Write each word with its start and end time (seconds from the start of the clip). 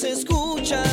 las 0.00 0.04
escuchas 0.04 0.87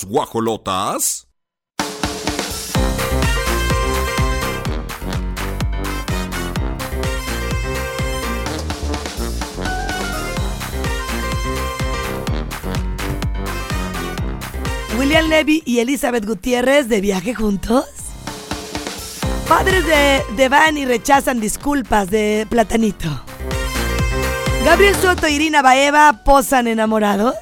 guajolotas. 0.00 1.28
William 14.98 15.28
Levy 15.28 15.62
y 15.66 15.80
Elizabeth 15.80 16.24
Gutiérrez 16.24 16.88
de 16.88 17.00
viaje 17.00 17.34
juntos. 17.34 17.84
Padres 19.48 19.84
de, 19.86 20.22
de 20.36 20.48
Vani 20.48 20.84
rechazan 20.86 21.40
disculpas 21.40 22.08
de 22.08 22.46
Platanito. 22.48 23.08
Gabriel 24.64 24.94
Soto 24.96 25.28
y 25.28 25.34
Irina 25.34 25.60
Baeva 25.60 26.22
posan 26.24 26.66
enamorados. 26.66 27.34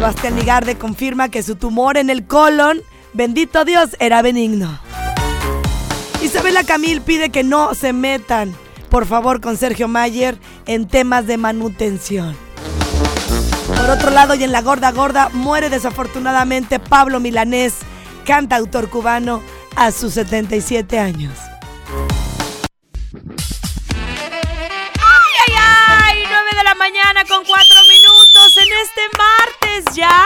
Sebastián 0.00 0.34
Ligarde 0.36 0.78
confirma 0.78 1.28
que 1.28 1.42
su 1.42 1.56
tumor 1.56 1.98
en 1.98 2.08
el 2.08 2.26
colon, 2.26 2.80
bendito 3.12 3.66
Dios, 3.66 3.96
era 3.98 4.22
benigno. 4.22 4.80
Isabela 6.22 6.64
Camil 6.64 7.02
pide 7.02 7.28
que 7.28 7.44
no 7.44 7.74
se 7.74 7.92
metan, 7.92 8.56
por 8.88 9.04
favor, 9.04 9.42
con 9.42 9.58
Sergio 9.58 9.88
Mayer 9.88 10.38
en 10.64 10.88
temas 10.88 11.26
de 11.26 11.36
manutención. 11.36 12.34
Por 13.66 13.90
otro 13.90 14.08
lado, 14.08 14.34
y 14.34 14.42
en 14.42 14.52
la 14.52 14.62
gorda 14.62 14.90
gorda, 14.90 15.28
muere 15.34 15.68
desafortunadamente 15.68 16.78
Pablo 16.78 17.20
Milanés, 17.20 17.74
cantautor 18.24 18.88
cubano, 18.88 19.42
a 19.76 19.92
sus 19.92 20.14
77 20.14 20.98
años. 20.98 21.36
¡Ay, 24.98 25.32
ay, 25.46 25.54
ay! 25.58 26.24
9 26.26 26.50
de 26.56 26.64
la 26.64 26.74
mañana 26.74 27.22
con 27.28 27.44
4 27.44 27.82
minutos 27.82 28.56
en 28.56 28.72
este 28.82 29.02
martes 29.18 29.59
ya, 29.94 30.24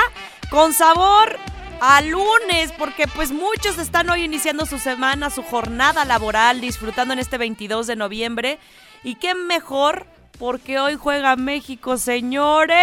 con 0.51 0.73
sabor 0.73 1.39
a 1.81 2.01
lunes, 2.01 2.73
porque 2.79 3.07
pues 3.07 3.31
muchos 3.33 3.79
están 3.79 4.09
hoy 4.11 4.23
iniciando 4.25 4.67
su 4.67 4.79
semana, 4.79 5.31
su 5.31 5.43
jornada 5.43 6.05
laboral, 6.05 6.61
disfrutando 6.61 7.13
en 7.13 7.21
este 7.21 7.39
22 7.39 7.87
de 7.87 7.97
noviembre. 7.97 8.59
Y 9.03 9.17
qué 9.17 9.35
mejor, 9.35 10.07
porque 10.39 10.79
hoy 10.79 10.95
juega 10.97 11.37
México, 11.37 11.97
señores. 11.99 12.75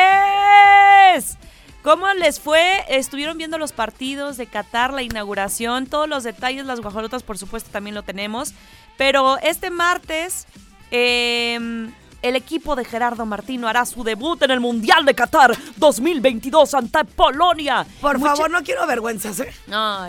¿Cómo 1.84 2.14
les 2.14 2.40
fue? 2.40 2.86
Estuvieron 2.90 3.40
viendo 3.40 3.58
los 3.58 3.72
partidos 3.72 4.38
de 4.38 4.46
Qatar, 4.46 4.94
la 4.94 5.02
inauguración, 5.02 5.88
todos 5.88 6.08
los 6.08 6.24
detalles, 6.24 6.66
las 6.66 6.80
guajolotas 6.80 7.24
por 7.24 7.40
supuesto 7.40 7.72
también 7.72 7.96
lo 7.96 8.04
tenemos. 8.04 8.54
Pero 8.98 9.40
este 9.40 9.72
martes 9.72 10.46
eh, 10.92 11.90
el 12.22 12.36
equipo 12.36 12.76
de 12.76 12.86
Gerardo 12.86 13.26
Martino 13.26 13.68
hará 13.68 13.86
su 13.86 14.04
debut 14.04 14.42
en 14.44 14.52
el 14.52 14.60
Mundial 14.60 15.06
de 15.06 15.16
Qatar 15.16 15.58
2022 15.78 16.74
ante 16.74 17.04
Polonia. 17.06 17.86
Por 18.00 18.18
Mucha- 18.20 18.36
favor, 18.36 18.52
no 18.52 18.64
quiero 18.64 18.86
vergüenzas, 18.88 19.40
¿eh? 19.40 19.54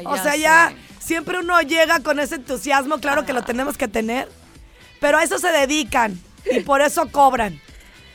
O 0.04 0.16
sea, 0.16 0.32
sé. 0.32 0.40
ya 0.40 0.72
siempre 0.98 1.38
uno 1.38 1.60
llega 1.62 2.00
con 2.00 2.20
ese 2.20 2.36
entusiasmo, 2.36 2.98
claro 2.98 3.24
que 3.24 3.32
lo 3.32 3.42
tenemos 3.42 3.76
que 3.78 3.88
tener, 3.88 4.28
pero 5.00 5.18
a 5.18 5.22
eso 5.24 5.38
se 5.38 5.48
dedican 5.48 6.20
y 6.50 6.60
por 6.60 6.80
eso 6.82 7.08
cobran. 7.10 7.60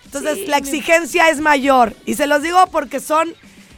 Entonces, 0.06 0.36
Sí, 0.40 0.46
la 0.48 0.58
mi- 0.60 0.62
exigencia 0.68 1.30
es 1.30 1.40
mayor. 1.42 1.94
Y 2.06 2.14
se 2.16 2.28
los 2.28 2.42
digo 2.42 2.66
porque 2.72 3.00
son, 3.00 3.34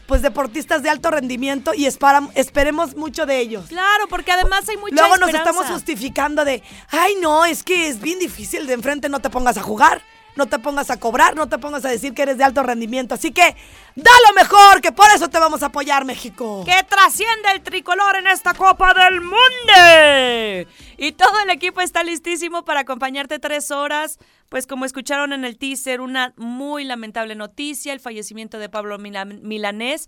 pues, 0.10 0.24
deportistas 0.24 0.82
de 0.82 0.90
alto 0.90 1.12
rendimiento 1.12 1.76
y 1.76 1.86
esperemos 1.86 2.96
mucho 2.96 3.28
de 3.28 3.40
ellos. 3.40 3.68
Claro, 3.70 4.08
porque 4.10 4.32
además 4.32 4.68
hay 4.68 4.76
mucha 4.76 4.96
Luego 4.96 5.18
nos 5.18 5.30
esperanza. 5.30 5.52
estamos 5.52 5.72
justificando 5.72 6.44
de, 6.44 6.64
ay, 6.90 7.14
no, 7.22 7.46
es 7.46 7.62
que 7.62 7.88
es 7.88 8.02
bien 8.02 8.18
difícil 8.18 8.66
de 8.66 8.74
enfrente, 8.74 9.08
no 9.08 9.20
te 9.20 9.30
pongas 9.30 9.58
a 9.58 9.62
jugar, 9.62 10.02
no 10.36 10.46
te 10.46 10.60
pongas 10.60 10.90
a 10.90 10.98
cobrar, 11.00 11.36
no 11.36 11.48
te 11.50 11.58
pongas 11.58 11.84
a 11.86 11.90
decir 11.90 12.14
que 12.14 12.22
eres 12.22 12.38
de 12.38 12.44
alto 12.44 12.64
rendimiento. 12.64 13.16
Así 13.16 13.32
que, 13.32 13.56
da 13.96 14.12
lo 14.28 14.34
mejor, 14.36 14.82
que 14.82 14.92
por 14.92 15.08
eso 15.14 15.28
te 15.30 15.38
vamos 15.40 15.64
a 15.64 15.68
apoyar, 15.68 16.06
México. 16.06 16.64
que 16.66 16.84
trasciende 16.84 17.52
el 17.54 17.62
tricolor 17.62 18.16
en 18.18 18.28
esta 18.28 18.54
Copa 18.54 18.94
del 18.94 19.22
Mundo. 19.22 20.70
Y 20.98 21.12
todo 21.14 21.40
el 21.44 21.50
equipo 21.50 21.82
está 21.82 22.04
listísimo 22.04 22.64
para 22.64 22.82
acompañarte 22.82 23.40
tres 23.40 23.72
horas. 23.72 24.18
Pues 24.50 24.66
como 24.66 24.86
escucharon 24.86 25.32
en 25.32 25.46
el 25.46 25.58
teaser, 25.58 26.02
una 26.02 26.34
muy 26.36 26.84
lamentable 26.84 27.36
noticia, 27.36 27.94
el 27.94 28.00
fallecimiento 28.00 28.58
de 28.58 28.68
Pablo 28.68 28.98
Mila- 28.98 29.26
Milanés. 29.26 30.08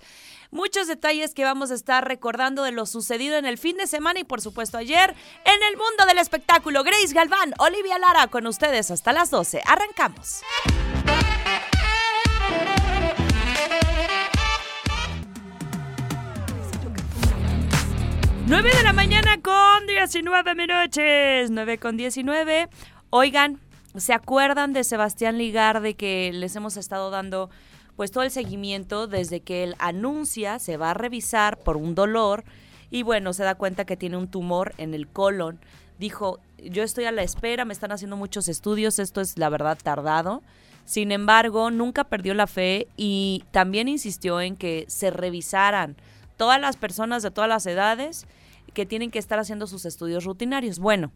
Muchos 0.51 0.87
detalles 0.87 1.33
que 1.33 1.45
vamos 1.45 1.71
a 1.71 1.75
estar 1.75 2.05
recordando 2.05 2.63
de 2.63 2.73
lo 2.73 2.85
sucedido 2.85 3.37
en 3.37 3.45
el 3.45 3.57
fin 3.57 3.77
de 3.77 3.87
semana 3.87 4.19
y 4.19 4.25
por 4.25 4.41
supuesto 4.41 4.77
ayer 4.77 5.15
en 5.45 5.63
el 5.63 5.77
mundo 5.77 6.05
del 6.05 6.17
espectáculo. 6.17 6.83
Grace 6.83 7.13
Galván, 7.13 7.53
Olivia 7.57 7.97
Lara 7.97 8.27
con 8.27 8.45
ustedes 8.45 8.91
hasta 8.91 9.13
las 9.13 9.29
12. 9.29 9.61
Arrancamos. 9.65 10.41
9 18.45 18.71
de 18.75 18.83
la 18.83 18.91
mañana 18.91 19.41
con 19.41 19.87
19 19.87 20.55
minutos. 20.55 21.49
9 21.49 21.77
con 21.77 21.95
19. 21.95 22.67
Oigan, 23.09 23.61
¿se 23.95 24.11
acuerdan 24.11 24.73
de 24.73 24.83
Sebastián 24.83 25.37
Ligarde 25.37 25.93
que 25.93 26.31
les 26.33 26.57
hemos 26.57 26.75
estado 26.75 27.09
dando 27.09 27.49
pues 28.01 28.09
todo 28.09 28.23
el 28.23 28.31
seguimiento 28.31 29.05
desde 29.05 29.41
que 29.41 29.63
él 29.63 29.75
anuncia, 29.77 30.57
se 30.57 30.75
va 30.75 30.89
a 30.89 30.95
revisar 30.95 31.59
por 31.59 31.77
un 31.77 31.93
dolor 31.93 32.43
y 32.89 33.03
bueno, 33.03 33.31
se 33.31 33.43
da 33.43 33.53
cuenta 33.53 33.85
que 33.85 33.95
tiene 33.95 34.17
un 34.17 34.27
tumor 34.27 34.73
en 34.79 34.95
el 34.95 35.07
colon. 35.07 35.59
Dijo, 35.99 36.39
yo 36.57 36.81
estoy 36.81 37.05
a 37.05 37.11
la 37.11 37.21
espera, 37.21 37.63
me 37.63 37.73
están 37.73 37.91
haciendo 37.91 38.17
muchos 38.17 38.47
estudios, 38.47 38.97
esto 38.97 39.21
es 39.21 39.37
la 39.37 39.49
verdad 39.49 39.77
tardado. 39.83 40.41
Sin 40.83 41.11
embargo, 41.11 41.69
nunca 41.69 42.03
perdió 42.03 42.33
la 42.33 42.47
fe 42.47 42.87
y 42.97 43.43
también 43.51 43.87
insistió 43.87 44.41
en 44.41 44.55
que 44.55 44.85
se 44.87 45.11
revisaran 45.11 45.95
todas 46.37 46.59
las 46.59 46.77
personas 46.77 47.21
de 47.21 47.29
todas 47.29 47.49
las 47.49 47.67
edades 47.67 48.25
que 48.73 48.87
tienen 48.87 49.11
que 49.11 49.19
estar 49.19 49.37
haciendo 49.37 49.67
sus 49.67 49.85
estudios 49.85 50.23
rutinarios. 50.23 50.79
Bueno, 50.79 51.11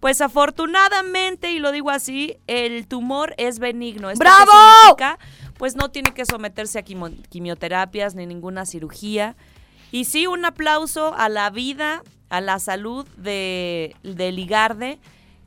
pues 0.00 0.20
afortunadamente, 0.20 1.52
y 1.52 1.58
lo 1.58 1.72
digo 1.72 1.90
así, 1.90 2.36
el 2.46 2.86
tumor 2.86 3.34
es 3.38 3.58
benigno. 3.58 4.10
¿Esto 4.10 4.22
qué 4.22 4.28
¡Bravo! 4.28 4.52
significa? 4.82 5.18
Pues 5.58 5.76
no 5.76 5.90
tiene 5.90 6.12
que 6.12 6.24
someterse 6.26 6.78
a 6.78 6.82
quimioterapias 6.82 8.14
ni 8.14 8.26
ninguna 8.26 8.66
cirugía. 8.66 9.36
Y 9.92 10.04
sí, 10.06 10.26
un 10.26 10.44
aplauso 10.44 11.14
a 11.14 11.28
la 11.28 11.50
vida, 11.50 12.02
a 12.28 12.40
la 12.40 12.58
salud 12.58 13.06
de, 13.16 13.94
de 14.02 14.32
Ligarde, 14.32 14.98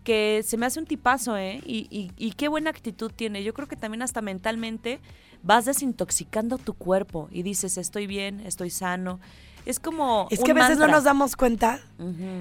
que 0.03 0.41
se 0.45 0.55
me 0.55 0.65
hace 0.65 0.79
un 0.79 0.85
tipazo, 0.85 1.35
¿eh? 1.37 1.61
Y, 1.65 1.87
y- 1.89 2.11
y 2.17 2.31
qué 2.31 2.47
buena 2.47 2.69
actitud 2.69 3.11
tiene. 3.13 3.43
Yo 3.43 3.53
creo 3.53 3.67
que 3.67 3.75
también 3.75 4.01
hasta 4.01 4.21
mentalmente 4.21 5.01
vas 5.43 5.65
desintoxicando 5.65 6.57
tu 6.57 6.73
cuerpo 6.73 7.27
y 7.31 7.43
dices, 7.43 7.77
estoy 7.77 8.07
bien, 8.07 8.39
estoy 8.39 8.69
sano. 8.69 9.19
Es 9.65 9.81
como. 9.81 10.27
Es 10.31 10.39
un 10.39 10.45
que 10.45 10.51
a 10.51 10.53
veces 10.53 10.77
no 10.77 10.87
nos 10.87 11.03
damos 11.03 11.35
cuenta 11.35 11.81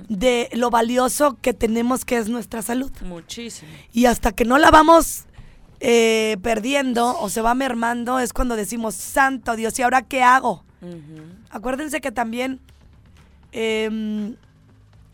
de 0.08 0.48
lo 0.52 0.70
valioso 0.70 1.36
que 1.42 1.52
tenemos 1.52 2.04
que 2.04 2.18
es 2.18 2.28
nuestra 2.28 2.62
salud. 2.62 2.92
Muchísimo. 3.04 3.72
Y 3.92 4.06
hasta 4.06 4.30
que 4.30 4.44
no 4.44 4.58
la 4.58 4.70
vamos 4.70 5.24
eh, 5.80 6.36
perdiendo 6.42 7.18
o 7.20 7.28
se 7.28 7.40
va 7.42 7.54
mermando 7.54 8.18
es 8.18 8.32
cuando 8.32 8.56
decimos, 8.56 8.94
santo 8.94 9.56
Dios, 9.56 9.78
¿y 9.78 9.82
ahora 9.82 10.02
qué 10.02 10.22
hago? 10.22 10.64
Acuérdense 11.50 12.00
que 12.00 12.12
también 12.12 12.60
em, 13.52 14.36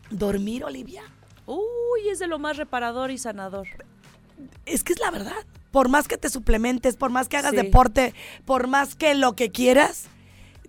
dormir, 0.09 0.63
Olivia, 0.63 1.03
Uy, 1.45 2.07
es 2.11 2.19
de 2.19 2.27
lo 2.27 2.39
más 2.39 2.57
reparador 2.57 3.11
y 3.11 3.17
sanador. 3.17 3.67
es 4.65 4.83
que 4.83 4.93
es 4.93 4.99
la 4.99 5.11
verdad. 5.11 5.45
Por 5.71 5.89
más 5.89 6.07
que 6.07 6.17
te 6.17 6.29
suplementes, 6.29 6.95
por 6.97 7.09
más 7.09 7.27
que 7.27 7.37
hagas 7.37 7.51
Sí. 7.51 7.57
deporte, 7.57 8.13
por 8.45 8.67
más 8.67 8.95
que 8.95 9.15
lo 9.15 9.35
que 9.35 9.51
quieras, 9.51 10.05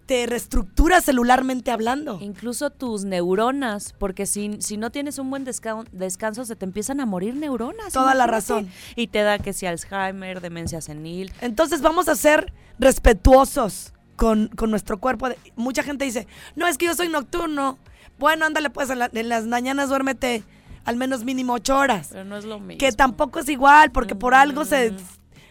te 0.07 0.27
reestructura 0.27 1.01
celularmente 1.01 1.71
hablando. 1.71 2.19
Incluso 2.21 2.71
tus 2.71 3.05
neuronas, 3.05 3.95
porque 3.99 4.27
si, 4.27 4.59
si 4.61 4.77
no 4.77 4.91
tienes 4.91 5.19
un 5.19 5.31
buen 5.31 5.47
desca- 5.47 5.87
descanso, 5.93 6.45
se 6.45 6.57
te 6.57 6.65
empiezan 6.67 7.01
a 7.01 7.07
morir 7.07 7.35
neuronas. 7.37 7.93
Toda 7.93 8.15
la 8.15 8.27
razón. 8.27 8.69
Y 8.97 9.07
te 9.07 9.23
da 9.23 9.39
que 9.39 9.53
si 9.53 9.67
Alzheimer, 9.67 10.41
demencia 10.41 10.81
senil. 10.81 11.33
Entonces 11.41 11.81
vamos 11.81 12.09
a 12.09 12.17
ser 12.17 12.53
respetuosos 12.79 13.93
con, 14.17 14.49
con 14.49 14.71
nuestro 14.71 14.99
cuerpo. 14.99 15.29
Mucha 15.57 15.83
gente 15.83 16.05
dice, 16.05 16.27
no, 16.57 16.67
es 16.67 16.79
que 16.79 16.87
yo 16.87 16.95
soy 16.95 17.09
nocturno. 17.09 17.79
Bueno, 18.19 18.45
ándale 18.47 18.71
pues, 18.71 18.91
en, 18.91 18.99
la- 19.01 19.11
en 19.13 19.29
las 19.29 19.47
mañanas 19.47 19.89
duérmete 19.89 20.43
al 20.85 20.97
menos 20.97 21.25
mínimo 21.25 21.55
ocho 21.55 21.77
horas. 21.79 22.09
Pero 22.13 22.25
no 22.25 22.37
es 22.37 22.45
lo 22.45 22.59
mismo. 22.61 22.79
Que 22.79 22.93
tampoco 22.93 23.39
es 23.41 23.49
igual, 23.49 23.91
porque 23.91 24.15
por 24.15 24.35
algo 24.35 24.65
se... 24.65 24.93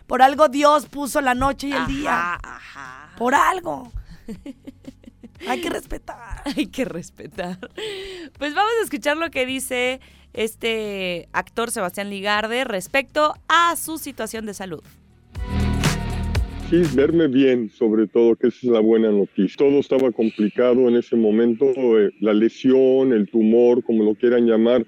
Por 0.08 0.22
algo 0.22 0.50
Dios 0.50 0.86
puso 0.88 1.22
la 1.22 1.34
noche 1.34 1.70
y 1.70 1.72
el 1.72 1.88
día. 1.88 2.36
Ajá. 2.44 3.10
Por 3.18 3.34
algo. 3.34 3.92
Hay 5.48 5.62
que 5.62 5.70
respetar. 5.70 6.42
Hay 6.58 6.68
que 6.68 6.86
respetar. 6.86 7.58
Pues 8.38 8.54
vamos 8.56 8.72
a 8.81 8.84
escuchar 8.84 9.18
lo 9.18 9.30
que 9.30 9.46
dice 9.46 10.00
este 10.34 11.28
actor 11.34 11.72
Sebastián 11.72 12.10
Ligarde 12.10 12.64
respecto 12.64 13.34
a 13.48 13.75
su 13.75 13.98
situación 13.98 14.46
de 14.46 14.54
salud. 14.54 14.84
Sí, 16.70 16.81
verme 16.96 17.28
bien, 17.28 17.70
sobre 17.70 18.08
todo, 18.08 18.36
que 18.36 18.48
esa 18.48 18.58
es 18.64 18.72
la 18.72 18.80
buena 18.80 19.12
noticia. 19.12 19.56
Todo 19.58 19.80
estaba 19.80 20.12
complicado 20.12 20.88
en 20.88 20.96
ese 20.96 21.16
momento, 21.16 21.66
eh, 22.00 22.10
la 22.19 22.34
lesión, 22.34 23.14
el 23.14 23.30
tumor, 23.30 23.84
como 23.84 24.04
lo 24.04 24.16
quieran 24.16 24.48
llamar, 24.48 24.84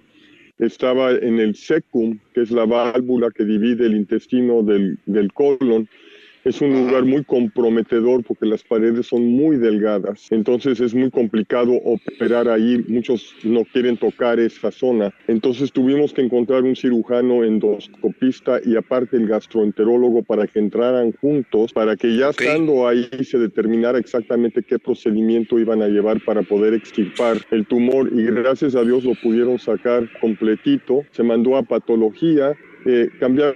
estaba 0.58 1.12
en 1.12 1.40
el 1.40 1.54
secum, 1.56 2.18
que 2.34 2.42
es 2.42 2.50
la 2.50 2.66
válvula 2.66 3.30
que 3.30 3.44
divide 3.44 3.86
el 3.86 3.96
intestino 3.96 4.64
del, 4.64 4.98
del 5.06 5.31
colon. 5.34 5.88
Es 6.45 6.62
un 6.62 6.74
lugar 6.74 7.06
muy 7.06 7.24
comprometedor 7.24 8.24
porque 8.24 8.45
las 8.45 8.63
paredes 8.63 9.07
son 9.07 9.25
muy 9.25 9.57
delgadas, 9.57 10.31
entonces 10.31 10.80
es 10.80 10.94
muy 10.94 11.09
complicado 11.09 11.71
operar 11.83 12.47
ahí. 12.47 12.86
Muchos 12.88 13.33
no 13.44 13.63
quieren 13.65 13.97
tocar 13.97 14.39
esa 14.39 14.69
zona. 14.69 15.12
Entonces 15.27 15.71
tuvimos 15.71 16.13
que 16.13 16.21
encontrar 16.21 16.62
un 16.62 16.75
cirujano 16.75 17.44
endoscopista 17.44 18.59
y 18.63 18.75
aparte 18.75 19.18
el 19.18 19.27
gastroenterólogo 19.27 20.21
para 20.21 20.45
que 20.45 20.59
entraran 20.59 21.13
juntos, 21.13 21.74
para 21.74 21.95
que 21.95 22.15
ya 22.15 22.30
estando 22.30 22.88
ahí 22.88 23.09
se 23.24 23.39
determinara 23.39 23.97
exactamente 23.97 24.62
qué 24.62 24.77
procedimiento 24.77 25.57
iban 25.57 25.81
a 25.81 25.88
llevar 25.88 26.24
para 26.24 26.44
poder 26.44 26.75
extirpar 26.75 27.38
el 27.50 27.65
tumor 27.65 28.12
y 28.13 28.24
gracias 28.24 28.75
a 28.75 28.83
Dios 28.83 29.03
lo 29.03 29.15
pudieron 29.15 29.57
sacar 29.57 30.07
completito. 30.21 31.01
Se 31.09 31.24
mandó 31.24 31.57
a 31.57 31.63
patología 31.63 32.56
eh, 32.86 33.10
cambiaron 33.20 33.56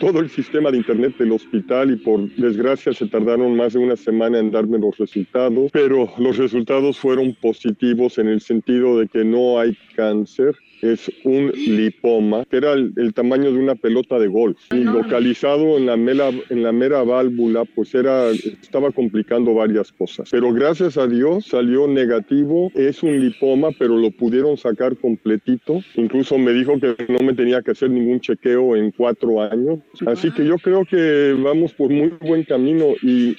todo 0.00 0.18
el 0.18 0.28
sistema 0.28 0.70
de 0.70 0.78
internet 0.78 1.16
del 1.16 1.32
hospital 1.32 1.92
y 1.92 1.96
por 1.96 2.28
desgracia 2.34 2.92
se 2.92 3.06
tardaron 3.06 3.56
más 3.56 3.74
de 3.74 3.78
una 3.78 3.96
semana 3.96 4.40
en 4.40 4.50
darme 4.50 4.78
los 4.78 4.98
resultados, 4.98 5.70
pero 5.72 6.12
los 6.18 6.36
resultados 6.36 6.98
fueron 6.98 7.34
positivos 7.34 8.18
en 8.18 8.28
el 8.28 8.40
sentido 8.40 8.98
de 8.98 9.06
que 9.06 9.24
no 9.24 9.60
hay 9.60 9.76
cáncer. 9.94 10.56
Es 10.84 11.10
un 11.24 11.50
lipoma, 11.50 12.44
que 12.44 12.58
era 12.58 12.74
el, 12.74 12.92
el 12.96 13.14
tamaño 13.14 13.50
de 13.50 13.58
una 13.58 13.74
pelota 13.74 14.18
de 14.18 14.26
golf. 14.26 14.58
Y 14.70 14.84
localizado 14.84 15.78
en 15.78 15.86
la, 15.86 15.96
mera, 15.96 16.28
en 16.50 16.62
la 16.62 16.72
mera 16.72 17.02
válvula, 17.02 17.64
pues 17.64 17.94
era, 17.94 18.30
estaba 18.30 18.90
complicando 18.90 19.54
varias 19.54 19.90
cosas. 19.92 20.28
Pero 20.30 20.52
gracias 20.52 20.98
a 20.98 21.06
Dios 21.06 21.46
salió 21.46 21.88
negativo. 21.88 22.70
Es 22.74 23.02
un 23.02 23.18
lipoma, 23.18 23.70
pero 23.78 23.96
lo 23.96 24.10
pudieron 24.10 24.58
sacar 24.58 24.96
completito. 24.98 25.80
Incluso 25.94 26.36
me 26.36 26.52
dijo 26.52 26.78
que 26.78 26.94
no 27.08 27.24
me 27.24 27.32
tenía 27.32 27.62
que 27.62 27.70
hacer 27.70 27.90
ningún 27.90 28.20
chequeo 28.20 28.76
en 28.76 28.90
cuatro 28.90 29.40
años. 29.40 29.78
Así 30.06 30.30
que 30.32 30.44
yo 30.44 30.58
creo 30.58 30.84
que 30.84 31.34
vamos 31.42 31.72
por 31.72 31.90
muy 31.90 32.12
buen 32.20 32.44
camino 32.44 32.88
y 33.02 33.36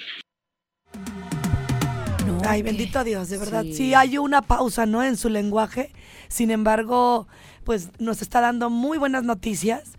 Ay, 2.48 2.62
bendito 2.62 3.04
Dios, 3.04 3.28
de 3.28 3.38
verdad. 3.38 3.62
Sí. 3.62 3.74
Sí. 3.74 3.94
hay 3.94 4.18
una 4.18 4.42
pausa, 4.42 4.86
¿no? 4.86 5.02
En 5.02 5.16
su 5.16 5.28
lenguaje. 5.28 5.92
Sin 6.28 6.50
embargo, 6.50 7.26
pues 7.64 7.88
nos 7.98 8.22
está 8.22 8.40
dando 8.40 8.70
muy 8.70 8.98
buenas 8.98 9.24
noticias 9.24 9.92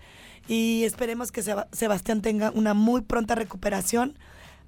y 0.47 0.83
esperemos 0.85 1.31
que 1.31 1.41
Seba- 1.43 1.67
Sebastián 1.71 2.21
tenga 2.21 2.51
una 2.51 2.73
muy 2.73 3.01
pronta 3.01 3.35
recuperación 3.35 4.17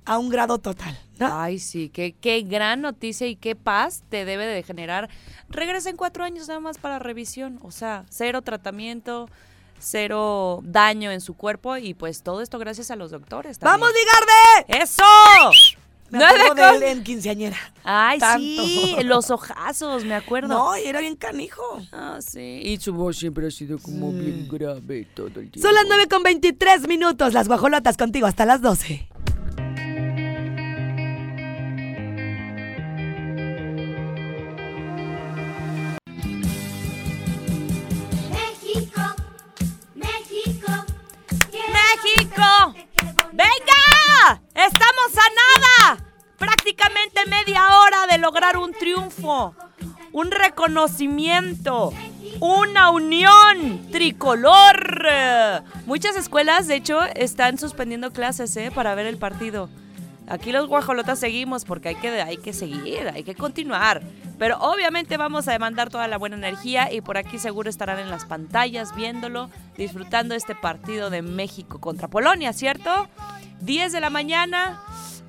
a 0.06 0.18
un 0.18 0.30
grado 0.30 0.58
total, 0.58 0.98
¿no? 1.20 1.28
Ay, 1.40 1.60
sí, 1.60 1.90
qué, 1.90 2.16
qué 2.20 2.42
gran 2.42 2.82
noticia 2.82 3.28
y 3.28 3.36
qué 3.36 3.56
paz 3.56 4.02
te 4.10 4.26
debe 4.26 4.46
de 4.48 4.64
generar. 4.64 5.10
Regresa 5.50 5.90
en 5.90 5.98
cuatro 5.98 6.24
años 6.24 6.48
nada 6.48 6.60
más 6.60 6.78
para 6.78 6.98
revisión. 7.00 7.60
O 7.62 7.72
sea, 7.72 8.06
cero 8.10 8.42
tratamiento, 8.42 9.30
cero 9.78 10.62
daño 10.64 11.12
en 11.12 11.22
su 11.22 11.36
cuerpo 11.36 11.78
y 11.78 11.94
pues 11.94 12.24
todo 12.24 12.42
esto 12.42 12.58
gracias 12.60 12.90
a 12.92 12.96
los 12.96 13.12
doctores. 13.12 13.60
también. 13.60 13.80
¡Vamos, 13.82 13.94
Ligarde! 14.68 14.84
¡Eso! 14.84 15.04
Me 16.12 16.24
acuerdo 16.24 16.80
de 16.80 16.92
él 16.92 16.98
en 16.98 17.04
quinceañera. 17.04 17.58
Ay, 17.84 18.20
Tanto. 18.20 18.40
sí, 18.42 18.96
los 19.04 19.30
ojazos, 19.30 20.06
me 20.06 20.16
acuerdo. 20.16 20.48
No, 20.50 20.78
y 20.78 20.86
era 20.86 21.00
bien 21.02 21.16
canijo. 21.16 21.62
Ah, 21.92 22.18
sí. 22.20 22.62
Y 22.64 22.78
su 22.78 22.94
voz 22.94 23.18
siempre 23.18 23.48
ha 23.48 23.52
sido 23.52 23.78
como 23.80 24.12
bien 24.12 24.48
grave 24.50 25.08
todo 25.14 25.28
el 25.28 25.34
tiempo. 25.52 25.60
Son 25.62 25.74
las 25.74 25.86
9 25.88 26.08
con 26.08 26.24
23 26.24 26.88
minutos. 26.88 27.34
Las 27.34 27.48
guajolotas 27.48 27.98
contigo 27.98 28.28
hasta 28.28 28.46
las 28.46 28.62
12. 28.62 29.08
México, 38.30 39.02
México, 39.96 40.72
¡México! 41.52 42.74
¡Venga! 43.32 43.79
¡Estamos 44.60 45.16
a 45.16 45.88
nada! 45.88 46.04
Prácticamente 46.38 47.26
media 47.28 47.80
hora 47.80 48.08
de 48.08 48.18
lograr 48.18 48.58
un 48.58 48.74
triunfo, 48.74 49.56
un 50.12 50.32
reconocimiento, 50.32 51.94
una 52.42 52.90
unión 52.90 53.90
tricolor. 53.90 55.14
Muchas 55.86 56.18
escuelas, 56.18 56.68
de 56.68 56.76
hecho, 56.76 57.02
están 57.16 57.58
suspendiendo 57.58 58.12
clases 58.12 58.58
¿eh? 58.58 58.70
para 58.70 58.96
ver 58.96 59.06
el 59.06 59.18
partido. 59.18 59.70
Aquí 60.28 60.52
los 60.52 60.68
guajolotas 60.68 61.20
seguimos 61.20 61.64
porque 61.64 61.90
hay 61.90 61.96
que, 61.96 62.10
hay 62.22 62.36
que 62.36 62.52
seguir, 62.52 63.08
hay 63.08 63.24
que 63.24 63.36
continuar. 63.36 64.02
Pero 64.40 64.58
obviamente 64.60 65.18
vamos 65.18 65.48
a 65.48 65.52
demandar 65.52 65.90
toda 65.90 66.08
la 66.08 66.18
buena 66.18 66.38
energía 66.38 66.92
y 66.92 67.02
por 67.02 67.18
aquí 67.18 67.38
seguro 67.38 67.70
estarán 67.70 68.00
en 68.00 68.10
las 68.10 68.26
pantallas 68.26 68.96
viéndolo, 68.96 69.50
disfrutando 69.78 70.34
este 70.34 70.56
partido 70.56 71.10
de 71.10 71.22
México 71.22 71.80
contra 71.80 72.08
Polonia, 72.08 72.54
¿cierto? 72.54 73.10
10 73.60 73.92
de 73.92 74.00
la 74.00 74.10
mañana. 74.10 74.82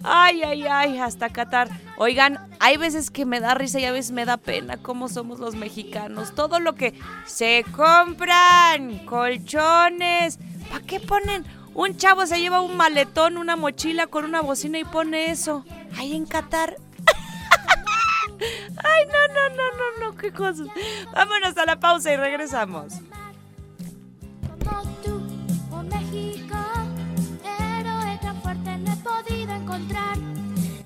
Ay, 0.04 0.42
ay, 0.44 0.62
ay, 0.62 0.98
hasta 0.98 1.28
Qatar. 1.28 1.68
Oigan, 1.98 2.38
hay 2.60 2.76
veces 2.76 3.10
que 3.10 3.26
me 3.26 3.40
da 3.40 3.54
risa 3.54 3.80
y 3.80 3.84
a 3.84 3.92
veces 3.92 4.12
me 4.12 4.24
da 4.24 4.36
pena 4.36 4.76
cómo 4.78 5.08
somos 5.08 5.40
los 5.40 5.56
mexicanos. 5.56 6.34
Todo 6.34 6.60
lo 6.60 6.74
que 6.74 6.94
se 7.26 7.64
compran, 7.76 9.04
colchones. 9.06 10.38
¿Para 10.70 10.86
qué 10.86 11.00
ponen? 11.00 11.44
Un 11.74 11.96
chavo 11.96 12.26
se 12.26 12.40
lleva 12.40 12.62
un 12.62 12.76
maletón, 12.76 13.36
una 13.36 13.56
mochila 13.56 14.06
con 14.06 14.24
una 14.24 14.40
bocina 14.40 14.78
y 14.78 14.84
pone 14.84 15.30
eso. 15.30 15.64
Ahí 15.96 16.14
en 16.14 16.26
Qatar. 16.26 16.76
Ay, 18.84 19.06
no, 19.06 19.34
no, 19.34 19.48
no, 19.50 19.70
no, 19.76 20.06
no, 20.06 20.16
qué 20.16 20.32
cosas. 20.32 20.66
Vámonos 21.12 21.56
a 21.56 21.66
la 21.66 21.78
pausa 21.78 22.12
y 22.12 22.16
regresamos. 22.16 22.94
como 24.64 24.82
tú, 25.04 25.20
México, 25.84 26.56
héroe 27.44 28.18
tan 28.22 28.40
fuerte 28.42 28.78
no 28.78 28.92
he 28.92 28.96
podido 28.96 29.52
encontrar. 29.54 30.16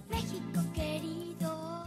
México 0.09 0.61
querido. 0.75 1.85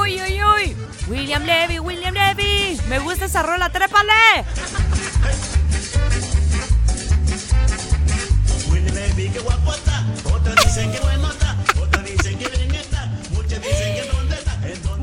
Uy, 0.00 0.20
uy, 0.22 0.44
uy. 0.44 0.76
William 1.08 1.42
Levy, 1.44 1.78
William 1.80 2.14
Levy. 2.14 2.78
Me 2.88 2.98
gusta 2.98 3.24
esa 3.24 3.42
rola, 3.42 3.70
trépale. 3.70 4.44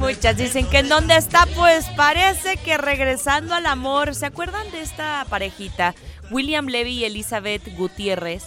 Muchas 0.06 0.38
dicen 0.38 0.68
que 0.68 0.78
en 0.80 0.90
dónde 0.90 1.18
está, 1.18 1.48
pues 1.56 1.88
parece 1.98 2.58
que 2.58 2.78
regresando 2.78 3.56
al 3.56 3.66
amor. 3.66 4.14
¿Se 4.14 4.28
acuerdan 4.28 4.70
de 4.72 4.82
esta 4.82 5.26
parejita? 5.30 5.96
William 6.30 6.68
Levy 6.68 7.00
y 7.00 7.06
Elizabeth 7.06 7.76
Gutiérrez. 7.76 8.44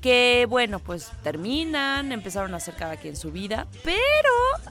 Que 0.00 0.44
bueno, 0.48 0.80
pues 0.80 1.12
terminan, 1.22 2.10
empezaron 2.10 2.52
a 2.54 2.56
hacer 2.56 2.74
cada 2.74 2.96
quien 2.96 3.14
su 3.14 3.30
vida. 3.30 3.68
Pero, 3.84 3.94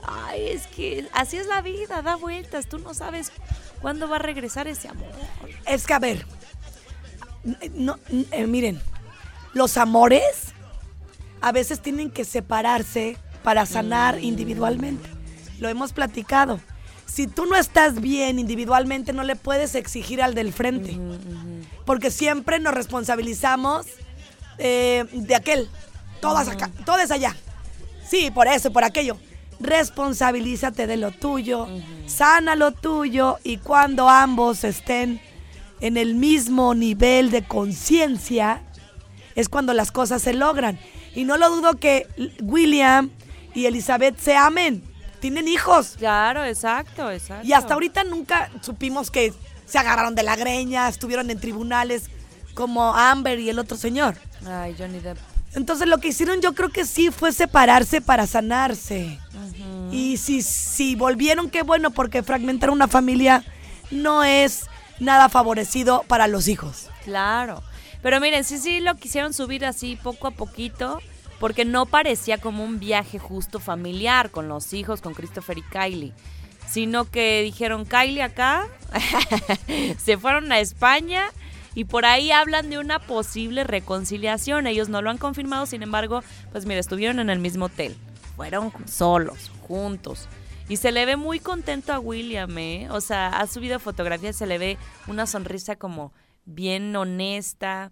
ay, 0.03 0.50
es 0.50 0.67
que 0.67 1.07
así 1.13 1.38
es 1.38 1.48
la 1.48 1.62
vida, 1.62 2.01
da 2.01 2.17
vueltas. 2.17 2.67
Tú 2.67 2.77
no 2.79 2.93
sabes 2.93 3.31
cuándo 3.79 4.10
va 4.10 4.17
a 4.17 4.19
regresar 4.19 4.67
ese 4.67 4.89
amor. 4.89 5.12
Es 5.65 5.88
que, 5.88 5.93
a 5.93 6.00
ver, 6.00 6.25
no, 7.74 7.98
eh, 8.31 8.48
miren, 8.48 8.81
los 9.53 9.77
amores 9.77 10.24
a 11.41 11.51
veces 11.51 11.81
tienen 11.81 12.12
que 12.12 12.25
separarse 12.25 13.17
para 13.43 13.65
sanar 13.65 14.20
individualmente. 14.24 15.10
Lo 15.60 15.70
hemos 15.70 15.93
platicado. 15.93 16.60
Si 17.05 17.27
tú 17.27 17.46
no 17.46 17.55
estás 17.55 18.00
bien 18.00 18.39
individualmente, 18.39 19.12
no 19.12 19.24
le 19.24 19.36
puedes 19.36 19.75
exigir 19.75 20.22
al 20.22 20.34
del 20.34 20.53
frente. 20.53 20.98
Porque 21.86 22.12
siempre 22.12 22.60
nos 22.60 22.74
responsabilizamos 22.74 23.86
eh, 24.58 25.05
de 25.12 25.36
aquel. 25.36 25.70
Todas 26.22 26.48
acá, 26.48 26.70
todas 26.86 27.12
allá. 27.12 27.36
Sí, 28.08 28.31
por 28.31 28.48
eso 28.48 28.72
por 28.72 28.84
aquello. 28.84 29.17
Responsabilízate 29.60 30.88
de 30.88 30.98
lo 30.98 31.12
tuyo, 31.12 31.67
sana 32.08 32.55
lo 32.55 32.72
tuyo 32.72 33.38
y 33.43 33.58
cuando 33.58 34.10
ambos 34.10 34.63
estén 34.63 35.22
en 35.81 35.98
el 35.98 36.15
mismo 36.15 36.74
nivel 36.74 37.29
de 37.29 37.43
conciencia, 37.43 38.63
es 39.35 39.50
cuando 39.50 39.73
las 39.73 39.91
cosas 39.91 40.21
se 40.21 40.33
logran. 40.33 40.79
Y 41.15 41.25
no 41.25 41.38
lo 41.38 41.50
dudo 41.50 41.77
que 41.77 42.07
William 42.41 43.09
y 43.53 43.65
Elizabeth 43.65 44.17
se 44.19 44.35
amen. 44.35 44.83
Tienen 45.19 45.47
hijos. 45.47 45.95
Claro, 45.97 46.43
exacto, 46.43 47.11
exacto. 47.11 47.45
Y 47.45 47.53
hasta 47.53 47.73
ahorita 47.73 48.03
nunca 48.03 48.50
supimos 48.61 49.11
que 49.11 49.33
se 49.65 49.77
agarraron 49.77 50.15
de 50.15 50.23
la 50.23 50.35
greña, 50.35 50.89
estuvieron 50.89 51.29
en 51.29 51.39
tribunales 51.39 52.09
como 52.55 52.93
Amber 52.93 53.39
y 53.39 53.50
el 53.50 53.59
otro 53.59 53.77
señor. 53.77 54.15
Ay, 54.45 54.75
Johnny 54.77 55.00
Depp. 55.00 55.17
Entonces 55.53 55.88
lo 55.88 56.00
que 56.00 56.09
hicieron 56.09 56.41
yo 56.41 56.53
creo 56.53 56.69
que 56.69 56.85
sí 56.85 57.11
fue 57.11 57.31
separarse 57.31 58.01
para 58.01 58.25
sanarse. 58.25 59.19
Y 59.91 60.17
si, 60.17 60.41
si 60.41 60.95
volvieron, 60.95 61.50
qué 61.50 61.63
bueno, 61.63 61.91
porque 61.91 62.23
fragmentar 62.23 62.69
una 62.69 62.88
familia 62.88 63.43
no 63.91 64.23
es 64.23 64.65
nada 65.00 65.27
favorecido 65.27 66.03
para 66.07 66.27
los 66.27 66.47
hijos. 66.47 66.88
Claro. 67.03 67.61
Pero 68.01 68.20
miren, 68.20 68.43
sí, 68.43 68.58
sí 68.58 68.79
lo 68.79 68.96
quisieron 68.96 69.34
subir 69.34 69.65
así 69.65 69.98
poco 70.01 70.27
a 70.27 70.31
poquito, 70.31 71.00
porque 71.39 71.65
no 71.65 71.86
parecía 71.86 72.38
como 72.38 72.63
un 72.63 72.79
viaje 72.79 73.20
justo 73.20 73.60
familiar 73.60 74.31
con 74.31 74.48
los 74.48 74.74
hijos, 74.74 75.01
con 75.01 75.13
Christopher 75.13 75.58
y 75.58 75.63
Kylie. 75.63 76.13
Sino 76.67 77.05
que 77.05 77.41
dijeron, 77.41 77.86
Kylie 77.86 78.24
acá, 78.24 78.67
se 79.98 80.17
fueron 80.17 80.51
a 80.51 80.60
España 80.60 81.25
y 81.74 81.86
por 81.86 82.05
ahí 82.05 82.31
hablan 82.31 82.70
de 82.70 82.79
una 82.79 83.00
posible 83.00 83.63
reconciliación. 83.63 84.67
Ellos 84.67 84.89
no 84.89 85.01
lo 85.01 85.10
han 85.10 85.17
confirmado, 85.17 85.65
sin 85.65 85.84
embargo, 85.84 86.24
pues 86.51 86.65
mira, 86.65 86.79
estuvieron 86.79 87.20
en 87.20 87.29
el 87.29 87.39
mismo 87.39 87.65
hotel. 87.65 87.96
Fueron 88.36 88.72
solos, 88.88 89.51
juntos. 89.67 90.27
Y 90.70 90.77
se 90.77 90.91
le 90.91 91.05
ve 91.05 91.17
muy 91.17 91.39
contento 91.39 91.91
a 91.91 92.00
William, 92.00 92.58
¿eh? 92.58 92.88
O 92.91 93.01
sea, 93.01 93.27
ha 93.27 93.48
subido 93.48 93.79
fotografías, 93.79 94.36
se 94.36 94.48
le 94.48 94.58
ve 94.58 94.77
una 95.08 95.27
sonrisa 95.27 95.75
como 95.75 96.13
bien 96.51 96.96
honesta. 96.96 97.91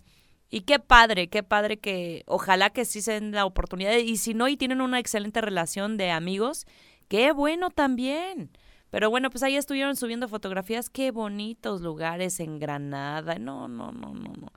Y 0.50 0.62
qué 0.62 0.80
padre, 0.80 1.28
qué 1.30 1.44
padre 1.44 1.78
que 1.78 2.24
ojalá 2.26 2.72
que 2.72 2.86
sí 2.86 3.02
se 3.02 3.14
den 3.14 3.32
la 3.32 3.46
oportunidad. 3.46 3.96
Y 3.98 4.18
si 4.18 4.34
no, 4.34 4.48
y 4.48 4.58
tienen 4.58 4.82
una 4.82 5.00
excelente 5.00 5.42
relación 5.42 5.98
de 5.98 6.12
amigos, 6.12 6.66
qué 7.08 7.32
bueno 7.32 7.70
también. 7.70 8.52
Pero 8.90 9.10
bueno, 9.10 9.30
pues 9.30 9.44
ahí 9.44 9.56
estuvieron 9.56 9.96
subiendo 9.96 10.28
fotografías, 10.28 10.90
qué 10.90 11.12
bonitos 11.12 11.82
lugares 11.82 12.40
en 12.40 12.60
Granada. 12.60 13.38
No, 13.38 13.68
no, 13.68 13.92
no, 13.92 14.14
no, 14.14 14.34
no. 14.34 14.52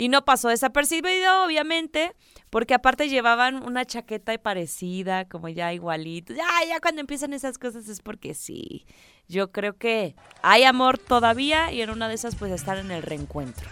Y 0.00 0.08
no 0.08 0.24
pasó 0.24 0.48
desapercibido, 0.48 1.44
obviamente, 1.44 2.14
porque 2.50 2.72
aparte 2.72 3.08
llevaban 3.08 3.64
una 3.64 3.84
chaqueta 3.84 4.38
parecida, 4.38 5.28
como 5.28 5.48
ya 5.48 5.72
igualito. 5.72 6.32
Ya, 6.32 6.46
ya 6.68 6.78
cuando 6.78 7.00
empiezan 7.00 7.32
esas 7.32 7.58
cosas 7.58 7.88
es 7.88 8.00
porque 8.00 8.32
sí. 8.32 8.86
Yo 9.26 9.50
creo 9.50 9.76
que 9.76 10.14
hay 10.40 10.62
amor 10.62 10.98
todavía 10.98 11.72
y 11.72 11.82
en 11.82 11.90
una 11.90 12.06
de 12.06 12.14
esas 12.14 12.36
pues 12.36 12.52
estar 12.52 12.78
en 12.78 12.92
el 12.92 13.02
reencuentro. 13.02 13.68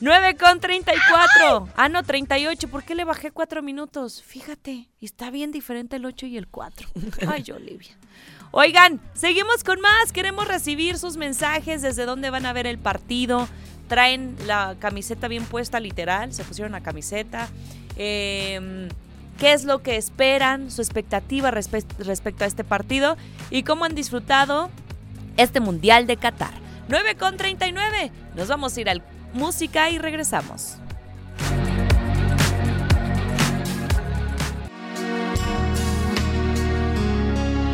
9 0.00 0.36
con 0.36 0.60
34. 0.60 1.68
Ah, 1.76 1.88
no, 1.88 2.04
38. 2.04 2.68
¿Por 2.68 2.84
qué 2.84 2.94
le 2.94 3.04
bajé 3.04 3.32
4 3.32 3.60
minutos? 3.60 4.22
Fíjate, 4.22 4.88
está 5.00 5.30
bien 5.30 5.50
diferente 5.50 5.96
el 5.96 6.06
8 6.06 6.26
y 6.26 6.36
el 6.36 6.46
4. 6.46 6.88
Ay, 7.28 7.44
Olivia. 7.52 7.96
Oigan, 8.52 9.00
seguimos 9.14 9.64
con 9.64 9.80
más. 9.80 10.12
Queremos 10.12 10.46
recibir 10.46 10.96
sus 10.96 11.16
mensajes 11.16 11.82
desde 11.82 12.06
dónde 12.06 12.30
van 12.30 12.46
a 12.46 12.52
ver 12.52 12.68
el 12.68 12.78
partido. 12.78 13.48
Traen 13.88 14.36
la 14.46 14.76
camiseta 14.78 15.28
bien 15.28 15.44
puesta, 15.44 15.80
literal. 15.80 16.32
Se 16.32 16.44
pusieron 16.44 16.72
la 16.72 16.80
camiseta. 16.82 17.48
Eh, 17.96 18.88
¿Qué 19.38 19.52
es 19.52 19.64
lo 19.64 19.82
que 19.82 19.96
esperan? 19.96 20.70
Su 20.70 20.80
expectativa 20.80 21.50
respe- 21.50 21.84
respecto 21.98 22.44
a 22.44 22.46
este 22.46 22.64
partido. 22.64 23.16
Y 23.50 23.62
cómo 23.64 23.84
han 23.84 23.94
disfrutado 23.94 24.70
este 25.36 25.60
Mundial 25.60 26.06
de 26.06 26.16
Qatar. 26.16 26.52
9 26.88 27.16
con 27.16 27.36
39. 27.36 28.10
Nos 28.36 28.48
vamos 28.48 28.76
a 28.76 28.80
ir 28.80 28.88
al 28.88 29.02
música 29.32 29.90
y 29.90 29.98
regresamos. 29.98 30.76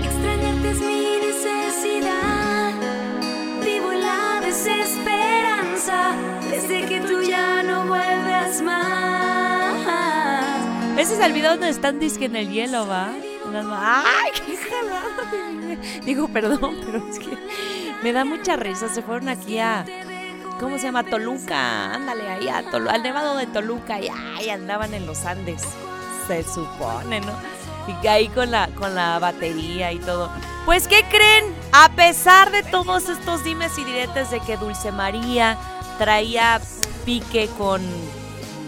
Extrañarte 0.05 0.75
mi 0.75 1.19
necesidad. 1.26 1.60
Más. 11.11 11.12
Ese 11.12 11.21
es 11.21 11.26
el 11.26 11.33
video 11.33 11.50
donde 11.52 11.69
están 11.69 11.99
disque 11.99 12.26
en 12.26 12.37
el 12.37 12.50
hielo, 12.50 12.87
¿va? 12.87 13.09
¡Ay, 13.12 14.31
qué 14.47 14.57
jalada! 14.57 15.81
Digo, 16.05 16.29
perdón, 16.29 16.76
pero 16.85 17.05
es 17.09 17.19
que 17.19 17.37
me 18.02 18.12
da 18.12 18.25
mucha 18.25 18.57
risa. 18.57 18.88
Se 18.88 19.02
fueron 19.02 19.29
aquí 19.29 19.59
a. 19.59 19.85
¿Cómo 20.59 20.76
se 20.79 20.85
llama? 20.85 21.05
Toluca. 21.05 21.95
Ándale, 21.95 22.29
ahí 22.29 22.49
a 22.49 22.62
Tolu- 22.71 22.90
al 22.90 23.02
Nevado 23.02 23.37
de 23.37 23.47
Toluca. 23.47 23.99
Y 24.00 24.09
ahí 24.09 24.50
andaban 24.50 24.93
en 24.95 25.07
los 25.07 25.25
Andes. 25.25 25.62
Se 26.26 26.43
supone, 26.45 27.21
¿no? 27.21 27.33
Y 28.02 28.07
ahí 28.07 28.29
con 28.29 28.50
la, 28.50 28.69
con 28.69 28.95
la 28.95 29.19
batería 29.19 29.90
y 29.90 29.99
todo. 29.99 30.31
Pues, 30.67 30.87
¿qué 30.87 31.02
creen? 31.11 31.45
A 31.73 31.88
pesar 31.93 32.50
de 32.52 32.62
todos 32.62 33.09
estos 33.09 33.43
dimes 33.43 33.76
y 33.79 33.85
diretes 33.85 34.31
de 34.31 34.38
que 34.40 34.57
Dulce 34.59 34.93
María 34.93 35.57
traía 35.99 36.61
pique 37.07 37.49
con 37.59 37.81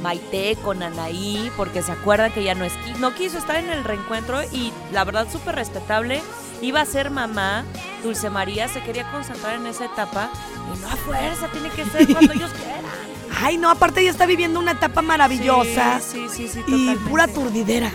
Maite, 0.03 0.57
con 0.63 0.83
Anaí, 0.83 1.51
porque 1.57 1.83
se 1.83 1.93
acuerdan 1.93 2.33
que 2.33 2.41
ella 2.41 2.55
no, 2.55 2.65
es, 2.65 2.73
no 2.99 3.15
quiso 3.15 3.39
estar 3.39 3.57
en 3.57 3.71
el 3.71 3.85
reencuentro 3.85 4.43
y 4.53 4.73
la 4.93 5.05
verdad 5.05 5.27
súper 5.31 5.55
respetable. 5.55 6.21
Iba 6.61 6.81
a 6.81 6.87
ser 6.87 7.11
mamá, 7.11 7.65
Dulce 8.03 8.31
María 8.31 8.69
se 8.69 8.83
quería 8.83 9.11
concentrar 9.11 9.57
en 9.57 9.67
esa 9.67 9.87
etapa 9.87 10.31
y 10.75 10.79
no 10.81 10.89
a 10.89 10.97
fuerza, 10.97 11.49
tiene 11.49 11.71
que 11.71 11.85
ser 11.87 12.13
cuando 12.13 12.33
ellos 12.33 12.51
quieran. 12.53 12.83
Ay, 13.41 13.57
no, 13.57 13.71
aparte 13.71 14.01
ella 14.03 14.11
está 14.11 14.27
viviendo 14.27 14.61
una 14.61 14.73
etapa 14.73 15.01
maravillosa 15.01 16.01
Sí, 16.01 16.27
sí, 16.29 16.49
sí, 16.49 16.63
sí, 16.67 16.93
y 16.93 16.95
pura 17.09 17.27
turdidera. 17.27 17.91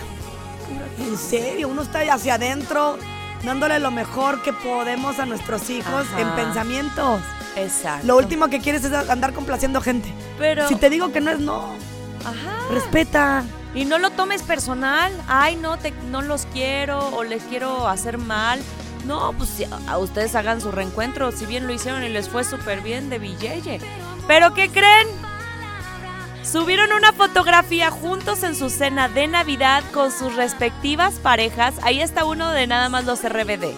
En 0.98 1.16
serio, 1.16 1.68
uno 1.68 1.82
está 1.82 2.00
hacia 2.12 2.34
adentro 2.34 2.98
dándole 3.44 3.78
lo 3.78 3.90
mejor 3.90 4.42
que 4.42 4.52
podemos 4.52 5.18
a 5.18 5.26
nuestros 5.26 5.70
hijos 5.70 6.06
Ajá. 6.12 6.20
en 6.20 6.30
pensamientos. 6.32 7.20
Exacto. 7.56 8.06
Lo 8.06 8.16
último 8.16 8.48
que 8.48 8.60
quieres 8.60 8.84
es 8.84 8.92
andar 8.92 9.32
complaciendo 9.32 9.80
gente. 9.80 10.12
Pero, 10.38 10.68
Si 10.68 10.76
te 10.76 10.90
digo 10.90 11.12
que 11.12 11.20
no 11.20 11.30
es 11.30 11.40
no, 11.40 11.74
ajá. 12.24 12.68
respeta. 12.70 13.44
Y 13.74 13.84
no 13.84 13.98
lo 13.98 14.10
tomes 14.10 14.42
personal. 14.42 15.12
Ay, 15.28 15.56
no, 15.56 15.78
te, 15.78 15.92
no 16.10 16.22
los 16.22 16.46
quiero 16.46 17.08
o 17.10 17.24
les 17.24 17.42
quiero 17.44 17.86
hacer 17.86 18.18
mal. 18.18 18.60
No, 19.06 19.32
pues 19.34 19.64
a 19.86 19.98
ustedes 19.98 20.34
hagan 20.34 20.60
su 20.60 20.70
reencuentro. 20.72 21.32
Si 21.32 21.46
bien 21.46 21.66
lo 21.66 21.72
hicieron 21.72 22.02
y 22.02 22.08
les 22.08 22.28
fue 22.28 22.44
súper 22.44 22.80
bien 22.80 23.10
de 23.10 23.18
Villeye. 23.18 23.80
Pero 24.26 24.54
¿qué 24.54 24.68
creen? 24.70 25.06
Subieron 26.42 26.92
una 26.92 27.12
fotografía 27.12 27.90
juntos 27.90 28.42
en 28.42 28.54
su 28.54 28.70
cena 28.70 29.08
de 29.08 29.26
Navidad 29.26 29.82
con 29.92 30.10
sus 30.10 30.34
respectivas 30.34 31.14
parejas. 31.16 31.74
Ahí 31.82 32.00
está 32.00 32.24
uno 32.24 32.50
de 32.52 32.66
nada 32.66 32.88
más 32.88 33.04
los 33.04 33.22
RBD. 33.22 33.74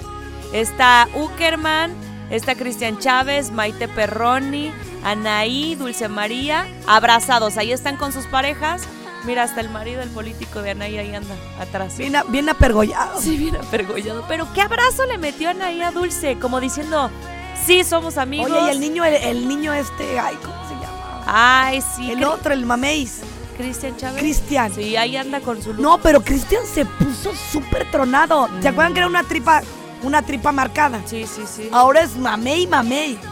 Está 0.52 1.08
Uckerman, 1.14 1.92
está 2.30 2.54
Cristian 2.54 2.98
Chávez, 2.98 3.50
Maite 3.50 3.88
Perroni, 3.88 4.72
Anaí, 5.04 5.74
Dulce 5.74 6.08
María, 6.08 6.66
abrazados. 6.86 7.56
Ahí 7.56 7.72
están 7.72 7.96
con 7.96 8.12
sus 8.12 8.26
parejas. 8.26 8.82
Mira, 9.24 9.42
hasta 9.42 9.60
el 9.60 9.68
marido, 9.68 10.00
el 10.02 10.08
político 10.10 10.62
de 10.62 10.70
Anaí 10.70 10.96
ahí 10.98 11.14
anda 11.14 11.34
atrás. 11.60 11.98
Bien, 11.98 12.16
a- 12.16 12.22
bien 12.24 12.48
apergollado. 12.48 13.20
Sí, 13.20 13.36
bien 13.36 13.56
apergollado. 13.56 14.24
Pero 14.28 14.46
qué 14.54 14.62
abrazo 14.62 15.04
le 15.06 15.18
metió 15.18 15.50
Anaí 15.50 15.82
a 15.82 15.90
Dulce, 15.90 16.38
como 16.38 16.58
diciendo, 16.60 17.10
sí, 17.66 17.84
somos 17.84 18.16
amigos. 18.18 18.50
Oye, 18.50 18.66
y 18.66 18.70
el 18.70 18.80
niño, 18.80 19.04
el, 19.04 19.14
el 19.14 19.48
niño 19.48 19.72
este, 19.74 20.18
ay, 20.18 20.36
¿cómo 20.42 20.54
se 20.68 20.74
llama? 20.74 21.22
Ay, 21.26 21.82
sí. 21.96 22.10
el 22.10 22.24
otro, 22.24 22.52
el 22.54 22.64
mameis. 22.64 23.20
Cristian 23.58 23.94
Chávez. 23.98 24.22
Cristian. 24.22 24.72
Sí, 24.74 24.96
ahí 24.96 25.18
anda 25.18 25.40
con 25.40 25.62
su. 25.62 25.74
No, 25.74 25.98
pero 25.98 26.22
Cristian 26.22 26.62
se 26.64 26.86
puso 26.86 27.34
súper 27.34 27.90
tronado. 27.90 28.48
¿Se 28.62 28.68
acuerdan 28.68 28.94
que 28.94 29.00
era 29.00 29.06
una 29.06 29.22
tripa, 29.22 29.60
una 30.02 30.22
tripa 30.22 30.52
marcada? 30.52 31.00
Sí, 31.06 31.26
sí, 31.26 31.42
sí. 31.46 31.68
Ahora 31.72 32.02
es 32.02 32.16
mamey, 32.16 32.66
mamey. 32.66 33.18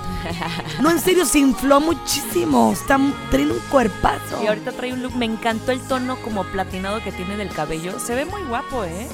No, 0.81 0.91
en 0.91 0.99
serio, 1.01 1.25
se 1.25 1.39
infló 1.39 1.81
muchísimo. 1.81 2.73
Está, 2.73 2.99
tiene 3.31 3.53
un 3.53 3.61
cuerpazo. 3.71 4.43
Y 4.43 4.47
ahorita 4.49 4.73
trae 4.73 4.93
un 4.93 5.03
look, 5.03 5.15
me 5.17 5.25
encantó 5.27 5.71
el 5.73 5.81
tono 5.81 6.17
como 6.23 6.45
platinado 6.45 7.03
que 7.03 7.13
tiene 7.13 7.37
del 7.37 7.51
cabello. 7.51 7.99
Se 8.01 8.15
ve 8.15 8.25
muy 8.25 8.43
guapo, 8.43 8.85
¿eh? 8.85 9.09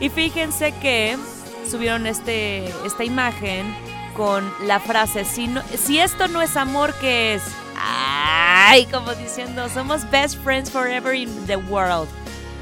Y 0.00 0.08
fíjense 0.10 0.72
que 0.80 1.16
subieron 1.68 2.06
este, 2.06 2.66
esta 2.86 3.04
imagen 3.04 3.74
con 4.16 4.48
la 4.66 4.78
frase, 4.80 5.24
si, 5.24 5.48
no- 5.48 5.62
si 5.76 5.98
esto 5.98 6.28
no 6.28 6.40
es 6.40 6.56
amor, 6.56 6.94
¿qué 7.00 7.34
es? 7.34 7.42
Ay, 7.76 8.86
como 8.86 9.12
diciendo, 9.14 9.68
somos 9.68 10.08
best 10.10 10.36
friends 10.42 10.70
forever 10.70 11.14
in 11.14 11.46
the 11.46 11.56
world. 11.56 12.08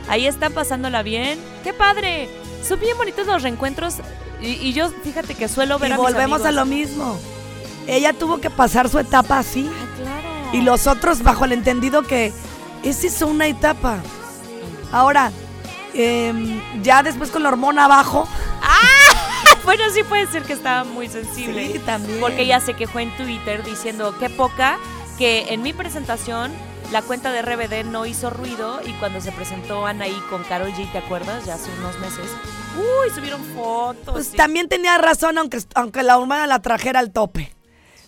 Ahí 0.08 0.26
están 0.26 0.52
pasándola 0.52 1.02
bien. 1.02 1.38
¡Qué 1.62 1.72
padre! 1.72 2.28
Son 2.66 2.80
bien 2.80 2.96
bonitos 2.96 3.26
los 3.26 3.42
reencuentros. 3.42 3.96
Y, 4.42 4.68
y 4.68 4.72
yo, 4.72 4.90
fíjate 5.02 5.34
que 5.34 5.48
suelo 5.48 5.78
ver 5.78 5.90
Y 5.90 5.92
a 5.94 5.96
mis 5.96 6.04
volvemos 6.04 6.44
a 6.44 6.52
lo 6.52 6.66
mismo. 6.66 7.18
Ella 7.86 8.12
tuvo 8.12 8.38
que 8.38 8.50
pasar 8.50 8.88
su 8.88 8.98
etapa 8.98 9.38
así. 9.38 9.70
Ay, 9.72 10.02
claro. 10.02 10.28
Y 10.52 10.60
los 10.60 10.86
otros 10.86 11.22
bajo 11.22 11.44
el 11.44 11.52
entendido 11.52 12.02
que 12.02 12.32
Esa 12.82 13.06
es 13.06 13.22
una 13.22 13.46
etapa. 13.46 13.98
Ahora, 14.90 15.32
em, 15.94 16.60
ya 16.82 17.02
después 17.02 17.30
con 17.30 17.42
la 17.42 17.48
hormona 17.48 17.86
abajo. 17.86 18.28
Bueno, 19.64 19.84
sí 19.94 20.02
puede 20.02 20.26
ser 20.26 20.42
que 20.42 20.54
estaba 20.54 20.82
muy 20.82 21.08
sensible. 21.08 21.72
Sí, 21.72 21.78
también. 21.80 22.18
Porque 22.20 22.42
ella 22.42 22.58
se 22.58 22.74
quejó 22.74 22.98
en 22.98 23.16
Twitter 23.16 23.62
diciendo 23.62 24.14
qué 24.18 24.28
poca 24.28 24.76
que 25.18 25.46
en 25.50 25.62
mi 25.62 25.72
presentación 25.72 26.52
la 26.92 27.00
cuenta 27.00 27.32
de 27.32 27.40
RBD 27.40 27.84
no 27.86 28.04
hizo 28.04 28.28
ruido 28.28 28.80
y 28.86 28.92
cuando 28.94 29.20
se 29.22 29.32
presentó 29.32 29.86
Anaí 29.86 30.14
con 30.28 30.44
Carol 30.44 30.70
G, 30.72 30.92
¿te 30.92 30.98
acuerdas? 30.98 31.46
Ya 31.46 31.54
hace 31.54 31.70
unos 31.78 31.98
meses. 31.98 32.30
Uy, 32.76 33.10
subieron 33.14 33.42
fotos. 33.54 34.12
Pues 34.12 34.34
y- 34.34 34.36
también 34.36 34.68
tenía 34.68 34.98
razón, 34.98 35.38
aunque, 35.38 35.58
aunque 35.74 36.02
la 36.02 36.18
hormona 36.18 36.46
la 36.46 36.60
trajera 36.60 37.00
al 37.00 37.10
tope. 37.10 37.50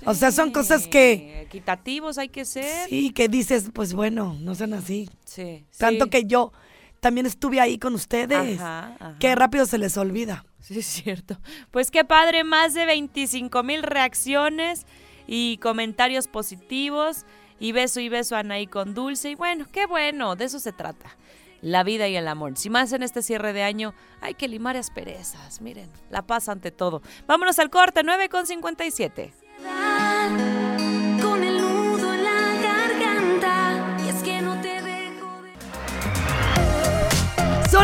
O 0.04 0.12
sea, 0.12 0.30
son 0.32 0.50
cosas 0.52 0.86
que. 0.86 1.40
Equitativos 1.40 2.18
hay 2.18 2.28
que 2.28 2.44
ser. 2.44 2.90
Sí, 2.90 3.10
que 3.10 3.28
dices, 3.28 3.70
pues 3.72 3.94
bueno, 3.94 4.36
no 4.38 4.54
sean 4.54 4.74
así. 4.74 5.08
Sí. 5.24 5.64
Tanto 5.78 6.04
sí. 6.04 6.10
que 6.10 6.24
yo 6.26 6.52
también 7.00 7.24
estuve 7.24 7.60
ahí 7.60 7.78
con 7.78 7.94
ustedes. 7.94 8.60
Ajá, 8.60 8.96
ajá. 9.00 9.16
Qué 9.18 9.34
rápido 9.34 9.64
se 9.64 9.78
les 9.78 9.96
olvida. 9.96 10.44
Sí, 10.60 10.78
es 10.78 10.86
cierto. 10.86 11.38
Pues 11.70 11.90
qué 11.90 12.04
padre, 12.04 12.44
más 12.44 12.74
de 12.74 12.84
25 12.84 13.62
mil 13.62 13.82
reacciones 13.82 14.84
y 15.26 15.56
comentarios 15.58 16.28
positivos. 16.28 17.24
Y 17.58 17.72
beso 17.72 18.00
y 18.00 18.08
beso 18.08 18.36
a 18.36 18.40
Anaí 18.40 18.66
con 18.66 18.94
Dulce. 18.94 19.30
Y 19.30 19.34
bueno, 19.34 19.66
qué 19.70 19.86
bueno, 19.86 20.36
de 20.36 20.44
eso 20.44 20.58
se 20.58 20.72
trata. 20.72 21.16
La 21.60 21.82
vida 21.82 22.08
y 22.08 22.16
el 22.16 22.28
amor. 22.28 22.56
Si 22.56 22.68
más 22.68 22.92
en 22.92 23.02
este 23.02 23.22
cierre 23.22 23.52
de 23.52 23.62
año, 23.62 23.94
hay 24.20 24.34
que 24.34 24.48
limar 24.48 24.76
asperezas. 24.76 25.60
Miren, 25.62 25.88
la 26.10 26.22
paz 26.22 26.48
ante 26.48 26.70
todo. 26.70 27.00
Vámonos 27.26 27.58
al 27.58 27.70
corte, 27.70 28.02
9 28.04 28.28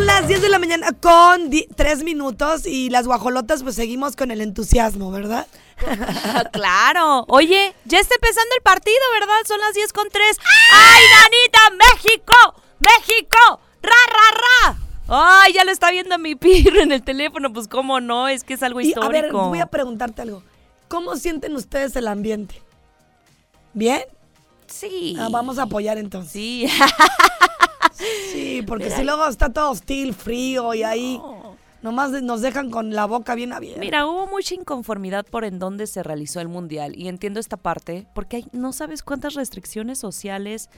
Son 0.01 0.07
las 0.07 0.27
10 0.27 0.41
de 0.41 0.49
la 0.49 0.59
mañana 0.59 0.93
con 0.99 1.51
3 1.51 2.05
minutos 2.05 2.65
y 2.65 2.89
las 2.89 3.07
guajolotas 3.07 3.63
pues 3.63 3.75
seguimos 3.75 4.17
con 4.17 4.31
el 4.31 4.41
entusiasmo, 4.41 5.11
¿verdad? 5.11 5.47
claro. 6.53 7.27
Oye, 7.29 7.75
ya 7.85 7.99
está 8.01 8.15
empezando 8.15 8.49
el 8.57 8.63
partido, 8.63 8.97
¿verdad? 9.13 9.35
Son 9.47 9.61
las 9.61 9.75
10 9.75 9.93
con 9.93 10.09
3. 10.09 10.39
¡Ay, 10.73 11.03
Danita! 11.21 11.85
¡México! 11.93 12.63
¡México! 12.79 13.61
¡Ra, 13.83 13.91
ra, 14.07 14.73
ra! 14.73 14.79
¡Ay, 15.43 15.53
ya 15.53 15.67
lo 15.67 15.71
está 15.71 15.91
viendo 15.91 16.19
mi 16.19 16.35
pirro 16.35 16.81
en 16.81 16.93
el 16.93 17.03
teléfono! 17.03 17.53
Pues 17.53 17.69
cómo 17.69 18.01
no, 18.01 18.27
es 18.27 18.43
que 18.43 18.55
es 18.55 18.63
algo 18.63 18.81
Y 18.81 18.95
a 18.95 19.07
ver, 19.09 19.25
histórico. 19.27 19.49
voy 19.51 19.61
a 19.61 19.67
preguntarte 19.67 20.23
algo. 20.23 20.43
¿Cómo 20.89 21.17
sienten 21.17 21.55
ustedes 21.57 21.95
el 21.97 22.09
ambiente? 22.09 22.63
¿Bien? 23.75 24.05
Sí. 24.67 25.15
Ah, 25.21 25.29
vamos 25.31 25.59
a 25.59 25.65
apoyar 25.65 25.99
entonces. 25.99 26.33
Sí. 26.33 26.67
Sí, 28.33 28.63
porque 28.67 28.91
si 28.91 29.05
luego 29.05 29.27
está 29.27 29.53
todo 29.53 29.71
hostil, 29.71 30.15
frío 30.15 30.75
y 30.75 30.83
ahí 30.83 31.21
nomás 31.83 32.13
de- 32.13 32.23
nos 32.23 32.41
dejan 32.43 32.71
con 32.71 32.95
la 32.95 33.07
boca 33.07 33.35
bien 33.35 33.53
abierta. 33.53 33.81
Mira, 33.81 34.07
hubo 34.07 34.27
mucha 34.27 34.55
inconformidad 34.55 35.25
por 35.27 35.45
en 35.45 35.59
dónde 35.59 35.87
se 35.87 36.03
realizó 36.03 36.41
el 36.41 36.49
mundial 36.49 36.95
y 36.97 37.09
entiendo 37.09 37.41
esta 37.41 37.57
parte 37.57 38.07
porque 38.15 38.37
hay, 38.39 38.47
no 38.53 38.73
sabes 38.73 39.03
cuántas 39.03 39.35
restricciones 39.35 39.99
sociales, 39.99 40.69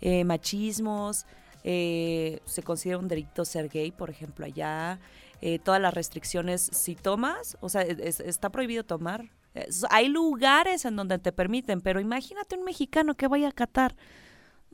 eh, 0.00 0.24
machismos, 0.24 1.26
eh, 1.64 2.40
se 2.44 2.62
considera 2.64 2.98
un 2.98 3.06
delito 3.06 3.44
ser 3.44 3.68
gay, 3.68 3.92
por 3.92 4.10
ejemplo, 4.10 4.44
allá, 4.46 4.98
eh, 5.40 5.58
todas 5.60 5.80
las 5.80 5.94
restricciones 5.94 6.68
si 6.72 6.96
tomas, 6.96 7.56
o 7.60 7.68
sea, 7.68 7.82
es- 7.82 8.18
está 8.20 8.50
prohibido 8.50 8.82
tomar. 8.84 9.30
Es- 9.54 9.84
hay 9.90 10.08
lugares 10.08 10.84
en 10.86 10.96
donde 10.96 11.18
te 11.20 11.30
permiten, 11.30 11.80
pero 11.80 12.00
imagínate 12.00 12.56
un 12.56 12.64
mexicano 12.64 13.14
que 13.14 13.28
vaya 13.28 13.48
a 13.48 13.52
Qatar. 13.52 13.94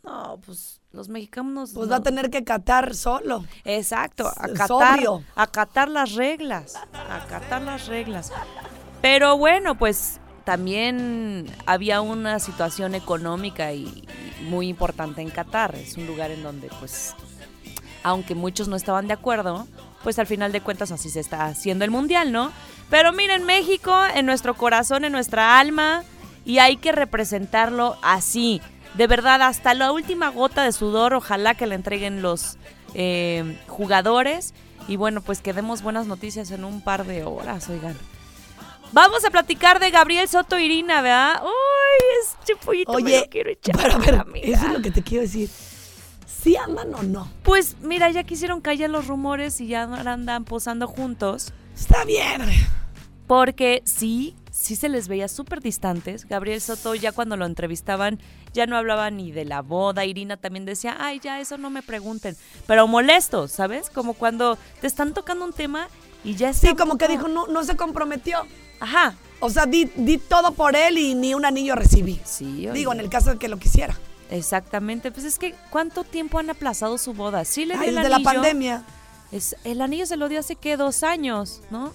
No, 0.09 0.41
pues 0.45 0.81
los 0.93 1.09
mexicanos... 1.09 1.73
Pues 1.75 1.87
no- 1.89 1.93
va 1.93 1.97
a 1.99 2.03
tener 2.03 2.31
que 2.31 2.43
catar 2.45 2.95
solo. 2.95 3.45
Exacto, 3.65 4.27
acatar, 4.37 5.01
acatar 5.37 5.89
las 5.89 6.13
reglas, 6.15 6.75
acatar 7.11 7.61
las 7.63 7.87
reglas. 7.87 8.33
Pero 9.03 9.37
bueno, 9.37 9.77
pues 9.77 10.19
también 10.45 11.47
había 11.67 12.01
una 12.01 12.39
situación 12.39 12.95
económica 12.95 13.73
y, 13.75 13.85
y 14.41 14.45
muy 14.45 14.69
importante 14.69 15.21
en 15.21 15.29
Qatar. 15.31 15.75
Es 15.75 15.97
un 15.99 16.07
lugar 16.07 16.31
en 16.31 16.43
donde, 16.43 16.69
pues, 16.81 17.15
aunque 18.03 18.35
muchos 18.35 18.67
no 18.69 18.77
estaban 18.77 19.07
de 19.09 19.13
acuerdo, 19.13 19.69
pues 20.03 20.19
al 20.19 20.27
final 20.27 20.53
de 20.53 20.63
cuentas 20.63 20.91
así 20.91 21.11
se 21.11 21.21
está 21.21 21.45
haciendo 21.47 21.85
el 21.85 21.91
mundial, 21.91 22.33
¿no? 22.33 22.51
Pero 22.89 23.13
miren, 23.13 23.45
México 23.45 23.95
en 24.15 24.25
nuestro 24.25 24.55
corazón, 24.55 25.05
en 25.05 25.13
nuestra 25.13 25.59
alma, 25.61 26.03
y 26.47 26.61
hay 26.61 26.79
que 26.79 26.93
representarlo 26.93 27.99
así. 28.03 28.63
De 28.99 29.07
verdad, 29.07 29.41
hasta 29.43 29.75
la 29.75 29.93
última 29.93 30.29
gota 30.31 30.65
de 30.65 30.73
sudor, 30.73 31.15
ojalá 31.15 31.55
que 31.55 31.69
le 31.69 31.77
entreguen 31.77 32.21
los 32.21 32.59
eh, 32.95 33.57
jugadores. 33.69 34.55
Y 34.89 34.97
bueno, 34.97 35.21
pues 35.21 35.41
que 35.41 35.53
demos 35.53 35.83
buenas 35.83 36.09
noticias 36.09 36.51
en 36.51 36.65
un 36.65 36.81
par 36.81 37.07
de 37.07 37.23
horas, 37.23 37.69
oigan. 37.69 37.97
Vamos 38.91 39.25
a 39.25 39.31
platicar 39.31 39.79
de 39.79 39.93
Gabriel 39.93 40.27
Soto 40.27 40.59
Irina, 40.59 41.01
¿verdad? 41.01 41.43
¡Uy, 41.45 42.25
este 42.25 42.57
pollito 42.57 42.93
me 42.95 42.97
Oye, 42.97 43.21
lo 43.21 43.27
quiero 43.31 43.51
echar 43.51 44.01
pero 44.05 44.25
mí, 44.25 44.41
eso 44.43 44.67
es 44.67 44.73
lo 44.73 44.83
que 44.83 44.91
te 44.91 45.03
quiero 45.03 45.23
decir. 45.23 45.49
¿Sí 46.27 46.57
andan 46.57 46.93
o 46.93 47.03
no? 47.05 47.31
Pues 47.45 47.77
mira, 47.81 48.11
ya 48.11 48.25
quisieron 48.25 48.61
callar 48.61 48.91
los 48.91 49.07
rumores 49.07 49.61
y 49.61 49.69
ya 49.69 49.85
ahora 49.85 50.15
andan 50.15 50.45
posando 50.45 50.89
juntos. 50.89 51.53
Está 51.73 52.05
bien. 52.05 52.43
Porque 53.29 53.81
sí, 53.85 54.35
sí 54.59 54.75
se 54.75 54.89
les 54.89 55.07
veía 55.07 55.29
súper 55.29 55.61
distantes. 55.61 56.27
Gabriel 56.27 56.61
Soto 56.61 56.95
ya 56.95 57.13
cuando 57.13 57.37
lo 57.37 57.47
entrevistaban 57.47 58.19
ya 58.53 58.67
no 58.67 58.77
hablaba 58.77 59.11
ni 59.11 59.31
de 59.31 59.45
la 59.45 59.63
boda. 59.63 60.05
Irina 60.05 60.37
también 60.37 60.65
decía, 60.65 60.97
ay, 60.99 61.21
ya 61.21 61.41
eso 61.41 61.59
no 61.59 61.71
me 61.71 61.83
pregunten. 61.83 62.37
Pero 62.67 62.89
molestos, 62.89 63.53
¿sabes? 63.53 63.89
Como 63.89 64.15
cuando 64.15 64.59
te 64.81 64.89
están 64.89 65.15
tocando 65.15 65.45
un 65.45 65.53
tema 65.53 65.89
y 66.25 66.35
ya 66.35 66.51
está 66.51 66.69
Sí, 66.69 66.75
como 66.75 66.99
que 66.99 67.07
dijo, 67.07 67.29
no, 67.29 67.47
no 67.47 67.63
se 67.63 67.77
comprometió. 67.77 68.41
Ajá. 68.81 69.15
O 69.41 69.49
sea, 69.49 69.67
di, 69.67 69.85
di 69.97 70.19
todo 70.19 70.53
por 70.53 70.75
él 70.75 70.99
y 70.99 71.15
ni 71.15 71.35
un 71.35 71.45
anillo 71.45 71.77
recibí. 71.77 72.21
Sí, 72.25 72.67
oye. 72.67 72.73
Digo, 72.73 72.93
en 72.93 72.99
el 72.99 73.09
caso 73.09 73.31
de 73.31 73.39
que 73.39 73.49
lo 73.49 73.59
quisiera. 73.59 73.97
Exactamente. 74.31 75.13
Pues 75.13 75.25
es 75.25 75.39
que, 75.39 75.55
¿cuánto 75.71 76.03
tiempo 76.03 76.41
han 76.41 76.51
aplazado 76.51 76.99
su 76.99 77.15
boda? 77.15 77.45
Sí 77.45 77.65
le 77.65 77.75
dio 77.75 77.83
Ay, 77.83 77.89
el 77.91 77.95
desde 77.95 78.09
la 78.09 78.19
pandemia. 78.21 78.85
Es, 79.31 79.55
el 79.63 79.81
anillo 79.81 80.07
se 80.07 80.17
lo 80.17 80.29
dio 80.29 80.41
hace 80.41 80.57
que 80.57 80.77
dos 80.77 81.05
años, 81.05 81.61
¿no? 81.71 81.93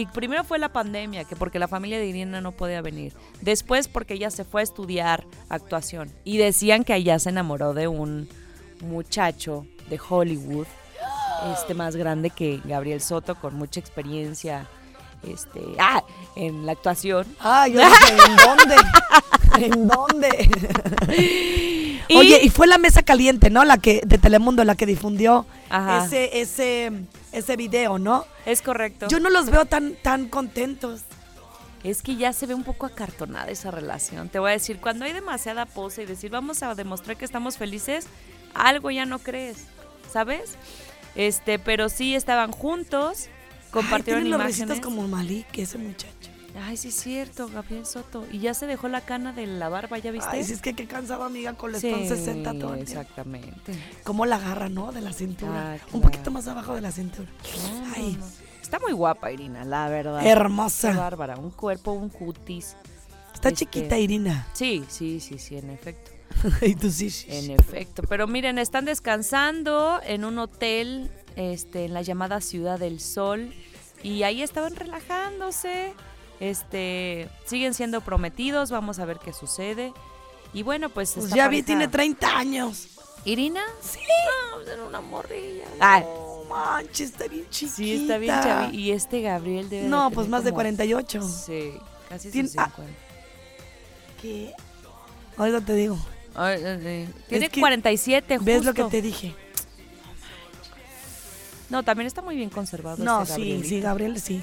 Y 0.00 0.06
primero 0.06 0.44
fue 0.44 0.58
la 0.58 0.70
pandemia, 0.70 1.24
que 1.24 1.36
porque 1.36 1.58
la 1.58 1.68
familia 1.68 1.98
de 1.98 2.06
Irina 2.06 2.40
no 2.40 2.52
podía 2.52 2.80
venir. 2.80 3.12
Después 3.42 3.86
porque 3.86 4.14
ella 4.14 4.30
se 4.30 4.44
fue 4.44 4.62
a 4.62 4.64
estudiar 4.64 5.26
actuación. 5.50 6.10
Y 6.24 6.38
decían 6.38 6.84
que 6.84 6.94
allá 6.94 7.18
se 7.18 7.28
enamoró 7.28 7.74
de 7.74 7.86
un 7.86 8.26
muchacho 8.82 9.66
de 9.90 10.00
Hollywood, 10.08 10.66
este 11.54 11.74
más 11.74 11.96
grande 11.96 12.30
que 12.30 12.62
Gabriel 12.64 13.02
Soto, 13.02 13.34
con 13.34 13.56
mucha 13.56 13.78
experiencia 13.78 14.66
este, 15.22 15.60
ah, 15.78 16.02
en 16.34 16.64
la 16.64 16.72
actuación. 16.72 17.26
Ah, 17.38 17.68
yo 17.68 17.80
dije, 17.80 18.14
¿en 18.26 18.36
dónde? 18.36 18.76
¿En 19.66 19.86
dónde? 19.86 20.50
Y- 22.08 22.16
Oye, 22.16 22.40
y 22.42 22.48
fue 22.48 22.66
la 22.66 22.78
mesa 22.78 23.02
caliente, 23.02 23.50
¿no? 23.50 23.64
La 23.64 23.76
que, 23.76 24.00
de 24.06 24.16
Telemundo, 24.16 24.64
la 24.64 24.74
que 24.76 24.86
difundió 24.86 25.44
Ajá. 25.68 26.06
ese, 26.06 26.40
ese, 26.40 26.90
ese 27.32 27.56
video, 27.56 27.98
¿no? 27.98 28.26
Es 28.46 28.62
correcto. 28.62 29.08
Yo 29.08 29.20
no 29.20 29.30
los 29.30 29.50
veo 29.50 29.64
tan, 29.66 29.94
tan 29.94 30.28
contentos. 30.28 31.02
Es 31.82 32.02
que 32.02 32.16
ya 32.16 32.32
se 32.32 32.46
ve 32.46 32.54
un 32.54 32.64
poco 32.64 32.86
acartonada 32.86 33.50
esa 33.50 33.70
relación. 33.70 34.28
Te 34.28 34.38
voy 34.38 34.50
a 34.50 34.52
decir, 34.52 34.80
cuando 34.80 35.04
hay 35.06 35.12
demasiada 35.12 35.64
pose 35.66 36.02
y 36.02 36.06
decir 36.06 36.30
vamos 36.30 36.62
a 36.62 36.74
demostrar 36.74 37.16
que 37.16 37.24
estamos 37.24 37.56
felices, 37.56 38.06
algo 38.54 38.90
ya 38.90 39.06
no 39.06 39.18
crees, 39.18 39.64
¿sabes? 40.12 40.56
Este, 41.14 41.58
pero 41.58 41.88
sí 41.88 42.14
estaban 42.14 42.52
juntos, 42.52 43.28
compartieron 43.70 44.22
Ay, 44.22 44.24
tienen 44.24 44.30
los 44.30 44.40
imágenes. 44.40 44.68
risitos 44.68 44.80
como 44.80 45.08
Malik, 45.08 45.46
ese 45.58 45.78
muchacho. 45.78 46.29
Ay, 46.58 46.76
sí 46.76 46.88
es 46.88 46.94
cierto, 46.94 47.48
Gabriel 47.48 47.86
Soto. 47.86 48.26
Y 48.32 48.38
ya 48.40 48.54
se 48.54 48.66
dejó 48.66 48.88
la 48.88 49.00
cana 49.02 49.32
de 49.32 49.46
la 49.46 49.68
barba, 49.68 49.98
¿ya 49.98 50.10
viste? 50.10 50.30
Ay, 50.32 50.44
si 50.44 50.52
es 50.52 50.60
que 50.62 50.74
qué 50.74 50.86
cansado, 50.86 51.24
amiga, 51.24 51.54
con 51.54 51.74
Sí, 51.74 51.90
60 52.08 52.54
todo 52.58 52.74
el 52.74 52.84
tiempo. 52.84 53.00
Exactamente. 53.00 53.72
Cómo 54.04 54.26
la 54.26 54.36
agarra, 54.36 54.68
¿no? 54.68 54.92
De 54.92 55.00
la 55.00 55.12
cintura. 55.12 55.74
Ah, 55.74 55.86
Un 55.92 56.00
poquito 56.00 56.30
más 56.30 56.46
abajo 56.48 56.74
de 56.74 56.80
la 56.80 56.90
cintura. 56.92 57.28
Ay, 57.96 58.16
no. 58.18 58.26
Está 58.62 58.78
muy 58.78 58.92
guapa, 58.92 59.32
Irina, 59.32 59.64
la 59.64 59.88
verdad. 59.88 60.24
hermosa. 60.26 60.92
Qué 60.92 60.96
bárbara. 60.98 61.36
Un 61.36 61.50
cuerpo, 61.50 61.92
un 61.92 62.08
cutis. 62.08 62.76
Está 63.34 63.48
Este- 63.48 63.64
chiquita, 63.66 63.98
Irina. 63.98 64.46
Sí, 64.52 64.84
sí, 64.88 65.18
sí, 65.20 65.38
sí, 65.38 65.56
en 65.56 65.70
efecto. 65.70 66.10
y 66.62 66.74
tú 66.76 66.90
sí. 66.90 67.10
sí, 67.10 67.26
En 67.30 67.44
sí. 67.46 67.52
efecto, 67.52 68.02
pero 68.08 68.26
miren, 68.28 68.58
están 68.58 68.84
descansando 68.84 70.00
en 70.04 70.24
un 70.24 70.38
hotel 70.38 71.10
este, 71.36 71.86
en 71.86 71.94
la 71.94 72.02
llamada 72.02 72.40
Ciudad 72.40 72.78
del 72.78 73.00
Sol 73.00 73.52
y 74.02 74.22
ahí 74.22 74.42
estaban 74.42 74.76
relajándose. 74.76 75.92
Este, 76.40 77.28
siguen 77.44 77.74
siendo 77.74 78.00
prometidos, 78.00 78.70
vamos 78.70 78.98
a 78.98 79.04
ver 79.04 79.18
qué 79.18 79.32
sucede. 79.32 79.92
Y 80.52 80.62
bueno, 80.62 80.88
pues, 80.88 81.12
Pues 81.14 81.30
ya 81.30 81.48
vi, 81.48 81.62
tiene 81.62 81.86
30 81.86 82.36
años. 82.36 82.88
¿Irina? 83.24 83.62
Sí. 83.82 83.98
No, 84.00 84.56
pues 84.56 84.68
era 84.68 84.84
una 84.84 85.00
morrilla. 85.00 85.64
No 85.78 86.44
manches, 86.48 87.10
está 87.10 87.28
bien 87.28 87.44
chiquita. 87.50 87.76
sí, 87.76 87.92
está 88.02 88.18
bien 88.18 88.34
chavi. 88.42 88.76
Y 88.76 88.90
este 88.92 89.20
Gabriel 89.20 89.68
debe 89.68 89.82
de 89.84 89.88
No, 89.88 90.04
tener 90.04 90.14
pues 90.14 90.28
más 90.28 90.42
de 90.42 90.50
como- 90.50 90.56
48. 90.56 91.22
Sí, 91.22 91.74
casi 92.08 92.32
sus 92.32 92.56
ah. 92.58 92.64
50. 92.74 92.82
¿Qué? 94.20 94.52
Ahorita 95.36 95.60
te 95.60 95.74
digo. 95.74 95.98
Ay, 96.34 96.62
ay, 96.64 96.86
ay. 96.86 97.14
Tiene 97.28 97.46
Es 97.46 97.52
que 97.52 97.60
47, 97.60 98.38
justo. 98.38 98.44
¿Ves 98.50 98.64
lo 98.64 98.74
que 98.74 98.84
te 98.84 99.02
dije? 99.02 99.34
No, 101.68 101.82
también 101.84 102.06
está 102.06 102.22
muy 102.22 102.34
bien 102.36 102.50
conservado. 102.50 103.02
No, 103.04 103.22
este 103.22 103.36
sí, 103.36 103.62
sí, 103.64 103.80
Gabriel, 103.80 104.20
sí. 104.20 104.42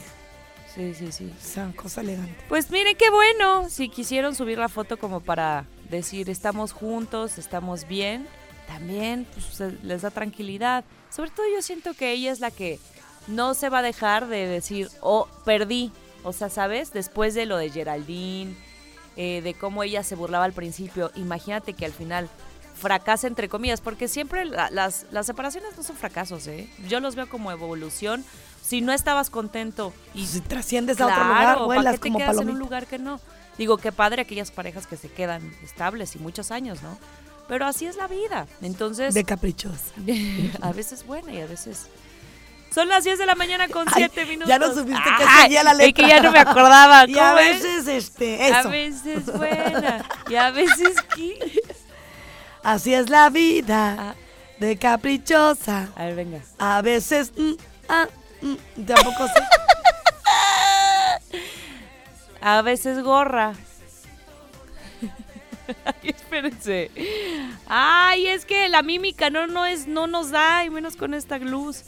Sí, 0.78 0.94
sí, 0.94 1.12
sí. 1.12 1.34
Cosa 1.76 2.02
elegante. 2.02 2.36
Pues 2.48 2.70
miren 2.70 2.96
qué 2.96 3.10
bueno. 3.10 3.68
Si 3.70 3.90
quisieron 3.90 4.36
subir 4.36 4.60
la 4.60 4.70
foto 4.70 4.98
como 4.98 5.20
para 5.22 5.66
decir 5.90 6.30
estamos 6.30 6.72
juntos, 6.72 7.38
estamos 7.40 7.88
bien, 7.88 8.28
también 8.68 9.26
pues, 9.34 9.74
les 9.84 10.04
da 10.04 10.12
tranquilidad. 10.12 10.86
Sobre 11.10 11.32
todo 11.32 11.46
yo 11.54 11.62
siento 11.64 11.94
que 11.96 12.12
ella 12.12 12.32
es 12.32 12.40
la 12.40 12.52
que 12.52 12.80
no 13.28 13.56
se 13.56 13.70
va 13.70 13.80
a 13.80 13.82
dejar 13.82 14.28
de 14.28 14.46
decir, 14.48 14.90
oh, 15.02 15.28
perdí. 15.46 15.92
O 16.24 16.32
sea, 16.32 16.50
¿sabes? 16.50 16.94
Después 16.94 17.34
de 17.34 17.46
lo 17.48 17.58
de 17.58 17.70
Geraldine, 17.72 18.56
eh, 19.16 19.42
de 19.42 19.54
cómo 19.56 19.82
ella 19.84 20.04
se 20.04 20.14
burlaba 20.16 20.46
al 20.46 20.54
principio, 20.54 21.12
imagínate 21.16 21.74
que 21.74 21.86
al 21.86 21.92
final 21.94 22.30
fracasa 22.76 23.26
entre 23.28 23.50
comillas, 23.50 23.82
porque 23.82 24.08
siempre 24.08 24.46
la- 24.46 24.70
las, 24.70 25.08
las 25.12 25.26
separaciones 25.26 25.76
no 25.76 25.82
son 25.84 25.96
fracasos, 25.96 26.46
¿eh? 26.48 26.70
Yo 26.88 27.00
los 27.00 27.16
veo 27.16 27.28
como 27.28 27.52
evolución. 27.52 28.24
Si 28.68 28.82
no 28.82 28.92
estabas 28.92 29.30
contento 29.30 29.94
y 30.14 30.26
Si 30.28 30.42
trasciendes 30.42 31.00
a 31.00 31.06
otro 31.06 31.24
lugar, 31.24 31.44
¿para 31.56 31.66
vuelas 31.66 31.94
qué 31.94 32.00
te 32.00 32.08
como 32.10 32.20
quedas 32.20 32.38
en 32.42 32.50
un 32.50 32.60
lugar 32.60 32.86
que 32.86 33.00
no? 33.00 33.22
Digo, 33.58 33.78
qué 33.78 33.92
padre 33.94 34.24
aquellas 34.24 34.52
parejas 34.52 34.86
que 34.88 34.98
se 34.98 35.10
quedan 35.10 35.42
estables 35.64 36.16
y 36.16 36.20
muchos 36.20 36.52
años, 36.52 36.82
¿no? 36.84 36.98
Pero 37.48 37.66
así 37.66 37.86
es 37.86 37.96
la 37.96 38.08
vida. 38.08 38.46
Entonces, 38.62 39.14
De 39.14 39.24
caprichosa. 39.24 39.94
a 40.62 40.74
veces 40.74 41.06
buena 41.06 41.34
y 41.34 41.40
a 41.40 41.46
veces... 41.46 41.88
Son 42.76 42.90
las 42.90 43.06
10 43.06 43.18
de 43.20 43.26
la 43.26 43.36
mañana 43.36 43.70
con 43.70 43.88
Ay, 43.88 43.94
7 44.14 44.26
minutos. 44.26 44.50
ya 44.50 44.60
no 44.60 44.68
supiste 44.74 45.02
que 45.18 45.24
Ay, 45.26 45.44
seguía 45.44 45.64
la 45.64 45.72
es 45.72 45.78
que 45.94 46.02
letra. 46.02 46.08
ya 46.10 46.22
no 46.22 46.32
me 46.34 46.40
acordaba. 46.40 47.08
Y 47.08 47.18
a 47.18 47.30
¿cómo 47.30 47.40
es? 47.40 47.64
veces, 47.64 47.88
este, 47.88 48.44
A 48.54 48.60
eso. 48.60 48.70
veces 48.70 49.26
buena 49.38 50.06
y 50.30 50.36
a 50.36 50.52
veces 50.52 50.96
¿qué? 51.16 51.62
Así 52.64 52.94
es 52.94 53.10
la 53.10 53.30
vida. 53.30 53.96
Ah. 53.98 54.16
De 54.60 54.76
caprichosa. 54.78 55.88
A 55.96 56.06
ver, 56.06 56.16
venga. 56.16 56.42
A 56.60 56.82
veces. 56.82 57.32
mm, 57.38 57.54
ah, 57.88 58.08
mm, 58.42 58.84
tampoco 58.86 59.28
sé. 59.28 59.44
A 62.42 62.62
veces 62.62 63.04
gorra. 63.04 63.54
Ay, 65.86 66.10
espérense. 66.10 66.92
Ay, 67.68 68.28
es 68.28 68.46
que 68.46 68.70
la 68.70 68.84
mímica 68.84 69.30
no, 69.30 69.48
no 69.48 69.66
es, 69.66 69.88
no 69.88 70.08
nos 70.08 70.32
da, 70.32 70.64
y 70.64 70.70
menos 70.70 70.96
con 70.96 71.14
esta 71.14 71.38
luz. 71.40 71.84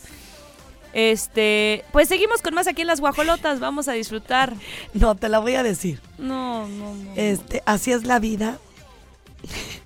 Este, 0.92 1.86
pues 1.92 2.08
seguimos 2.08 2.42
con 2.42 2.56
más 2.56 2.68
aquí 2.68 2.82
en 2.82 2.88
las 2.88 3.00
guajolotas, 3.00 3.60
vamos 3.60 3.88
a 3.88 3.94
disfrutar. 3.94 4.54
No, 4.94 5.16
te 5.16 5.30
la 5.30 5.40
voy 5.40 5.56
a 5.56 5.64
decir. 5.64 6.02
No, 6.18 6.68
no, 6.68 6.96
no. 6.96 7.14
Este, 7.16 7.62
así 7.66 7.92
es 7.92 8.06
la 8.06 8.20
vida. 8.20 8.58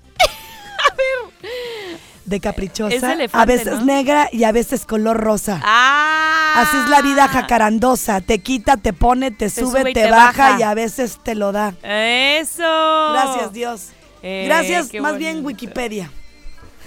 De 2.24 2.40
caprichosa. 2.40 2.94
Es 2.94 3.02
elefante, 3.02 3.38
a 3.38 3.44
veces 3.44 3.80
¿no? 3.80 3.84
negra 3.84 4.28
y 4.32 4.44
a 4.44 4.52
veces 4.52 4.86
color 4.86 5.18
rosa. 5.18 5.60
Ah. 5.62 6.54
Así 6.56 6.76
es 6.76 6.88
la 6.88 7.02
vida 7.02 7.28
jacarandosa. 7.28 8.20
Te 8.20 8.38
quita, 8.38 8.76
te 8.76 8.92
pone, 8.92 9.30
te, 9.30 9.50
sube, 9.50 9.92
te, 9.92 10.10
baja, 10.10 10.58
y 10.58 10.62
a 10.62 10.74
veces 10.74 11.18
te 11.22 11.34
lo 11.34 11.52
da. 11.52 11.74
Eso. 11.82 12.62
Gracias, 13.12 13.52
Dios. 13.52 13.88
Eh, 14.22 14.44
Gracias, 14.46 14.94
más 15.00 15.18
bien. 15.18 15.44
Wikipedia. 15.44 16.10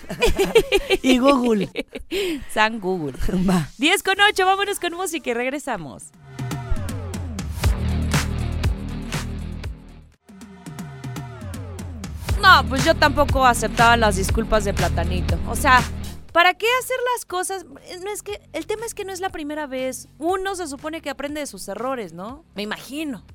y 1.02 1.17
Google. 1.17 1.69
San 2.54 2.80
Google. 2.80 3.13
Va. 3.47 3.69
10 3.78 4.04
con 4.04 4.15
8, 4.19 4.45
vámonos 4.45 4.80
con 4.80 4.93
música 4.93 5.30
y 5.30 5.34
regresamos. 5.34 6.06
No, 12.47 12.63
pues 12.69 12.86
yo 12.86 12.95
tampoco 12.95 13.45
aceptaba 13.45 13.97
las 13.97 14.15
disculpas 14.15 14.63
de 14.63 14.73
Platanito. 14.73 15.38
O 15.49 15.55
sea, 15.55 15.81
¿para 16.31 16.53
qué 16.53 16.65
hacer 16.81 16.95
las 17.13 17.25
cosas? 17.25 17.65
No 17.65 18.10
es 18.10 18.23
que 18.23 18.39
el 18.53 18.65
tema 18.65 18.86
es 18.86 18.93
que 18.93 19.03
no 19.03 19.12
es 19.12 19.19
la 19.19 19.29
primera 19.29 19.67
vez. 19.67 20.07
Uno 20.17 20.55
se 20.55 20.65
supone 20.67 21.01
que 21.01 21.10
aprende 21.10 21.41
de 21.41 21.45
sus 21.47 21.67
errores, 21.67 22.13
¿no? 22.13 22.45
Me 22.55 22.63
imagino. 22.63 23.25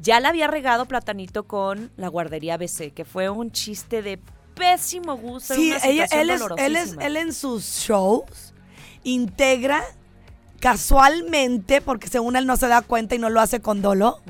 Ya 0.00 0.20
la 0.20 0.28
había 0.28 0.46
regado 0.46 0.86
Platanito 0.86 1.48
con 1.48 1.90
la 1.96 2.06
guardería 2.06 2.56
BC, 2.56 2.92
que 2.92 3.04
fue 3.04 3.28
un 3.30 3.50
chiste 3.50 4.00
de 4.02 4.20
pésimo 4.54 5.16
gusto. 5.16 5.54
Sí, 5.54 5.72
una 5.72 5.78
ella- 5.84 6.04
situación 6.06 6.20
él, 6.20 6.30
es, 6.30 6.36
él, 6.36 6.40
es, 6.40 6.40
dolorosísima. 6.40 7.04
él 7.04 7.16
en 7.16 7.32
sus 7.32 7.64
shows 7.64 8.54
integra 9.02 9.82
casualmente, 10.60 11.80
porque 11.80 12.06
según 12.08 12.36
él 12.36 12.46
no 12.46 12.56
se 12.56 12.68
da 12.68 12.82
cuenta 12.82 13.16
y 13.16 13.18
no 13.18 13.28
lo 13.28 13.40
hace 13.40 13.60
con 13.60 13.82
dolo, 13.82 14.20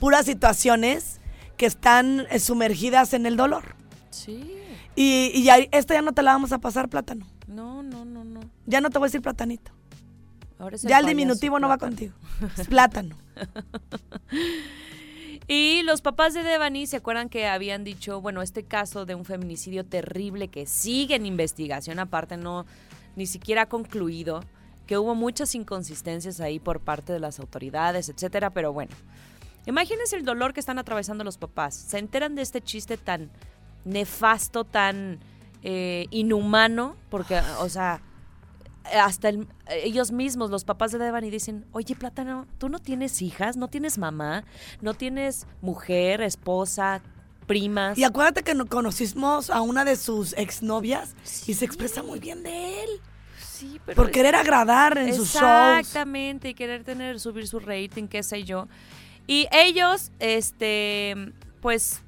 puras 0.00 0.24
situaciones 0.24 1.20
que 1.60 1.66
están 1.66 2.26
eh, 2.30 2.38
sumergidas 2.38 3.12
en 3.12 3.26
el 3.26 3.36
dolor. 3.36 3.76
Sí. 4.08 4.50
Y, 4.96 5.30
y 5.34 5.42
ya, 5.42 5.58
esta 5.58 5.92
ya 5.92 6.00
no 6.00 6.12
te 6.12 6.22
la 6.22 6.32
vamos 6.32 6.52
a 6.52 6.58
pasar, 6.58 6.88
plátano. 6.88 7.26
No, 7.48 7.82
no, 7.82 8.06
no, 8.06 8.24
no. 8.24 8.40
Ya 8.64 8.80
no 8.80 8.88
te 8.88 8.98
voy 8.98 9.04
a 9.04 9.08
decir 9.08 9.20
platanito. 9.20 9.70
Ahora 10.58 10.76
es 10.76 10.82
ya 10.82 10.96
el 10.96 11.04
payaso 11.04 11.08
diminutivo 11.08 11.58
no 11.58 11.68
va 11.68 11.76
plátano. 11.76 11.90
contigo. 11.90 12.14
Es 12.56 12.66
plátano. 12.66 13.18
Y 15.48 15.82
los 15.82 16.00
papás 16.00 16.32
de 16.32 16.44
Devani 16.44 16.86
se 16.86 16.96
acuerdan 16.98 17.28
que 17.28 17.48
habían 17.48 17.82
dicho, 17.82 18.20
bueno, 18.20 18.40
este 18.40 18.62
caso 18.62 19.04
de 19.04 19.16
un 19.16 19.24
feminicidio 19.24 19.84
terrible 19.84 20.46
que 20.46 20.64
sigue 20.64 21.16
en 21.16 21.26
investigación, 21.26 21.98
aparte 21.98 22.36
no 22.36 22.66
ni 23.16 23.26
siquiera 23.26 23.62
ha 23.62 23.66
concluido, 23.68 24.44
que 24.86 24.96
hubo 24.96 25.16
muchas 25.16 25.56
inconsistencias 25.56 26.40
ahí 26.40 26.60
por 26.60 26.78
parte 26.78 27.12
de 27.12 27.18
las 27.18 27.40
autoridades, 27.40 28.08
etcétera, 28.08 28.50
pero 28.50 28.72
bueno. 28.72 28.92
Imagínense 29.66 30.16
el 30.16 30.24
dolor 30.24 30.52
que 30.52 30.60
están 30.60 30.78
atravesando 30.78 31.24
los 31.24 31.38
papás. 31.38 31.74
Se 31.74 31.98
enteran 31.98 32.34
de 32.34 32.42
este 32.42 32.60
chiste 32.60 32.96
tan 32.96 33.30
nefasto, 33.84 34.64
tan 34.64 35.18
eh, 35.62 36.06
inhumano, 36.10 36.96
porque, 37.10 37.38
o 37.58 37.68
sea, 37.68 38.00
hasta 38.98 39.28
el- 39.28 39.46
ellos 39.68 40.10
mismos, 40.10 40.50
los 40.50 40.64
papás 40.64 40.90
de 40.92 40.98
Devani, 40.98 41.28
dicen, 41.30 41.66
oye, 41.72 41.94
Plátano, 41.94 42.46
tú 42.58 42.68
no 42.70 42.78
tienes 42.78 43.20
hijas, 43.20 43.56
no 43.58 43.68
tienes 43.68 43.98
mamá, 43.98 44.44
no 44.80 44.94
tienes 44.94 45.46
mujer, 45.60 46.22
esposa, 46.22 47.02
primas. 47.46 47.98
Y 47.98 48.04
acuérdate 48.04 48.42
que 48.42 48.54
no- 48.54 48.64
conocimos 48.66 49.50
a 49.50 49.60
una 49.60 49.84
de 49.84 49.96
sus 49.96 50.32
exnovias 50.38 51.14
y 51.46 51.52
se 51.54 51.64
expresa 51.66 52.02
muy 52.02 52.18
bien 52.20 52.42
de 52.42 52.84
él. 52.84 52.90
Sí, 53.38 53.78
pero 53.84 53.96
Por 53.96 54.10
querer 54.10 54.34
agradar 54.34 54.96
en 54.96 55.14
sus 55.14 55.34
shows. 55.34 55.78
Exactamente, 55.80 56.48
y 56.48 56.54
querer 56.54 56.84
tener, 56.84 57.20
subir 57.20 57.46
su 57.46 57.58
rating, 57.58 58.06
qué 58.08 58.22
sé 58.22 58.44
yo. 58.44 58.66
Y 59.30 59.46
ellos, 59.52 60.10
este, 60.18 61.14
pues, 61.60 62.02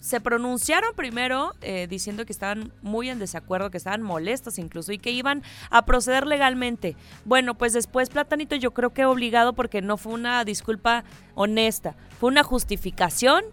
se 0.00 0.20
pronunciaron 0.20 0.96
primero 0.96 1.54
eh, 1.62 1.86
diciendo 1.88 2.26
que 2.26 2.32
estaban 2.32 2.72
muy 2.82 3.08
en 3.08 3.20
desacuerdo, 3.20 3.70
que 3.70 3.76
estaban 3.76 4.02
molestos 4.02 4.58
incluso 4.58 4.90
y 4.90 4.98
que 4.98 5.12
iban 5.12 5.44
a 5.70 5.86
proceder 5.86 6.26
legalmente. 6.26 6.96
Bueno, 7.24 7.54
pues 7.54 7.72
después 7.72 8.08
Platanito 8.08 8.56
yo 8.56 8.74
creo 8.74 8.90
que 8.90 9.04
obligado 9.04 9.52
porque 9.52 9.80
no 9.80 9.96
fue 9.96 10.12
una 10.12 10.44
disculpa 10.44 11.04
honesta, 11.36 11.94
fue 12.18 12.30
una 12.30 12.42
justificación 12.42 13.44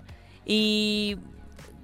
y 0.44 1.18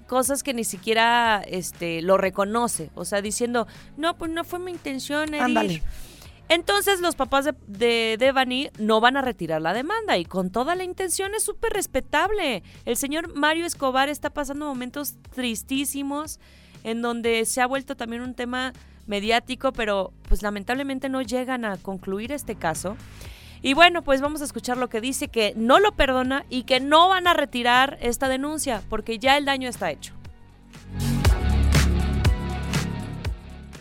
cosas 0.07 0.41
que 0.41 0.55
ni 0.55 0.63
siquiera 0.63 1.43
este 1.45 2.01
lo 2.01 2.17
reconoce, 2.17 2.89
o 2.95 3.05
sea, 3.05 3.21
diciendo, 3.21 3.67
"No, 3.97 4.17
pues 4.17 4.31
no 4.31 4.43
fue 4.43 4.57
mi 4.57 4.71
intención." 4.71 5.35
herir". 5.35 5.83
Entonces 6.49 6.99
los 6.99 7.15
papás 7.15 7.45
de, 7.45 7.53
de 7.67 8.17
Devani 8.19 8.69
no 8.77 8.99
van 9.01 9.17
a 9.17 9.21
retirar 9.21 9.61
la 9.61 9.73
demanda 9.73 10.17
y 10.17 10.25
con 10.25 10.51
toda 10.51 10.75
la 10.75 10.83
intención 10.83 11.33
es 11.35 11.43
súper 11.43 11.73
respetable. 11.73 12.63
El 12.85 12.97
señor 12.97 13.33
Mario 13.33 13.65
Escobar 13.65 14.09
está 14.09 14.29
pasando 14.29 14.65
momentos 14.65 15.15
tristísimos 15.33 16.39
en 16.83 17.01
donde 17.01 17.45
se 17.45 17.61
ha 17.61 17.65
vuelto 17.65 17.95
también 17.95 18.21
un 18.21 18.35
tema 18.35 18.73
mediático, 19.07 19.71
pero 19.73 20.13
pues 20.27 20.41
lamentablemente 20.41 21.09
no 21.09 21.21
llegan 21.21 21.65
a 21.65 21.77
concluir 21.77 22.31
este 22.31 22.55
caso. 22.55 22.95
Y 23.61 23.73
bueno, 23.73 24.01
pues 24.01 24.19
vamos 24.19 24.41
a 24.41 24.45
escuchar 24.45 24.77
lo 24.77 24.89
que 24.89 24.99
dice, 24.99 25.29
que 25.29 25.53
no 25.55 25.79
lo 25.79 25.93
perdona 25.93 26.45
y 26.49 26.63
que 26.63 26.81
no 26.81 27.07
van 27.07 27.27
a 27.27 27.33
retirar 27.33 27.97
esta 28.01 28.27
denuncia 28.27 28.83
porque 28.89 29.19
ya 29.19 29.37
el 29.37 29.45
daño 29.45 29.69
está 29.69 29.89
hecho. 29.89 30.13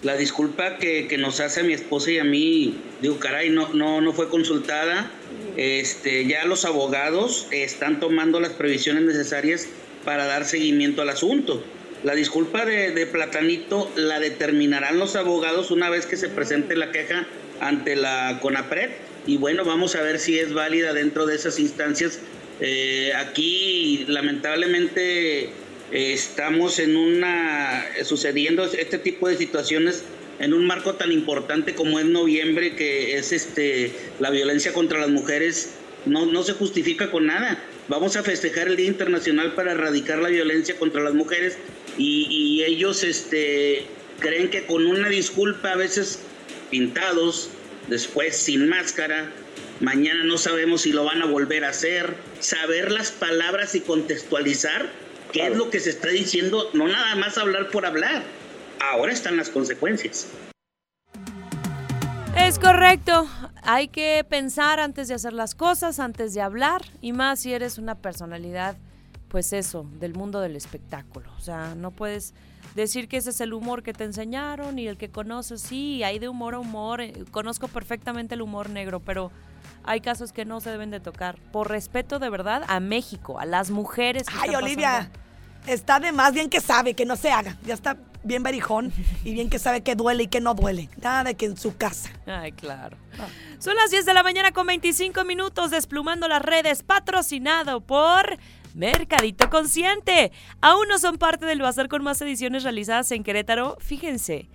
La 0.03 0.17
disculpa 0.17 0.79
que, 0.79 1.07
que 1.07 1.17
nos 1.17 1.38
hace 1.38 1.61
a 1.61 1.62
mi 1.62 1.73
esposa 1.73 2.11
y 2.11 2.19
a 2.19 2.25
mí, 2.25 2.75
digo, 3.01 3.19
caray, 3.21 3.51
no, 3.51 3.73
no, 3.73 4.01
no 4.01 4.12
fue 4.12 4.29
consultada. 4.29 5.11
Este, 5.57 6.27
ya 6.27 6.45
los 6.45 6.65
abogados 6.65 7.47
están 7.53 8.01
tomando 8.01 8.41
las 8.41 8.53
previsiones 8.53 9.05
necesarias 9.05 9.69
para 10.05 10.27
dar 10.27 10.45
seguimiento 10.45 11.03
al 11.03 11.11
asunto. 11.11 11.62
La 12.03 12.17
disculpa 12.17 12.65
de, 12.65 12.91
de 12.91 13.07
Platanito 13.07 13.88
la 13.95 14.19
determinarán 14.19 14.99
los 14.99 15.15
abogados 15.15 15.71
una 15.71 15.88
vez 15.88 16.07
que 16.07 16.17
se 16.17 16.29
presente 16.29 16.75
la 16.75 16.91
queja 16.91 17.27
ante 17.61 17.95
la 17.95 18.41
CONAPRED. 18.43 18.91
Y 19.29 19.37
bueno, 19.37 19.65
vamos 19.65 19.95
a 19.95 20.03
ver 20.03 20.19
si 20.19 20.37
es 20.37 20.53
válida 20.53 20.93
dentro 20.93 21.27
de 21.27 21.37
esas 21.37 21.61
instancias. 21.61 22.19
Eh, 22.61 23.12
aquí, 23.17 24.05
lamentablemente, 24.09 25.51
estamos 25.92 26.78
en 26.78 26.96
una 26.96 27.85
sucediendo 28.05 28.64
este 28.64 28.98
tipo 28.98 29.28
de 29.28 29.37
situaciones 29.37 30.05
en 30.38 30.55
un 30.55 30.66
marco 30.66 30.94
tan 30.94 31.12
importante 31.12 31.74
como 31.74 31.98
es 31.98 32.07
noviembre 32.07 32.74
que 32.74 33.16
es 33.18 33.33
este 33.33 33.92
la 34.18 34.31
violencia 34.31 34.72
contra 34.72 34.98
las 34.98 35.11
mujeres 35.11 35.74
no, 36.07 36.26
no 36.26 36.42
se 36.42 36.55
justifica 36.55 37.11
con 37.11 37.26
nada. 37.26 37.62
Vamos 37.88 38.16
a 38.16 38.22
festejar 38.22 38.68
el 38.68 38.76
Día 38.76 38.88
Internacional 38.88 39.55
para 39.55 39.72
erradicar 39.72 40.18
la 40.18 40.28
violencia 40.28 40.76
contra 40.76 41.02
las 41.02 41.14
mujeres 41.14 41.59
y, 41.98 42.26
y 42.28 42.64
ellos 42.64 43.05
este, 43.05 43.85
creen 44.18 44.50
que 44.50 44.64
con 44.66 44.87
una 44.87 45.09
disculpa 45.09 45.72
a 45.72 45.76
veces 45.76 46.20
pintados, 46.70 47.50
después 47.88 48.37
sin 48.37 48.68
máscara, 48.68 49.31
mañana 49.81 50.24
no 50.24 50.38
sabemos 50.38 50.83
si 50.83 50.92
lo 50.92 51.05
van 51.05 51.22
a 51.22 51.26
volver 51.26 51.64
a 51.64 51.70
hacer, 51.70 52.14
saber 52.40 52.90
las 52.90 53.11
palabras 53.11 53.74
y 53.74 53.81
contextualizar 53.81 54.90
qué 55.33 55.47
es 55.49 55.57
lo 55.57 55.71
que 55.71 55.81
se 55.81 55.90
está 55.90 56.09
diciendo, 56.09 56.68
no 56.75 56.87
nada 56.87 57.16
más 57.16 57.38
hablar 57.38 57.71
por 57.71 57.87
hablar. 57.87 58.23
Ahora 58.81 59.12
están 59.12 59.37
las 59.37 59.49
consecuencias. 59.49 60.29
Es 62.37 62.59
correcto. 62.59 63.27
Hay 63.62 63.88
que 63.88 64.25
pensar 64.29 64.81
antes 64.81 65.09
de 65.09 65.14
hacer 65.14 65.33
las 65.33 65.55
cosas, 65.55 66.01
antes 66.01 66.35
de 66.35 66.40
hablar, 66.42 66.83
y 67.01 67.12
más 67.12 67.40
si 67.40 67.53
eres 67.53 67.79
una 67.79 67.95
personalidad, 67.95 68.77
pues 69.29 69.53
eso, 69.53 69.87
del 69.99 70.14
mundo 70.14 70.40
del 70.40 70.57
espectáculo. 70.57 71.31
O 71.37 71.40
sea, 71.40 71.75
no 71.75 71.90
puedes 71.92 72.35
decir 72.75 73.09
que 73.09 73.18
ese 73.18 73.31
es 73.31 73.40
el 73.40 73.53
humor 73.53 73.83
que 73.83 73.92
te 73.92 74.05
enseñaron 74.05 74.79
y 74.79 74.88
el 74.88 74.97
que 74.97 75.11
conoces. 75.11 75.62
Sí, 75.62 76.03
hay 76.03 76.18
de 76.18 76.29
humor 76.29 76.55
a 76.55 76.59
humor. 76.59 77.01
eh, 77.01 77.12
Conozco 77.31 77.68
perfectamente 77.68 78.35
el 78.35 78.42
humor 78.42 78.68
negro, 78.68 79.01
pero 79.01 79.31
hay 79.85 80.01
casos 80.01 80.33
que 80.33 80.45
no 80.45 80.61
se 80.61 80.71
deben 80.71 80.90
de 80.90 81.01
tocar. 81.01 81.38
Por 81.53 81.68
respeto 81.68 82.18
de 82.18 82.31
verdad 82.31 82.62
a 82.68 82.81
México, 82.81 83.38
a 83.38 83.47
las 83.47 83.71
mujeres. 83.71 84.27
que 84.27 84.35
Ay, 84.40 84.55
Olivia, 84.55 85.11
está 85.66 86.01
de 86.01 86.12
más 86.12 86.33
bien 86.33 86.51
que 86.51 86.61
sabe 86.61 86.95
que 86.95 87.05
no 87.05 87.16
se 87.16 87.31
haga. 87.31 87.57
Ya 87.64 87.75
está 87.75 87.97
bien 88.25 88.42
berijón 88.42 88.92
y 89.25 89.33
bien 89.33 89.51
que 89.51 89.59
sabe 89.59 89.83
que 89.83 89.95
duele 89.95 90.25
y 90.25 90.27
que 90.29 90.40
no 90.40 90.55
duele. 90.55 90.88
Nada 91.03 91.25
de 91.25 91.35
que 91.35 91.47
en 91.47 91.57
su 91.57 91.77
casa. 91.77 92.11
Ay, 92.27 92.53
claro. 92.53 92.97
Son 93.59 93.75
las 93.77 93.90
10 93.90 94.05
de 94.07 94.14
la 94.14 94.23
mañana 94.23 94.53
con 94.53 94.66
25 94.66 95.25
minutos 95.25 95.71
desplumando 95.71 96.29
las 96.29 96.42
redes, 96.42 96.83
patrocinado 96.83 97.81
por 97.81 98.38
Mercadito 98.75 99.51
Consciente. 99.51 100.33
Aún 100.61 100.88
no 100.88 100.99
son 100.99 101.18
parte 101.18 101.47
del 101.47 101.61
bazar 101.61 101.88
con 101.88 102.03
más 102.03 102.21
ediciones 102.23 102.62
realizadas 102.62 103.11
en 103.12 103.23
Querétaro. 103.25 103.77
Fíjense, 103.81 104.49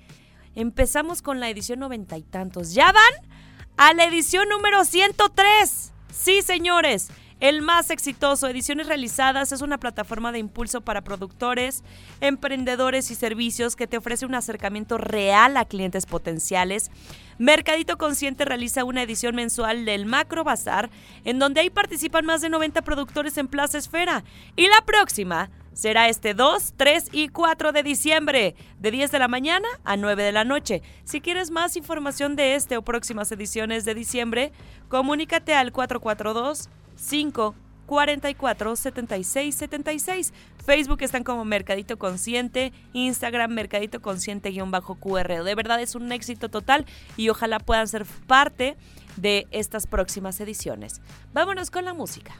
empezamos 0.55 1.21
con 1.21 1.39
la 1.39 1.49
edición 1.49 1.79
noventa 1.79 2.17
y 2.17 2.23
tantos. 2.23 2.73
¿Ya 2.73 2.91
van? 2.91 3.36
A 3.79 3.93
la 3.93 4.05
edición 4.05 4.49
número 4.49 4.83
103. 4.85 5.93
Sí, 6.11 6.41
señores. 6.41 7.09
El 7.39 7.61
más 7.61 7.91
exitoso, 7.91 8.47
Ediciones 8.47 8.87
Realizadas, 8.87 9.51
es 9.51 9.61
una 9.61 9.77
plataforma 9.77 10.31
de 10.31 10.39
impulso 10.39 10.81
para 10.81 11.03
productores, 11.03 11.83
emprendedores 12.19 13.11
y 13.11 13.15
servicios 13.15 13.75
que 13.75 13.85
te 13.85 13.97
ofrece 13.97 14.25
un 14.25 14.33
acercamiento 14.33 14.97
real 14.97 15.55
a 15.57 15.65
clientes 15.65 16.07
potenciales. 16.07 16.89
Mercadito 17.37 17.99
Consciente 17.99 18.45
realiza 18.45 18.83
una 18.83 19.03
edición 19.03 19.35
mensual 19.35 19.85
del 19.85 20.07
Macro 20.07 20.43
Bazar, 20.43 20.89
en 21.23 21.37
donde 21.37 21.61
ahí 21.61 21.69
participan 21.69 22.25
más 22.25 22.41
de 22.41 22.49
90 22.49 22.81
productores 22.81 23.37
en 23.37 23.47
Plaza 23.47 23.77
Esfera. 23.77 24.23
Y 24.55 24.63
la 24.63 24.81
próxima 24.87 25.51
será 25.77 26.09
este 26.09 26.33
2, 26.33 26.73
3 26.75 27.09
y 27.11 27.27
4 27.27 27.71
de 27.71 27.83
diciembre, 27.83 28.55
de 28.79 28.89
10 28.91 29.11
de 29.11 29.19
la 29.19 29.27
mañana 29.27 29.67
a 29.83 29.95
9 29.95 30.23
de 30.23 30.31
la 30.31 30.43
noche. 30.43 30.81
Si 31.03 31.21
quieres 31.21 31.51
más 31.51 31.77
información 31.77 32.35
de 32.35 32.55
este 32.55 32.77
o 32.77 32.81
próximas 32.81 33.31
ediciones 33.31 33.85
de 33.85 33.93
diciembre, 33.93 34.51
comunícate 34.89 35.53
al 35.53 35.71
442 35.71 36.69
5 36.95 37.53
44 37.85 38.75
76 38.75 39.55
76. 39.55 40.33
Facebook 40.65 41.03
están 41.03 41.23
como 41.23 41.45
Mercadito 41.45 41.97
Consciente, 41.99 42.73
Instagram 42.93 43.51
Mercadito 43.51 44.01
Consciente-QR. 44.01 45.43
De 45.43 45.55
verdad 45.55 45.79
es 45.79 45.93
un 45.93 46.11
éxito 46.11 46.49
total 46.49 46.87
y 47.17 47.29
ojalá 47.29 47.59
puedan 47.59 47.87
ser 47.87 48.05
parte 48.25 48.75
de 49.15 49.45
estas 49.51 49.85
próximas 49.85 50.41
ediciones. 50.41 51.01
Vámonos 51.33 51.69
con 51.69 51.85
la 51.85 51.93
música. 51.93 52.33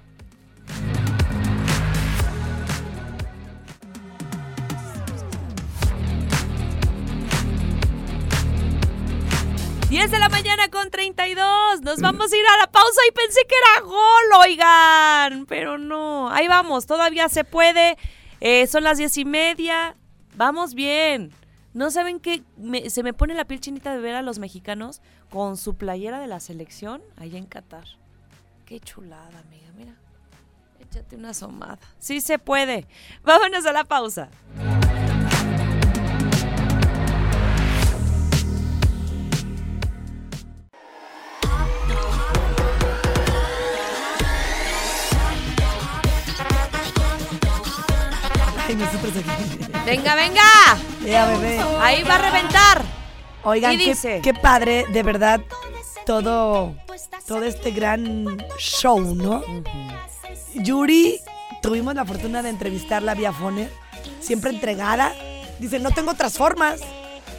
10 9.90 10.12
de 10.12 10.20
la 10.20 10.28
mañana 10.30 10.68
con 10.70 10.90
32. 10.90 11.82
Nos 11.82 12.02
vamos 12.02 12.32
a 12.32 12.36
ir 12.38 12.46
a 12.46 12.58
la 12.58 12.68
pausa 12.72 13.00
y 13.08 13.12
pensé 13.12 13.40
que 13.48 13.56
era 13.56 13.86
gol, 13.86 14.42
oigan. 14.42 15.46
Pero 15.46 15.78
no, 15.78 16.30
ahí 16.30 16.48
vamos, 16.48 16.86
todavía 16.86 17.30
se 17.30 17.44
puede. 17.46 17.98
Eh, 18.42 18.68
son 18.68 18.84
las 18.84 18.98
diez 18.98 19.18
y 19.18 19.24
media. 19.26 19.96
Vamos 20.36 20.74
bien. 20.74 21.32
¿No 21.74 21.90
saben 21.90 22.20
qué? 22.20 22.44
Me- 22.58 22.90
se 22.90 23.02
me 23.02 23.14
pone 23.14 23.34
la 23.34 23.46
piel 23.46 23.62
chinita 23.62 23.94
de 23.94 24.02
ver 24.02 24.16
a 24.16 24.22
los 24.22 24.40
mexicanos 24.40 25.02
con 25.30 25.56
su 25.58 25.76
playera 25.76 26.20
de 26.20 26.28
la 26.28 26.40
selección 26.42 27.02
allá 27.16 27.38
en 27.38 27.46
Qatar. 27.46 27.86
Qué 28.66 28.80
chulada, 28.82 29.40
amiga, 29.40 29.68
mira. 29.78 29.94
Échate 30.82 31.16
una 31.16 31.30
asomada. 31.30 31.80
Sí 32.00 32.20
se 32.20 32.40
puede. 32.40 32.86
Vámonos 33.24 33.66
a 33.66 33.72
la 33.72 33.86
pausa. 33.86 34.30
Ay. 48.68 48.76
Venga, 49.86 50.16
venga. 50.16 50.44
Ya, 51.06 51.26
bebé. 51.28 51.60
Ahí 51.82 52.04
va 52.04 52.16
a 52.16 52.18
reventar. 52.18 52.82
Oigan, 53.44 53.74
Y 53.74 53.78
qué, 53.78 53.86
dice- 53.90 54.20
qué 54.22 54.34
padre, 54.34 54.86
de 54.90 55.04
verdad, 55.04 55.40
todo, 56.06 56.76
todo 57.26 57.44
este 57.44 57.72
gran 57.72 58.38
show, 58.58 59.00
¿no? 59.16 59.42
Yuri, 60.56 61.20
tuvimos 61.62 61.96
la 61.96 62.04
fortuna 62.06 62.42
de 62.44 62.50
entrevistarla 62.50 63.14
vía 63.16 63.32
Foner, 63.32 63.72
siempre 64.20 64.50
entregada. 64.52 65.14
Dice, 65.60 65.80
no 65.80 65.92
tengo 65.92 66.12
otras 66.12 66.38
formas. 66.38 66.82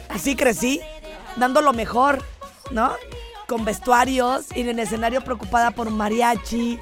Así 0.09 0.35
crecí, 0.35 0.81
dando 1.35 1.61
lo 1.61 1.73
mejor, 1.73 2.25
¿no? 2.71 2.91
Con 3.47 3.65
vestuarios 3.65 4.45
y 4.55 4.61
en 4.61 4.69
el 4.69 4.79
escenario 4.79 5.21
preocupada 5.23 5.71
por 5.71 5.91
mariachi, 5.91 6.79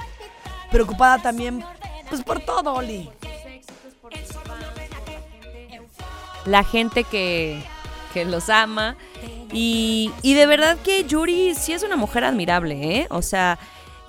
preocupada 0.72 1.22
también, 1.22 1.64
pues 2.10 2.24
por 2.24 2.40
todo, 2.40 2.76
Oli. 2.76 3.10
La 6.48 6.64
gente 6.64 7.04
que, 7.04 7.62
que 8.14 8.26
los 8.26 8.50
ama. 8.50 8.96
Y, 9.52 10.12
y 10.24 10.34
de 10.34 10.46
verdad 10.46 10.78
que 10.84 11.04
Yuri 11.04 11.54
sí 11.56 11.74
es 11.74 11.84
una 11.84 11.96
mujer 11.96 12.24
admirable, 12.24 13.00
¿eh? 13.00 13.08
O 13.10 13.22
sea, 13.22 13.60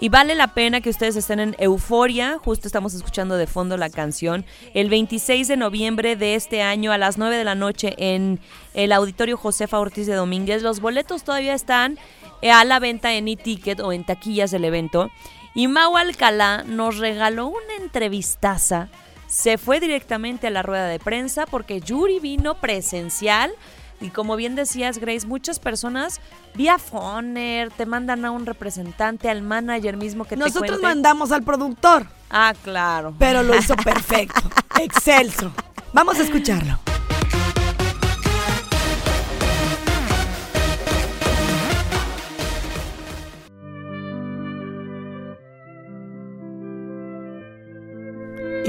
y 0.01 0.09
vale 0.11 0.37
la 0.37 0.55
pena 0.55 0.81
que 0.81 0.91
ustedes 0.91 1.17
estén 1.17 1.41
en 1.41 1.57
euforia. 1.59 2.39
Justo 2.39 2.69
estamos 2.69 2.95
escuchando 2.95 3.37
de 3.37 3.49
fondo 3.49 3.77
la 3.77 3.91
canción. 3.91 4.45
El 4.73 4.91
26 4.91 5.49
de 5.49 5.57
noviembre 5.57 6.15
de 6.15 6.37
este 6.37 6.63
año 6.63 6.93
a 6.93 6.99
las 6.99 7.19
9 7.19 7.37
de 7.37 7.45
la 7.45 7.57
noche 7.57 7.95
en 7.99 8.39
el 8.75 8.93
Auditorio 8.93 9.37
Josefa 9.37 9.79
Ortiz 9.81 10.07
de 10.07 10.15
Domínguez. 10.15 10.63
Los 10.63 10.81
boletos 10.81 11.25
todavía 11.25 11.55
están 11.55 11.99
eh, 12.43 12.53
a 12.53 12.65
la 12.65 12.79
venta 12.79 13.15
en 13.15 13.27
e-ticket 13.27 13.81
o 13.81 13.93
en 13.93 14.05
taquillas 14.05 14.53
del 14.53 14.65
evento. 14.65 15.11
Y 15.55 15.67
Mau 15.67 15.97
Alcalá 15.97 16.63
nos 16.63 16.99
regaló 16.99 17.49
una 17.49 17.75
entrevistaza 17.81 18.89
se 19.29 19.59
fue 19.59 19.79
directamente 19.79 20.49
a 20.49 20.51
la 20.51 20.63
rueda 20.63 20.87
de 20.89 20.99
prensa 20.99 21.47
porque 21.47 21.81
Yuri 21.81 22.19
vino 22.19 22.55
presencial 22.61 23.53
y 24.01 24.11
como 24.11 24.37
bien 24.37 24.55
decías 24.55 24.99
Grace, 24.99 25.27
muchas 25.27 25.59
personas 25.59 26.21
vía 26.55 26.79
Foner 26.79 27.71
te 27.71 27.85
mandan 27.87 28.25
a 28.25 28.31
un 28.31 28.47
representante, 28.47 29.29
al 29.29 29.43
manager 29.43 29.97
mismo 29.97 30.25
que 30.25 30.31
te 30.31 30.37
Nosotros 30.37 30.81
mandamos 30.81 31.31
al 31.31 31.43
productor, 31.43 32.07
Ah, 32.31 32.55
claro. 32.65 33.15
pero 33.19 33.43
lo 33.43 33.55
hizo 33.57 33.77
perfecto, 33.85 34.41
excelso. 34.81 35.53
Vamos 35.93 36.19
a 36.19 36.23
escucharlo. 36.23 36.79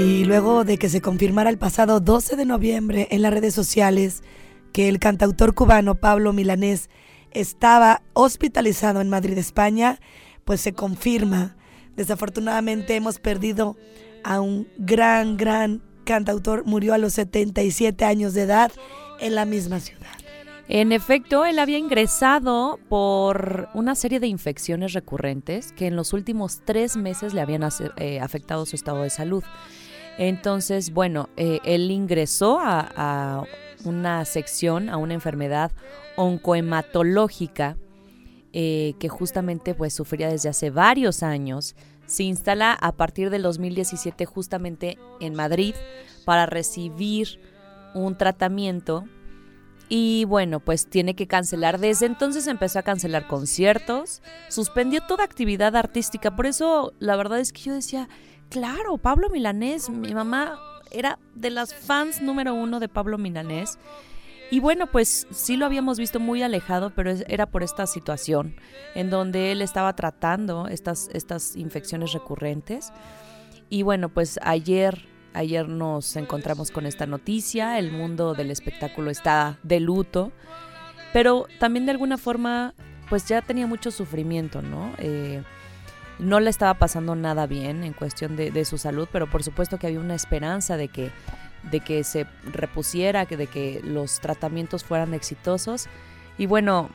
Y 0.00 0.24
luego 0.24 0.64
de 0.64 0.78
que 0.78 0.88
se 0.88 1.02
confirmara 1.02 1.50
el 1.50 1.58
pasado 1.58 2.00
12 2.00 2.36
de 2.36 2.46
noviembre 2.46 3.06
en 3.10 3.20
las 3.20 3.34
redes 3.34 3.54
sociales 3.54 4.22
que 4.72 4.88
el 4.88 4.98
cantautor 4.98 5.54
cubano 5.54 5.94
Pablo 5.94 6.32
Milanés 6.32 6.88
estaba 7.32 8.00
hospitalizado 8.14 9.02
en 9.02 9.10
Madrid, 9.10 9.36
España, 9.36 10.00
pues 10.46 10.62
se 10.62 10.72
confirma. 10.72 11.54
Desafortunadamente 11.96 12.96
hemos 12.96 13.18
perdido 13.18 13.76
a 14.24 14.40
un 14.40 14.68
gran, 14.78 15.36
gran 15.36 15.82
cantautor. 16.04 16.64
Murió 16.64 16.94
a 16.94 16.98
los 16.98 17.12
77 17.12 18.02
años 18.06 18.32
de 18.32 18.42
edad 18.42 18.72
en 19.20 19.34
la 19.34 19.44
misma 19.44 19.80
ciudad. 19.80 20.08
En 20.72 20.92
efecto, 20.92 21.44
él 21.44 21.58
había 21.58 21.76
ingresado 21.76 22.78
por 22.88 23.68
una 23.74 23.94
serie 23.94 24.18
de 24.18 24.28
infecciones 24.28 24.94
recurrentes 24.94 25.72
que 25.72 25.88
en 25.88 25.96
los 25.96 26.14
últimos 26.14 26.62
tres 26.64 26.96
meses 26.96 27.34
le 27.34 27.42
habían 27.42 27.68
eh, 27.98 28.20
afectado 28.20 28.64
su 28.64 28.76
estado 28.76 29.02
de 29.02 29.10
salud. 29.10 29.44
Entonces, 30.20 30.92
bueno, 30.92 31.30
eh, 31.38 31.60
él 31.64 31.90
ingresó 31.90 32.58
a, 32.60 33.44
una 33.86 34.26
sección, 34.26 34.90
a 34.90 34.98
una 34.98 35.14
enfermedad 35.14 35.72
oncohematológica 36.16 37.78
eh, 38.52 38.92
que 39.00 39.08
justamente 39.08 39.74
pues 39.74 39.94
sufría 39.94 40.28
desde 40.28 40.50
hace 40.50 40.68
varios 40.68 41.22
años. 41.22 41.74
se 42.04 42.24
instala 42.24 42.74
a 42.74 42.92
partir 42.92 43.30
del 43.30 43.40
2017 43.42 44.26
justamente 44.26 44.98
en 45.20 45.34
Madrid 45.34 45.74
para 46.26 46.44
recibir 46.44 47.40
un 47.94 48.18
tratamiento 48.18 49.06
y 49.88 50.26
bueno, 50.26 50.60
pues 50.60 50.86
tiene 50.86 51.14
que 51.14 51.26
cancelar. 51.26 51.80
Desde 51.80 52.04
entonces 52.04 52.46
empezó 52.46 52.78
a 52.78 52.82
cancelar 52.82 53.26
conciertos, 53.26 54.20
suspendió 54.50 55.00
toda 55.00 55.24
actividad 55.24 55.74
artística. 55.76 56.36
Por 56.36 56.44
eso 56.44 56.92
la 56.98 57.16
verdad 57.16 57.40
es 57.40 57.52
que 57.52 57.62
yo 57.62 57.72
decía, 57.72 58.08
claro, 58.50 58.98
Pablo 58.98 59.30
Milanés, 59.30 59.88
mi 59.88 60.12
mamá 60.12 60.58
era 60.90 61.18
de 61.34 61.50
las 61.50 61.72
fans 61.74 62.20
número 62.20 62.52
uno 62.52 62.80
de 62.80 62.88
Pablo 62.88 63.16
Milanés. 63.16 63.78
Y 64.50 64.58
bueno, 64.58 64.88
pues 64.88 65.28
sí 65.30 65.56
lo 65.56 65.64
habíamos 65.64 65.98
visto 65.98 66.18
muy 66.18 66.42
alejado, 66.42 66.90
pero 66.90 67.12
era 67.28 67.46
por 67.46 67.62
esta 67.62 67.86
situación 67.86 68.56
en 68.96 69.08
donde 69.08 69.52
él 69.52 69.62
estaba 69.62 69.94
tratando 69.94 70.66
estas, 70.66 71.08
estas 71.12 71.54
infecciones 71.54 72.12
recurrentes. 72.12 72.92
Y 73.68 73.82
bueno, 73.82 74.08
pues 74.08 74.40
ayer, 74.42 75.06
ayer 75.34 75.68
nos 75.68 76.16
encontramos 76.16 76.72
con 76.72 76.84
esta 76.84 77.06
noticia, 77.06 77.78
el 77.78 77.92
mundo 77.92 78.34
del 78.34 78.50
espectáculo 78.50 79.12
está 79.12 79.60
de 79.62 79.78
luto, 79.78 80.32
pero 81.12 81.46
también 81.60 81.86
de 81.86 81.92
alguna 81.92 82.18
forma, 82.18 82.74
pues 83.08 83.26
ya 83.28 83.42
tenía 83.42 83.68
mucho 83.68 83.92
sufrimiento, 83.92 84.62
¿no? 84.62 84.92
Eh, 84.98 85.44
no 86.20 86.40
le 86.40 86.50
estaba 86.50 86.74
pasando 86.74 87.14
nada 87.14 87.46
bien 87.46 87.82
en 87.82 87.92
cuestión 87.92 88.36
de, 88.36 88.50
de 88.50 88.64
su 88.64 88.78
salud, 88.78 89.08
pero 89.10 89.28
por 89.28 89.42
supuesto 89.42 89.78
que 89.78 89.86
había 89.86 90.00
una 90.00 90.14
esperanza 90.14 90.76
de 90.76 90.88
que, 90.88 91.10
de 91.70 91.80
que 91.80 92.04
se 92.04 92.26
repusiera, 92.52 93.24
de 93.24 93.46
que 93.46 93.80
los 93.82 94.20
tratamientos 94.20 94.84
fueran 94.84 95.14
exitosos. 95.14 95.88
Y 96.38 96.46
bueno, 96.46 96.90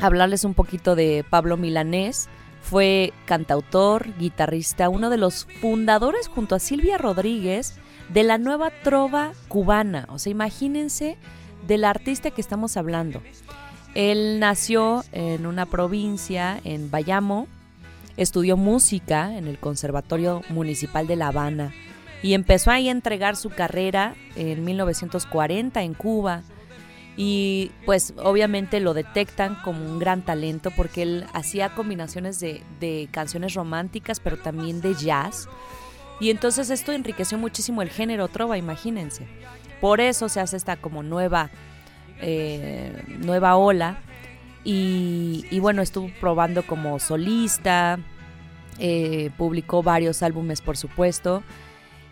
hablarles 0.00 0.44
un 0.44 0.54
poquito 0.54 0.94
de 0.94 1.24
Pablo 1.28 1.56
Milanés. 1.56 2.28
Fue 2.60 3.12
cantautor, 3.26 4.16
guitarrista, 4.18 4.88
uno 4.88 5.10
de 5.10 5.16
los 5.16 5.48
fundadores 5.60 6.28
junto 6.28 6.54
a 6.54 6.60
Silvia 6.60 6.96
Rodríguez 6.96 7.74
de 8.08 8.22
la 8.22 8.38
nueva 8.38 8.70
trova 8.84 9.32
cubana. 9.48 10.06
O 10.10 10.18
sea, 10.18 10.30
imagínense 10.30 11.16
del 11.66 11.84
artista 11.84 12.30
que 12.30 12.40
estamos 12.40 12.76
hablando. 12.76 13.20
Él 13.94 14.38
nació 14.38 15.04
en 15.12 15.46
una 15.46 15.66
provincia, 15.66 16.60
en 16.64 16.90
Bayamo, 16.90 17.48
estudió 18.16 18.56
música 18.56 19.36
en 19.36 19.46
el 19.46 19.58
Conservatorio 19.58 20.42
Municipal 20.48 21.06
de 21.06 21.16
La 21.16 21.28
Habana 21.28 21.72
y 22.22 22.34
empezó 22.34 22.70
ahí 22.70 22.88
a 22.88 22.92
entregar 22.92 23.36
su 23.36 23.50
carrera 23.50 24.14
en 24.36 24.64
1940 24.64 25.82
en 25.82 25.94
Cuba. 25.94 26.42
Y 27.14 27.72
pues 27.84 28.14
obviamente 28.16 28.80
lo 28.80 28.94
detectan 28.94 29.56
como 29.56 29.84
un 29.84 29.98
gran 29.98 30.22
talento 30.22 30.70
porque 30.70 31.02
él 31.02 31.26
hacía 31.34 31.74
combinaciones 31.74 32.40
de, 32.40 32.62
de 32.80 33.08
canciones 33.10 33.52
románticas 33.52 34.18
pero 34.18 34.38
también 34.38 34.80
de 34.80 34.94
jazz. 34.94 35.48
Y 36.20 36.30
entonces 36.30 36.70
esto 36.70 36.92
enriqueció 36.92 37.36
muchísimo 37.36 37.82
el 37.82 37.90
género 37.90 38.28
trova, 38.28 38.56
imagínense. 38.56 39.26
Por 39.80 40.00
eso 40.00 40.28
se 40.28 40.38
hace 40.38 40.56
esta 40.56 40.76
como 40.76 41.02
nueva, 41.02 41.50
eh, 42.20 43.02
nueva 43.18 43.56
ola. 43.56 43.98
Y, 44.64 45.44
y 45.50 45.58
bueno, 45.58 45.82
estuvo 45.82 46.10
probando 46.20 46.64
como 46.66 46.98
solista, 47.00 47.98
eh, 48.78 49.30
publicó 49.36 49.82
varios 49.82 50.22
álbumes 50.22 50.60
por 50.60 50.76
supuesto. 50.76 51.42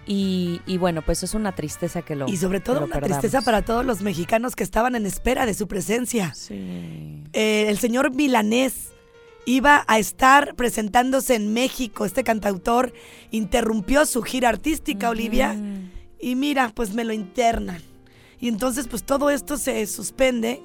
Y, 0.06 0.60
y 0.66 0.76
bueno, 0.78 1.02
pues 1.02 1.22
es 1.22 1.34
una 1.34 1.52
tristeza 1.54 2.02
que 2.02 2.16
lo 2.16 2.26
Y 2.26 2.36
sobre 2.36 2.58
todo 2.58 2.84
una 2.84 2.94
perdamos. 2.94 3.18
tristeza 3.20 3.42
para 3.44 3.62
todos 3.62 3.84
los 3.84 4.00
mexicanos 4.00 4.56
que 4.56 4.64
estaban 4.64 4.96
en 4.96 5.06
espera 5.06 5.46
de 5.46 5.54
su 5.54 5.68
presencia. 5.68 6.34
Sí. 6.34 7.22
Eh, 7.32 7.66
el 7.68 7.78
señor 7.78 8.12
Milanés 8.12 8.88
iba 9.46 9.84
a 9.86 9.98
estar 9.98 10.54
presentándose 10.56 11.36
en 11.36 11.52
México. 11.52 12.04
Este 12.04 12.24
cantautor 12.24 12.92
interrumpió 13.30 14.04
su 14.04 14.22
gira 14.22 14.48
artística, 14.48 15.10
Olivia. 15.10 15.56
Y 16.18 16.34
mira, 16.34 16.72
pues 16.74 16.92
me 16.92 17.04
lo 17.04 17.12
internan. 17.12 17.80
Y 18.40 18.48
entonces, 18.48 18.88
pues 18.88 19.04
todo 19.04 19.30
esto 19.30 19.58
se 19.58 19.86
suspende. 19.86 20.60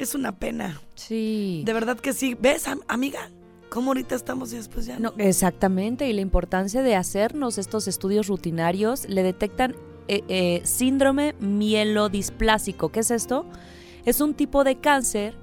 Es 0.00 0.14
una 0.14 0.32
pena. 0.38 0.80
Sí. 0.94 1.62
De 1.66 1.72
verdad 1.74 1.98
que 2.00 2.12
sí. 2.14 2.34
¿Ves, 2.40 2.66
am- 2.66 2.80
amiga? 2.88 3.30
¿Cómo 3.68 3.90
ahorita 3.90 4.14
estamos 4.16 4.52
y 4.52 4.56
después 4.56 4.86
ya 4.86 4.98
No, 4.98 5.12
exactamente, 5.18 6.08
y 6.08 6.12
la 6.12 6.22
importancia 6.22 6.82
de 6.82 6.96
hacernos 6.96 7.56
estos 7.58 7.86
estudios 7.86 8.26
rutinarios, 8.26 9.08
le 9.08 9.22
detectan 9.22 9.76
eh, 10.08 10.22
eh, 10.28 10.60
síndrome 10.64 11.34
mielodisplásico. 11.38 12.88
¿Qué 12.90 13.00
es 13.00 13.10
esto? 13.10 13.46
Es 14.04 14.20
un 14.20 14.34
tipo 14.34 14.64
de 14.64 14.76
cáncer 14.76 15.34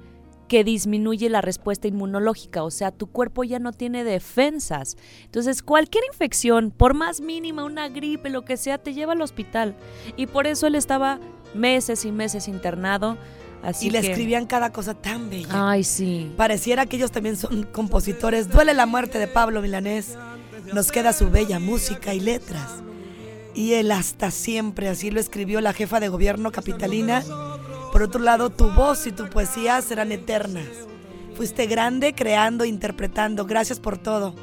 que 0.48 0.64
disminuye 0.64 1.28
la 1.28 1.40
respuesta 1.40 1.88
inmunológica, 1.88 2.64
o 2.64 2.70
sea, 2.70 2.90
tu 2.90 3.06
cuerpo 3.06 3.44
ya 3.44 3.58
no 3.58 3.72
tiene 3.72 4.02
defensas. 4.02 4.96
Entonces, 5.24 5.62
cualquier 5.62 6.04
infección, 6.10 6.70
por 6.70 6.94
más 6.94 7.20
mínima, 7.20 7.64
una 7.64 7.88
gripe, 7.88 8.30
lo 8.30 8.44
que 8.44 8.56
sea, 8.56 8.78
te 8.78 8.94
lleva 8.94 9.12
al 9.12 9.20
hospital. 9.22 9.74
Y 10.16 10.26
por 10.26 10.46
eso 10.46 10.66
él 10.66 10.74
estaba 10.74 11.20
meses 11.54 12.04
y 12.06 12.12
meses 12.12 12.48
internado. 12.48 13.16
Así 13.62 13.88
Y 13.88 13.90
le 13.90 14.00
que- 14.00 14.08
escribían 14.10 14.46
cada 14.46 14.72
cosa 14.72 14.94
tan 14.94 15.28
bella. 15.30 15.48
Ay, 15.70 15.84
sí. 15.84 16.32
Pareciera 16.36 16.86
que 16.86 16.96
ellos 16.96 17.10
también 17.10 17.36
son 17.36 17.64
compositores. 17.64 18.48
Duele 18.48 18.72
la 18.74 18.86
muerte 18.86 19.18
de 19.18 19.26
Pablo 19.26 19.60
Milanés. 19.62 20.16
Nos 20.72 20.92
queda 20.92 21.12
su 21.12 21.30
bella 21.30 21.58
música 21.58 22.14
y 22.14 22.20
letras. 22.20 22.68
Y 23.54 23.72
él 23.72 23.90
hasta 23.90 24.30
siempre, 24.30 24.88
así 24.88 25.10
lo 25.10 25.18
escribió 25.18 25.60
la 25.60 25.72
jefa 25.72 25.98
de 25.98 26.08
gobierno 26.08 26.52
capitalina. 26.52 27.24
Por 27.92 28.02
otro 28.02 28.20
lado, 28.20 28.50
tu 28.50 28.70
voz 28.70 29.06
y 29.06 29.12
tu 29.12 29.28
poesía 29.28 29.80
serán 29.82 30.12
eternas. 30.12 30.66
Fuiste 31.34 31.66
grande 31.66 32.14
creando, 32.14 32.64
interpretando. 32.64 33.44
Gracias 33.46 33.80
por 33.80 33.98
todo. 33.98 34.34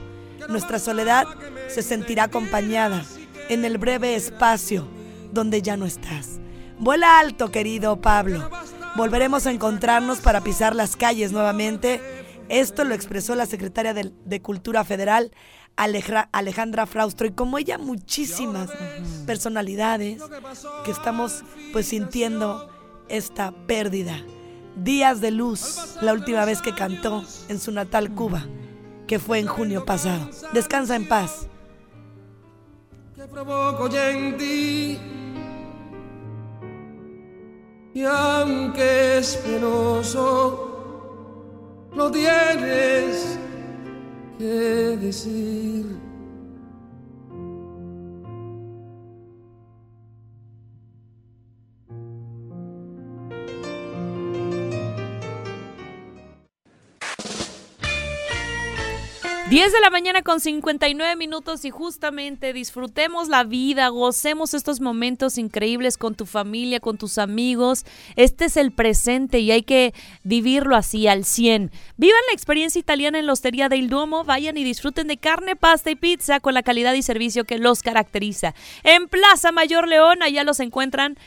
Nuestra 0.50 0.80
soledad 0.80 1.26
se 1.70 1.82
sentirá 1.82 2.24
acompañada 2.24 3.04
en 3.50 3.64
el 3.66 3.78
breve 3.78 4.16
espacio 4.16 4.88
donde 5.32 5.62
ya 5.62 5.78
no 5.78 5.86
estás. 5.86 6.40
Vuela 6.80 7.20
alto, 7.20 7.52
querido 7.52 8.02
Pablo. 8.02 8.50
Volveremos 8.96 9.46
a 9.46 9.52
encontrarnos 9.52 10.20
para 10.20 10.42
pisar 10.42 10.76
las 10.76 10.96
calles 10.96 11.32
nuevamente. 11.32 12.02
Esto 12.50 12.84
lo 12.84 12.94
expresó 12.94 13.36
la 13.36 13.46
secretaria 13.46 13.94
de, 13.94 14.42
Cultura 14.42 14.84
Federal, 14.86 15.32
Aleja- 15.76 16.30
Alejandra 16.32 16.86
Fraustro, 16.86 17.28
y 17.28 17.32
como 17.32 17.58
ella 17.58 17.78
muchísimas 17.78 18.70
personalidades 19.26 20.22
que 20.86 20.92
estamos 20.92 21.44
pues 21.74 21.88
sintiendo 21.88 22.70
esta 23.10 23.52
pérdida. 23.68 24.18
Días 24.78 25.22
de 25.22 25.32
luz, 25.32 25.96
la 26.02 26.14
última 26.14 26.46
vez 26.46 26.62
que 26.62 26.74
cantó 26.76 27.24
en 27.50 27.60
su 27.60 27.72
natal 27.72 28.14
Cuba, 28.14 28.46
que 29.08 29.20
fue 29.20 29.40
en 29.40 29.48
junio 29.48 29.86
pasado. 29.86 30.30
Descansa 30.54 30.96
en 30.96 31.08
paz. 31.08 31.48
que 33.16 33.24
provoco 33.28 33.90
en 33.96 34.38
ti. 34.38 35.00
Y 37.96 38.04
aunque 38.04 39.20
es 39.20 39.38
penoso, 39.38 40.20
lo 41.96 42.12
tienes 42.12 43.38
que 44.38 44.98
decir. 45.00 46.05
10 59.56 59.72
de 59.72 59.80
la 59.80 59.90
mañana 59.90 60.22
con 60.22 60.42
59 60.42 61.16
minutos 61.16 61.64
y 61.64 61.70
justamente 61.70 62.52
disfrutemos 62.52 63.30
la 63.30 63.46
vida, 63.46 63.88
gocemos 63.88 64.54
estos 64.54 64.82
momentos 64.82 65.38
increíbles 65.38 65.98
con 65.98 66.14
tu 66.14 66.26
familia, 66.26 66.82
con 66.82 66.98
tus 66.98 67.18
amigos. 67.18 67.86
Este 68.18 68.44
es 68.44 68.58
el 68.58 68.74
presente 68.74 69.40
y 69.40 69.52
hay 69.52 69.64
que 69.64 69.94
vivirlo 70.24 70.76
así 70.76 71.08
al 71.08 71.24
100. 71.24 71.72
Vivan 71.96 72.20
la 72.28 72.34
experiencia 72.34 72.80
italiana 72.80 73.18
en 73.18 73.28
la 73.28 73.32
Hostería 73.32 73.70
del 73.70 73.88
Duomo, 73.88 74.26
vayan 74.26 74.58
y 74.58 74.66
disfruten 74.66 75.08
de 75.08 75.16
carne, 75.16 75.56
pasta 75.56 75.90
y 75.90 75.96
pizza 75.96 76.42
con 76.42 76.54
la 76.54 76.62
calidad 76.62 76.94
y 76.94 77.02
servicio 77.02 77.46
que 77.46 77.58
los 77.58 77.82
caracteriza. 77.82 78.54
En 78.84 79.08
Plaza 79.08 79.54
Mayor 79.54 79.88
León, 79.88 80.22
allá 80.22 80.44
los 80.44 80.60
encuentran 80.60 81.18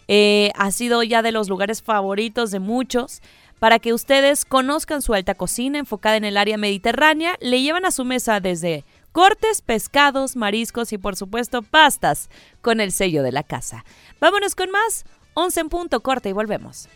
Eh, 0.07 0.53
ha 0.55 0.71
sido 0.71 1.03
ya 1.03 1.21
de 1.21 1.33
los 1.33 1.49
lugares 1.49 1.81
favoritos 1.81 2.51
de 2.51 2.59
muchos. 2.59 3.21
Para 3.59 3.79
que 3.79 3.93
ustedes 3.93 4.45
conozcan 4.45 5.01
su 5.01 5.13
alta 5.13 5.35
cocina 5.35 5.79
enfocada 5.79 6.15
en 6.15 6.23
el 6.23 6.37
área 6.37 6.57
mediterránea, 6.57 7.35
le 7.41 7.61
llevan 7.61 7.83
a 7.83 7.91
su 7.91 8.05
mesa 8.05 8.39
desde 8.39 8.85
cortes, 9.11 9.61
pescados, 9.61 10.37
mariscos 10.37 10.93
y 10.93 10.97
por 10.97 11.17
supuesto 11.17 11.61
pastas 11.61 12.29
con 12.61 12.79
el 12.79 12.93
sello 12.93 13.21
de 13.21 13.33
la 13.33 13.43
casa. 13.43 13.83
Vámonos 14.21 14.55
con 14.55 14.71
más. 14.71 15.03
11 15.33 15.59
en 15.59 15.69
punto, 15.69 15.99
corte 15.99 16.29
y 16.29 16.33
volvemos. 16.33 16.87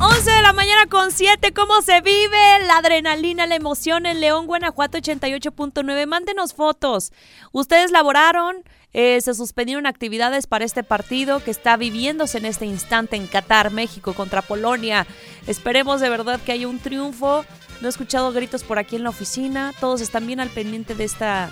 11 0.00 0.30
de 0.30 0.42
la 0.42 0.52
mañana 0.52 0.86
con 0.86 1.12
7. 1.12 1.52
¿Cómo 1.52 1.80
se 1.80 2.00
vive 2.00 2.38
la 2.66 2.78
adrenalina, 2.78 3.46
la 3.46 3.54
emoción 3.54 4.06
en 4.06 4.20
León, 4.20 4.46
Guanajuato 4.46 4.98
88.9? 4.98 6.06
Mándenos 6.06 6.52
fotos. 6.52 7.12
Ustedes 7.52 7.92
laboraron, 7.92 8.56
eh, 8.92 9.20
se 9.20 9.34
suspendieron 9.34 9.86
actividades 9.86 10.46
para 10.46 10.64
este 10.64 10.82
partido 10.82 11.42
que 11.42 11.50
está 11.50 11.76
viviéndose 11.76 12.38
en 12.38 12.46
este 12.46 12.66
instante 12.66 13.16
en 13.16 13.28
Qatar, 13.28 13.70
México 13.70 14.14
contra 14.14 14.42
Polonia. 14.42 15.06
Esperemos 15.46 16.00
de 16.00 16.10
verdad 16.10 16.40
que 16.40 16.52
haya 16.52 16.68
un 16.68 16.80
triunfo. 16.80 17.44
No 17.80 17.86
he 17.86 17.90
escuchado 17.90 18.32
gritos 18.32 18.64
por 18.64 18.78
aquí 18.78 18.96
en 18.96 19.04
la 19.04 19.10
oficina. 19.10 19.72
Todos 19.78 20.00
están 20.00 20.26
bien 20.26 20.40
al 20.40 20.50
pendiente 20.50 20.94
de 20.94 21.04
esta 21.04 21.50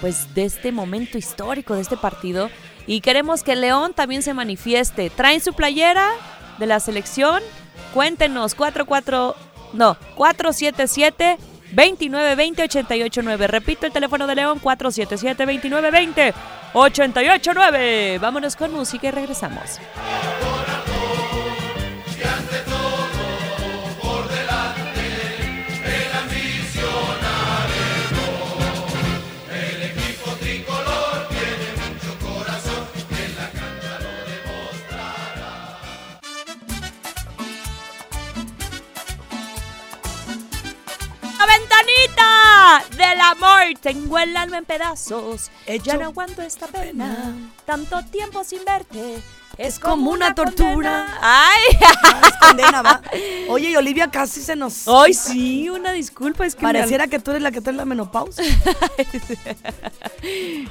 pues 0.00 0.34
de 0.34 0.44
este 0.44 0.72
momento 0.72 1.16
histórico 1.18 1.74
de 1.74 1.80
este 1.80 1.96
partido 1.96 2.50
y 2.86 3.00
queremos 3.00 3.42
que 3.42 3.56
León 3.56 3.94
también 3.94 4.22
se 4.22 4.34
manifieste. 4.34 5.10
¿Traen 5.10 5.40
su 5.40 5.54
playera 5.54 6.10
de 6.58 6.66
la 6.66 6.80
selección? 6.80 7.42
Cuéntenos 7.96 8.54
44 8.54 9.34
no, 9.72 9.96
477 10.16 11.38
2920 11.72 12.62
889. 12.64 13.46
Repito 13.46 13.86
el 13.86 13.92
teléfono 13.92 14.26
de 14.26 14.34
León 14.34 14.58
477 14.58 15.46
2920 15.46 16.34
889. 16.74 18.18
Vámonos 18.18 18.54
con 18.54 18.74
música 18.74 19.08
y 19.08 19.10
regresamos. 19.12 19.80
Del 42.96 43.20
amor! 43.20 43.62
Tengo 43.80 44.18
el 44.18 44.36
alma 44.36 44.58
en 44.58 44.64
pedazos. 44.64 45.50
Hecho 45.66 45.84
ya 45.84 45.96
no 45.96 46.04
aguanto 46.06 46.42
esta 46.42 46.66
pena. 46.66 47.34
Tanto 47.64 48.02
tiempo 48.04 48.44
sin 48.44 48.64
verte. 48.64 49.20
Es 49.58 49.78
como 49.78 50.10
una 50.10 50.34
tortura. 50.34 50.66
condena. 50.66 51.18
¡Ay! 51.22 51.78
Es 52.28 52.36
condena, 52.46 52.82
va. 52.82 53.00
Oye, 53.48 53.70
y 53.70 53.76
Olivia 53.76 54.10
casi 54.10 54.42
se 54.42 54.54
nos. 54.54 54.86
¡Ay, 54.86 55.14
sí! 55.14 55.70
Una 55.70 55.92
disculpa, 55.92 56.44
es 56.44 56.54
que 56.54 56.66
me- 56.66 56.72
Pareciera 56.74 57.06
que 57.06 57.18
tú 57.20 57.30
eres 57.30 57.42
la 57.42 57.50
que 57.50 57.62
trae 57.62 57.74
la 57.74 57.86
menopausia. 57.86 58.44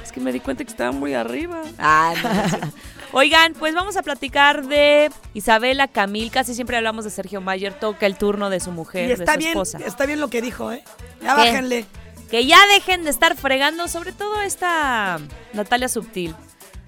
Es 0.02 0.12
que 0.12 0.20
me 0.20 0.32
di 0.32 0.40
cuenta 0.40 0.64
que 0.64 0.70
estaba 0.70 0.92
muy 0.92 1.14
arriba. 1.14 1.62
Ah, 1.78 2.14
no. 2.22 2.72
Oigan, 3.18 3.54
pues 3.54 3.74
vamos 3.74 3.96
a 3.96 4.02
platicar 4.02 4.66
de 4.66 5.10
Isabela 5.32 5.88
Camil. 5.88 6.30
Casi 6.30 6.54
siempre 6.54 6.76
hablamos 6.76 7.02
de 7.06 7.10
Sergio 7.10 7.40
Mayer. 7.40 7.72
Toca 7.72 8.04
el 8.04 8.18
turno 8.18 8.50
de 8.50 8.60
su 8.60 8.72
mujer, 8.72 9.08
Y 9.08 9.12
está 9.12 9.24
de 9.24 9.32
su 9.32 9.38
bien, 9.38 9.50
esposa. 9.52 9.78
está 9.86 10.04
bien 10.04 10.20
lo 10.20 10.28
que 10.28 10.42
dijo, 10.42 10.70
¿eh? 10.70 10.84
Ya 11.22 11.34
¿Qué? 11.34 11.40
bájenle. 11.40 11.86
Que 12.30 12.44
ya 12.44 12.58
dejen 12.74 13.04
de 13.04 13.10
estar 13.10 13.34
fregando, 13.34 13.88
sobre 13.88 14.12
todo 14.12 14.42
esta 14.42 15.18
Natalia 15.54 15.88
Subtil. 15.88 16.34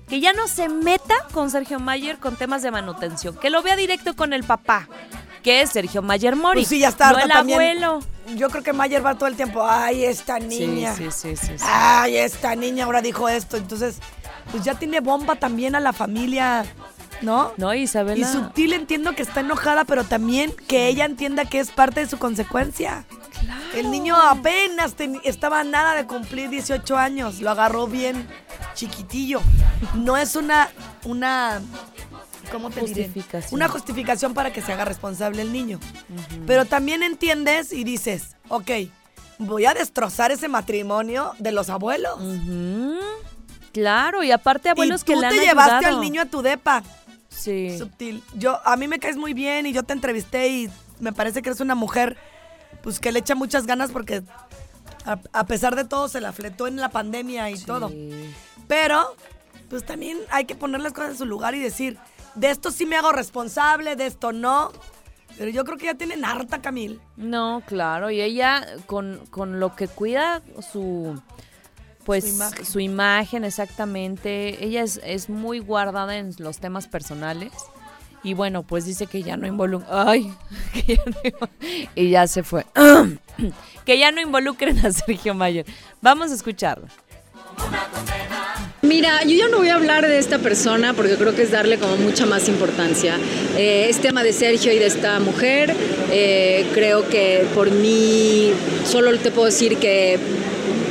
Que 0.06 0.20
ya 0.20 0.34
no 0.34 0.48
se 0.48 0.68
meta 0.68 1.14
con 1.32 1.50
Sergio 1.50 1.80
Mayer 1.80 2.18
con 2.18 2.36
temas 2.36 2.60
de 2.60 2.72
manutención. 2.72 3.34
Que 3.34 3.48
lo 3.48 3.62
vea 3.62 3.76
directo 3.76 4.14
con 4.14 4.34
el 4.34 4.44
papá, 4.44 4.86
que 5.42 5.62
es 5.62 5.70
Sergio 5.70 6.02
Mayer 6.02 6.36
Mori. 6.36 6.60
Pues 6.60 6.68
sí, 6.68 6.78
ya 6.78 6.88
está 6.88 7.10
No 7.12 7.20
el 7.20 7.28
también. 7.30 7.58
abuelo. 7.58 8.00
Yo 8.36 8.50
creo 8.50 8.62
que 8.62 8.74
Mayer 8.74 9.04
va 9.04 9.14
todo 9.14 9.28
el 9.28 9.36
tiempo. 9.36 9.66
Ay, 9.66 10.04
esta 10.04 10.38
niña. 10.38 10.94
Sí, 10.94 11.04
sí, 11.10 11.36
sí, 11.36 11.46
sí, 11.46 11.52
sí. 11.58 11.64
Ay, 11.66 12.18
esta 12.18 12.54
niña 12.54 12.84
ahora 12.84 13.00
dijo 13.00 13.30
esto. 13.30 13.56
Entonces, 13.56 13.96
pues 14.50 14.64
ya 14.64 14.74
tiene 14.74 15.00
bomba 15.00 15.36
también 15.36 15.74
a 15.74 15.80
la 15.80 15.92
familia, 15.92 16.64
¿no? 17.22 17.52
No, 17.56 17.72
Isabela. 17.74 18.20
Y 18.20 18.24
Subtil 18.24 18.72
entiendo 18.72 19.14
que 19.14 19.22
está 19.22 19.40
enojada, 19.40 19.84
pero 19.84 20.04
también 20.04 20.52
que 20.66 20.88
ella 20.88 21.04
entienda 21.04 21.44
que 21.44 21.60
es 21.60 21.70
parte 21.70 22.00
de 22.00 22.08
su 22.08 22.18
consecuencia. 22.18 23.04
El 23.74 23.90
niño 23.90 24.16
apenas 24.16 24.94
estaba 25.24 25.62
nada 25.64 25.94
de 25.94 26.06
cumplir 26.06 26.50
18 26.50 26.96
años. 26.96 27.40
Lo 27.40 27.50
agarró 27.50 27.86
bien 27.86 28.26
chiquitillo. 28.74 29.40
No 29.94 30.16
es 30.16 30.34
una, 30.36 30.68
una, 31.04 31.60
¿cómo 32.50 32.70
te 32.70 32.80
diré? 32.80 33.04
Justificación. 33.04 33.54
Una 33.54 33.68
justificación 33.68 34.34
para 34.34 34.52
que 34.52 34.62
se 34.62 34.72
haga 34.72 34.84
responsable 34.84 35.42
el 35.42 35.52
niño. 35.52 35.78
Pero 36.46 36.64
también 36.64 37.02
entiendes 37.02 37.72
y 37.72 37.84
dices, 37.84 38.36
ok, 38.48 38.70
voy 39.38 39.66
a 39.66 39.74
destrozar 39.74 40.32
ese 40.32 40.48
matrimonio 40.48 41.32
de 41.38 41.52
los 41.52 41.70
abuelos. 41.70 42.18
Ujú. 42.20 42.98
Claro, 43.72 44.22
y 44.22 44.30
aparte 44.30 44.70
abuelos 44.70 45.02
y 45.02 45.04
tú 45.04 45.12
que 45.12 45.20
le 45.20 45.26
han 45.26 45.34
te 45.34 45.40
llevaste 45.40 45.72
ayudado. 45.76 45.96
al 45.96 46.00
niño 46.00 46.22
a 46.22 46.26
tu 46.26 46.42
depa. 46.42 46.82
Sí. 47.28 47.76
Subtil. 47.78 48.22
Yo, 48.34 48.58
a 48.64 48.76
mí 48.76 48.88
me 48.88 48.98
caes 48.98 49.16
muy 49.16 49.34
bien 49.34 49.66
y 49.66 49.72
yo 49.72 49.82
te 49.82 49.92
entrevisté 49.92 50.48
y 50.48 50.70
me 51.00 51.12
parece 51.12 51.42
que 51.42 51.50
eres 51.50 51.60
una 51.60 51.74
mujer 51.74 52.16
pues 52.82 53.00
que 53.00 53.12
le 53.12 53.18
echa 53.20 53.34
muchas 53.34 53.66
ganas 53.66 53.90
porque 53.90 54.22
a, 55.04 55.18
a 55.32 55.46
pesar 55.46 55.76
de 55.76 55.84
todo 55.84 56.08
se 56.08 56.20
la 56.20 56.32
fletó 56.32 56.66
en 56.66 56.76
la 56.76 56.88
pandemia 56.88 57.50
y 57.50 57.58
todo. 57.58 57.92
Pero 58.66 59.14
pues 59.68 59.84
también 59.84 60.18
hay 60.30 60.44
que 60.46 60.54
poner 60.54 60.80
las 60.80 60.92
cosas 60.92 61.12
en 61.12 61.18
su 61.18 61.26
lugar 61.26 61.54
y 61.54 61.60
decir, 61.60 61.98
de 62.34 62.50
esto 62.50 62.70
sí 62.70 62.86
me 62.86 62.96
hago 62.96 63.12
responsable, 63.12 63.96
de 63.96 64.06
esto 64.06 64.32
no. 64.32 64.72
Pero 65.36 65.50
yo 65.50 65.64
creo 65.64 65.76
que 65.78 65.86
ya 65.86 65.94
tienen 65.94 66.24
harta, 66.24 66.60
Camil. 66.60 67.00
No, 67.16 67.62
claro, 67.66 68.10
y 68.10 68.20
ella 68.20 68.66
con, 68.86 69.24
con 69.30 69.60
lo 69.60 69.76
que 69.76 69.86
cuida 69.86 70.42
su 70.72 71.20
pues 72.08 72.24
Su 72.24 72.30
imagen. 72.30 72.64
su 72.64 72.80
imagen 72.80 73.44
exactamente, 73.44 74.64
ella 74.64 74.82
es, 74.82 74.98
es 75.04 75.28
muy 75.28 75.58
guardada 75.58 76.16
en 76.16 76.34
los 76.38 76.58
temas 76.58 76.86
personales. 76.86 77.52
Y 78.24 78.32
bueno, 78.32 78.62
pues 78.62 78.86
dice 78.86 79.06
que 79.06 79.22
ya 79.22 79.36
no 79.36 79.46
involucra. 79.46 80.10
Ay, 80.10 80.32
que 80.72 80.96
ya 80.96 81.02
no 81.04 81.12
invo- 81.22 81.48
y 81.94 82.08
ya 82.10 82.26
se 82.26 82.42
fue. 82.42 82.64
que 83.84 83.98
ya 83.98 84.10
no 84.10 84.22
involucren 84.22 84.84
a 84.86 84.90
Sergio 84.90 85.34
Mayer. 85.34 85.66
Vamos 86.00 86.30
a 86.30 86.34
escucharla. 86.34 86.88
Mira, 88.80 89.22
yo 89.24 89.36
ya 89.36 89.48
no 89.48 89.58
voy 89.58 89.68
a 89.68 89.74
hablar 89.74 90.06
de 90.08 90.18
esta 90.18 90.38
persona 90.38 90.94
porque 90.94 91.16
creo 91.16 91.34
que 91.34 91.42
es 91.42 91.50
darle 91.50 91.78
como 91.78 91.96
mucha 91.98 92.24
más 92.26 92.48
importancia. 92.48 93.16
Eh, 93.56 93.86
es 93.90 94.00
tema 94.00 94.22
de 94.22 94.32
Sergio 94.32 94.72
y 94.72 94.78
de 94.78 94.86
esta 94.86 95.20
mujer. 95.20 95.74
Eh, 96.10 96.66
creo 96.72 97.06
que 97.08 97.46
por 97.54 97.70
mí 97.70 98.52
solo 98.86 99.16
te 99.18 99.30
puedo 99.30 99.46
decir 99.46 99.76
que, 99.78 100.18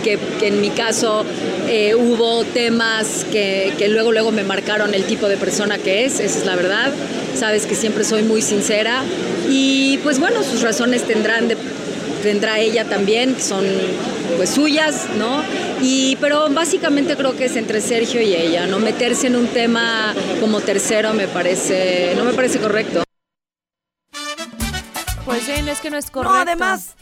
que- 0.08 0.20
que 0.40 0.48
en 0.48 0.62
mi 0.62 0.70
caso 0.70 1.26
eh, 1.68 1.94
hubo 1.96 2.44
temas 2.46 3.26
que, 3.32 3.74
que 3.78 3.90
luego 3.90 4.12
luego 4.14 4.32
me 4.32 4.44
marcaron 4.44 4.94
el 4.94 5.04
tipo 5.04 5.28
de 5.28 5.36
persona 5.38 5.78
que 5.78 6.06
es, 6.06 6.20
esa 6.20 6.40
es 6.40 6.46
la 6.46 6.56
verdad. 6.56 6.92
Sabes 7.36 7.66
que 7.66 7.76
siempre 7.76 8.04
soy 8.04 8.24
muy 8.24 8.42
sincera 8.42 9.04
y 9.50 9.98
pues 10.04 10.20
bueno, 10.20 10.44
sus 10.44 10.62
razones 10.62 11.04
tendrán 11.04 11.48
de 11.50 11.58
tendrá 12.24 12.60
ella 12.60 12.84
también, 12.86 13.36
que 13.36 13.42
son 13.42 13.64
pues 14.38 14.50
suyas, 14.50 15.06
¿no? 15.20 15.44
Y 15.82 16.16
pero 16.22 16.50
básicamente 16.50 17.16
creo 17.16 17.36
que 17.38 17.46
es 17.46 17.56
entre 17.56 17.80
Sergio 17.82 18.22
y 18.22 18.34
ella, 18.34 18.66
no 18.66 18.80
meterse 18.80 19.28
en 19.28 19.36
un 19.36 19.48
tema 19.48 20.14
como 20.40 20.62
tercero 20.62 21.14
me 21.14 21.28
parece 21.28 22.14
no 22.16 22.24
me 22.24 22.34
parece 22.34 22.60
correcto. 22.60 23.04
Pues 25.26 25.44
sí, 25.44 25.52
es 25.70 25.80
que 25.80 25.90
no 25.90 25.98
es 25.98 26.10
correcto. 26.10 26.34
No, 26.34 26.42
además, 26.42 26.96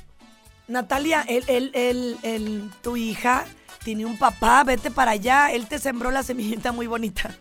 Natalia, 0.67 1.21
el, 1.27 1.43
el, 1.47 2.17
el, 2.23 2.69
tu 2.81 2.97
hija 2.97 3.45
tiene 3.83 4.05
un 4.05 4.17
papá, 4.17 4.63
vete 4.63 4.89
para 4.91 5.11
allá. 5.11 5.51
Él 5.51 5.67
te 5.67 5.77
sembró 5.79 6.11
la 6.11 6.23
semillita 6.23 6.71
muy 6.71 6.87
bonita. 6.87 7.35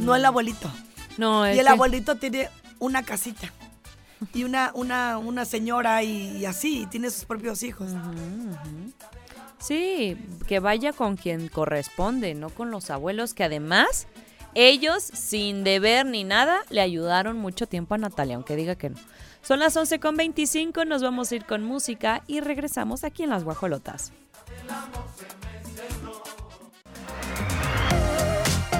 No 0.00 0.14
el 0.14 0.24
abuelito. 0.24 0.70
No, 1.18 1.46
es 1.46 1.56
Y 1.56 1.60
el 1.60 1.66
que- 1.66 1.72
abuelito 1.72 2.16
tiene 2.16 2.48
una 2.78 3.02
casita. 3.02 3.52
Y 4.32 4.44
una, 4.44 4.70
una, 4.74 5.18
una 5.18 5.44
señora 5.44 6.02
y, 6.02 6.36
y 6.38 6.46
así, 6.46 6.82
y 6.82 6.86
tiene 6.86 7.10
sus 7.10 7.24
propios 7.24 7.62
hijos. 7.62 7.90
Sí, 9.58 10.16
que 10.46 10.60
vaya 10.60 10.92
con 10.92 11.16
quien 11.16 11.48
corresponde, 11.48 12.34
no 12.34 12.50
con 12.50 12.70
los 12.70 12.90
abuelos, 12.90 13.32
que 13.34 13.44
además 13.44 14.06
ellos, 14.54 15.02
sin 15.02 15.64
deber 15.64 16.06
ni 16.06 16.22
nada, 16.24 16.60
le 16.70 16.80
ayudaron 16.80 17.38
mucho 17.38 17.66
tiempo 17.66 17.94
a 17.94 17.98
Natalia, 17.98 18.36
aunque 18.36 18.56
diga 18.56 18.76
que 18.76 18.90
no. 18.90 18.96
Son 19.44 19.58
las 19.58 19.76
11.25, 19.76 20.86
nos 20.86 21.02
vamos 21.02 21.30
a 21.30 21.36
ir 21.36 21.44
con 21.44 21.62
música 21.62 22.22
y 22.26 22.40
regresamos 22.40 23.04
aquí 23.04 23.24
en 23.24 23.28
Las 23.28 23.44
Guajolotas. 23.44 24.10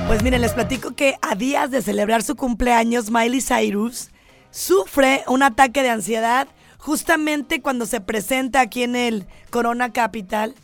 Pues 0.07 0.23
miren, 0.23 0.41
les 0.41 0.55
platico 0.55 0.93
que 0.93 1.17
a 1.21 1.35
días 1.35 1.71
de 1.71 1.83
celebrar 1.83 2.23
su 2.23 2.35
cumpleaños, 2.35 3.11
Miley 3.11 3.43
Cyrus 3.43 4.09
sufre 4.51 5.23
un 5.27 5.43
ataque 5.43 5.83
de 5.83 5.91
ansiedad 5.91 6.49
justamente 6.79 7.61
cuando 7.61 7.85
se 7.85 8.01
presenta 8.01 8.63
aquí 8.63 8.85
en 8.85 8.97
el 8.97 9.27
Corona 9.51 9.93
Capital. 9.93 10.55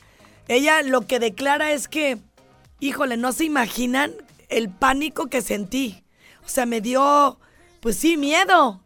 Ella 0.48 0.80
lo 0.80 1.02
que 1.02 1.18
declara 1.18 1.72
es 1.72 1.88
que, 1.88 2.16
híjole, 2.80 3.18
no 3.18 3.32
se 3.32 3.44
imaginan 3.44 4.12
el 4.48 4.70
pánico 4.70 5.26
que 5.26 5.42
sentí. 5.42 6.04
O 6.42 6.48
sea, 6.48 6.64
me 6.64 6.80
dio, 6.80 7.38
pues 7.80 7.96
sí, 7.96 8.16
miedo 8.16 8.80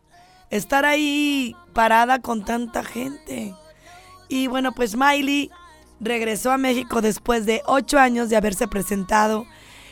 estar 0.57 0.85
ahí 0.85 1.57
parada 1.73 2.21
con 2.21 2.45
tanta 2.45 2.85
gente. 2.85 3.55
Y 4.29 4.47
bueno, 4.47 4.73
pues 4.73 4.97
Miley 4.97 5.51
regresó 6.01 6.53
a 6.53 6.59
México 6.59 7.01
después 7.01 7.47
de 7.47 7.63
ocho 7.67 7.99
años 7.99 8.29
de 8.29 8.37
haberse 8.37 8.69
presentado 8.69 9.47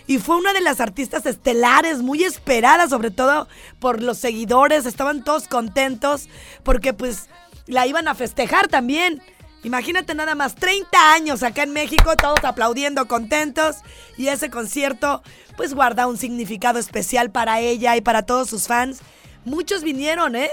y 0.06 0.18
fue 0.18 0.36
una 0.36 0.52
de 0.52 0.60
las 0.60 0.80
artistas 0.80 1.26
estelares, 1.26 2.02
muy 2.02 2.24
esperada, 2.24 2.88
sobre 2.88 3.10
todo 3.10 3.48
por 3.78 4.02
los 4.02 4.18
seguidores. 4.18 4.86
Estaban 4.86 5.22
todos 5.22 5.48
contentos 5.48 6.28
porque 6.64 6.92
pues 6.92 7.28
la 7.66 7.86
iban 7.86 8.08
a 8.08 8.14
festejar 8.14 8.68
también. 8.68 9.22
Imagínate 9.64 10.14
nada 10.14 10.34
más, 10.34 10.56
30 10.56 11.14
años 11.14 11.44
acá 11.44 11.62
en 11.62 11.72
México, 11.72 12.16
todos 12.16 12.42
aplaudiendo, 12.42 13.06
contentos. 13.06 13.76
Y 14.18 14.28
ese 14.28 14.50
concierto 14.50 15.22
pues 15.56 15.72
guarda 15.72 16.08
un 16.08 16.18
significado 16.18 16.78
especial 16.78 17.30
para 17.30 17.60
ella 17.60 17.96
y 17.96 18.00
para 18.00 18.22
todos 18.22 18.50
sus 18.50 18.66
fans. 18.66 19.00
Muchos 19.45 19.82
vinieron, 19.82 20.36
¿eh? 20.36 20.51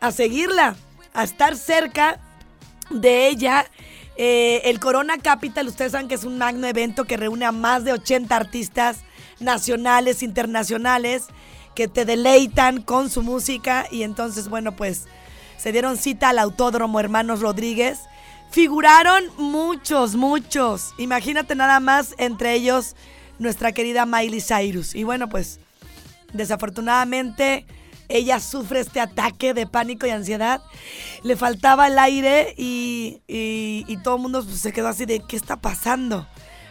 A 0.00 0.10
seguirla, 0.10 0.76
a 1.12 1.24
estar 1.24 1.56
cerca 1.56 2.20
de 2.90 3.28
ella. 3.28 3.66
Eh, 4.16 4.62
el 4.64 4.80
Corona 4.80 5.18
Capital, 5.18 5.68
ustedes 5.68 5.92
saben 5.92 6.08
que 6.08 6.14
es 6.14 6.24
un 6.24 6.38
magno 6.38 6.66
evento 6.66 7.04
que 7.04 7.16
reúne 7.16 7.44
a 7.44 7.52
más 7.52 7.84
de 7.84 7.92
80 7.92 8.34
artistas 8.34 8.98
nacionales, 9.40 10.22
internacionales, 10.22 11.24
que 11.74 11.88
te 11.88 12.04
deleitan 12.04 12.82
con 12.82 13.10
su 13.10 13.22
música. 13.22 13.86
Y 13.90 14.02
entonces, 14.02 14.48
bueno, 14.48 14.76
pues 14.76 15.06
se 15.56 15.72
dieron 15.72 15.96
cita 15.96 16.30
al 16.30 16.38
Autódromo 16.38 17.00
Hermanos 17.00 17.40
Rodríguez. 17.40 18.00
Figuraron 18.50 19.24
muchos, 19.36 20.14
muchos. 20.14 20.92
Imagínate 20.98 21.54
nada 21.54 21.80
más, 21.80 22.14
entre 22.18 22.54
ellos 22.54 22.94
nuestra 23.38 23.72
querida 23.72 24.06
Miley 24.06 24.40
Cyrus. 24.40 24.94
Y 24.94 25.04
bueno, 25.04 25.28
pues 25.28 25.58
desafortunadamente 26.32 27.66
ella 28.14 28.38
sufre 28.40 28.80
este 28.80 29.00
ataque 29.00 29.54
de 29.54 29.66
pánico 29.66 30.06
y 30.06 30.10
ansiedad. 30.10 30.62
Le 31.22 31.36
faltaba 31.36 31.88
el 31.88 31.98
aire 31.98 32.54
y, 32.56 33.20
y- 33.26 33.96
todo 34.04 34.16
el 34.16 34.22
mundo 34.22 34.42
se 34.42 34.72
quedó 34.72 34.88
así 34.88 35.04
de, 35.04 35.20
¿qué 35.26 35.36
está 35.36 35.56
pasando? 35.56 36.26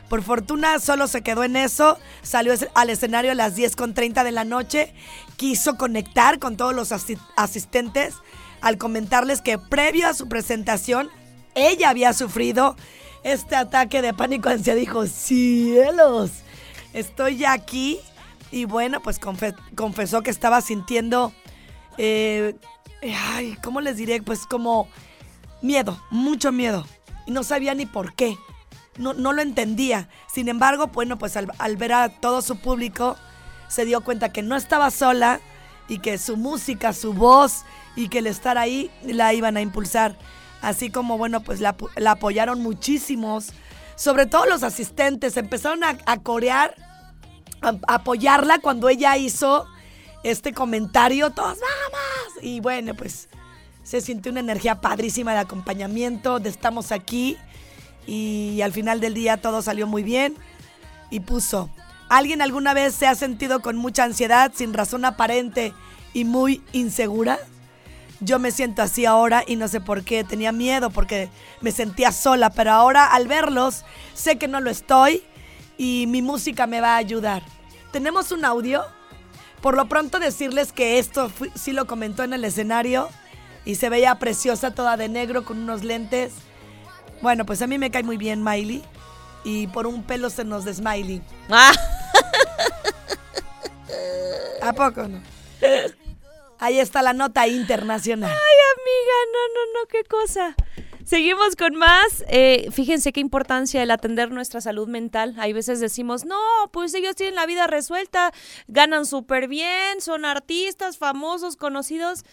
Por 0.09 0.21
fortuna 0.21 0.79
solo 0.79 1.07
se 1.07 1.21
quedó 1.21 1.43
en 1.43 1.55
eso, 1.55 1.97
salió 2.21 2.53
al 2.75 2.89
escenario 2.89 3.31
a 3.31 3.35
las 3.35 3.55
10.30 3.57 4.23
de 4.23 4.31
la 4.31 4.43
noche, 4.45 4.93
quiso 5.37 5.75
conectar 5.75 6.39
con 6.39 6.55
todos 6.55 6.73
los 6.75 6.91
asi- 6.91 7.17
asistentes 7.35 8.13
al 8.61 8.77
comentarles 8.77 9.41
que 9.41 9.57
previo 9.57 10.07
a 10.07 10.13
su 10.13 10.29
presentación 10.29 11.09
ella 11.55 11.89
había 11.89 12.13
sufrido 12.13 12.75
este 13.23 13.55
ataque 13.55 14.01
de 14.01 14.13
pánico 14.13 14.49
y 14.49 14.53
ansiedad. 14.53 14.77
Dijo, 14.79 15.05
cielos, 15.07 16.31
estoy 16.93 17.37
ya 17.37 17.53
aquí. 17.53 17.99
Y 18.53 18.65
bueno, 18.65 19.01
pues 19.01 19.19
confe- 19.19 19.55
confesó 19.75 20.21
que 20.21 20.29
estaba 20.29 20.61
sintiendo, 20.61 21.33
eh, 21.97 22.55
ay, 23.31 23.57
¿cómo 23.63 23.81
les 23.81 23.97
diré? 23.97 24.21
Pues 24.21 24.45
como 24.45 24.87
miedo, 25.63 25.99
mucho 26.11 26.51
miedo. 26.51 26.85
Y 27.25 27.31
no 27.31 27.41
sabía 27.41 27.73
ni 27.73 27.87
por 27.87 28.13
qué. 28.13 28.37
No, 28.97 29.13
no 29.13 29.33
lo 29.33 29.41
entendía. 29.41 30.07
Sin 30.31 30.49
embargo, 30.49 30.87
bueno, 30.93 31.17
pues 31.17 31.35
al, 31.35 31.77
ver 31.77 31.93
a 31.93 32.09
todo 32.09 32.43
su 32.43 32.59
público, 32.59 33.15
se 33.69 33.85
dio 33.85 34.01
cuenta 34.01 34.31
que 34.31 34.43
no 34.43 34.55
estaba 34.55 34.91
sola 34.91 35.39
y 35.87 35.97
que 35.97 36.19
su 36.19 36.37
música, 36.37 36.93
su 36.93 37.11
voz 37.11 37.63
y 37.95 38.07
que 38.07 38.19
el 38.19 38.27
estar 38.27 38.59
ahí 38.59 38.91
la 39.03 39.33
iban 39.33 39.57
a 39.57 39.61
impulsar. 39.61 40.15
Así 40.61 40.91
como, 40.91 41.17
bueno, 41.17 41.41
pues 41.41 41.59
la, 41.59 41.75
apo- 41.75 41.89
la 41.95 42.11
apoyaron 42.11 42.61
muchísimos. 42.61 43.47
Sobre 43.95 44.27
todo 44.27 44.45
los 44.45 44.61
asistentes 44.61 45.37
empezaron 45.37 45.83
a 45.83 46.17
corear, 46.19 46.75
apoyarla 47.87 48.59
cuando 48.59 48.89
ella 48.89 49.17
hizo 49.17 49.65
este 50.23 50.53
comentario. 50.53 51.31
Todos, 51.31 51.57
vamos. 51.59 52.43
Y 52.43 52.59
bueno, 52.59 52.93
pues 52.95 53.29
se 53.83 54.01
sintió 54.01 54.31
una 54.31 54.41
energía 54.41 54.81
padrísima 54.81 55.33
de 55.33 55.39
acompañamiento, 55.39 56.39
de 56.39 56.49
estamos 56.49 56.91
aquí. 56.91 57.37
Y 58.05 58.61
al 58.61 58.71
final 58.71 58.99
del 58.99 59.13
día 59.13 59.37
todo 59.37 59.61
salió 59.61 59.87
muy 59.87 60.03
bien. 60.03 60.35
Y 61.09 61.19
puso, 61.21 61.69
¿alguien 62.09 62.41
alguna 62.41 62.73
vez 62.73 62.95
se 62.95 63.07
ha 63.07 63.15
sentido 63.15 63.61
con 63.61 63.77
mucha 63.77 64.03
ansiedad, 64.03 64.51
sin 64.55 64.73
razón 64.73 65.05
aparente 65.05 65.73
y 66.13 66.25
muy 66.25 66.61
insegura? 66.71 67.39
Yo 68.19 68.39
me 68.39 68.51
siento 68.51 68.81
así 68.81 69.05
ahora 69.05 69.43
y 69.45 69.57
no 69.57 69.67
sé 69.67 69.81
por 69.81 70.03
qué. 70.03 70.23
Tenía 70.23 70.51
miedo 70.51 70.89
porque 70.89 71.29
me 71.61 71.71
sentía 71.71 72.11
sola, 72.11 72.49
pero 72.51 72.71
ahora 72.71 73.05
al 73.05 73.27
verlos 73.27 73.83
sé 74.13 74.37
que 74.37 74.47
no 74.47 74.61
lo 74.61 74.69
estoy 74.69 75.23
y 75.77 76.05
mi 76.07 76.21
música 76.21 76.67
me 76.67 76.81
va 76.81 76.93
a 76.95 76.97
ayudar. 76.97 77.43
¿Tenemos 77.91 78.31
un 78.31 78.45
audio? 78.45 78.83
Por 79.61 79.75
lo 79.75 79.87
pronto 79.87 80.19
decirles 80.19 80.71
que 80.73 80.99
esto 80.99 81.29
fui- 81.29 81.51
sí 81.55 81.71
lo 81.71 81.85
comentó 81.87 82.23
en 82.23 82.33
el 82.33 82.43
escenario 82.43 83.09
y 83.65 83.75
se 83.75 83.89
veía 83.89 84.15
preciosa 84.19 84.73
toda 84.75 84.97
de 84.97 85.07
negro 85.09 85.45
con 85.45 85.57
unos 85.59 85.83
lentes. 85.83 86.33
Bueno, 87.21 87.45
pues 87.45 87.61
a 87.61 87.67
mí 87.67 87.77
me 87.77 87.91
cae 87.91 88.03
muy 88.03 88.17
bien 88.17 88.43
Miley 88.43 88.83
y 89.45 89.67
por 89.67 89.87
un 89.87 90.03
pelo 90.03 90.29
se 90.29 90.43
nos 90.43 90.65
desmiley. 90.65 91.21
Ah, 91.49 91.71
¿A 94.61 94.73
poco 94.73 95.07
no? 95.07 95.21
Ahí 96.59 96.79
está 96.79 97.01
la 97.01 97.13
nota 97.13 97.47
internacional. 97.47 98.29
Ay, 98.31 98.57
amiga, 98.73 99.15
no, 99.33 99.47
no, 99.53 99.81
no, 99.81 99.87
qué 99.89 100.03
cosa. 100.05 100.55
Seguimos 101.05 101.55
con 101.57 101.75
más. 101.75 102.23
Eh, 102.29 102.69
fíjense 102.71 103.11
qué 103.11 103.19
importancia 103.19 103.83
el 103.83 103.91
atender 103.91 104.31
nuestra 104.31 104.61
salud 104.61 104.87
mental. 104.87 105.35
Hay 105.37 105.51
veces 105.51 105.79
decimos, 105.79 106.25
no, 106.25 106.39
pues 106.71 106.93
ellos 106.93 107.15
tienen 107.15 107.35
la 107.35 107.45
vida 107.45 107.67
resuelta, 107.67 108.31
ganan 108.67 109.05
súper 109.05 109.47
bien, 109.47 109.99
son 109.99 110.23
artistas, 110.23 110.97
famosos, 110.97 111.57
conocidos. 111.57 112.23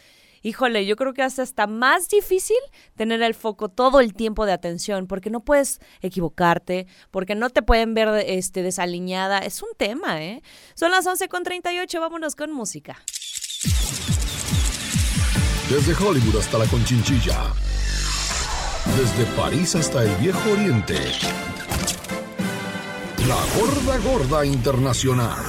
Híjole, 0.42 0.86
yo 0.86 0.96
creo 0.96 1.12
que 1.12 1.22
hace 1.22 1.42
hasta 1.42 1.66
más 1.66 2.08
difícil 2.08 2.56
tener 2.96 3.20
el 3.22 3.34
foco 3.34 3.68
todo 3.68 4.00
el 4.00 4.14
tiempo 4.14 4.46
de 4.46 4.52
atención, 4.52 5.06
porque 5.06 5.28
no 5.28 5.40
puedes 5.40 5.80
equivocarte, 6.00 6.86
porque 7.10 7.34
no 7.34 7.50
te 7.50 7.62
pueden 7.62 7.92
ver 7.92 8.08
este, 8.26 8.62
desaliñada. 8.62 9.40
Es 9.40 9.62
un 9.62 9.68
tema, 9.76 10.22
¿eh? 10.22 10.42
Son 10.74 10.90
las 10.90 11.06
11.38, 11.06 12.00
vámonos 12.00 12.36
con 12.36 12.52
música. 12.52 12.96
Desde 15.68 15.92
Hollywood 15.92 16.36
hasta 16.38 16.58
la 16.58 16.66
Conchinchilla. 16.66 17.52
Desde 18.87 19.24
París 19.37 19.74
hasta 19.74 20.03
el 20.03 20.14
Viejo 20.16 20.51
Oriente. 20.51 20.97
La 23.28 23.37
Gorda 23.57 23.99
Gorda 23.99 24.45
Internacional. 24.45 25.45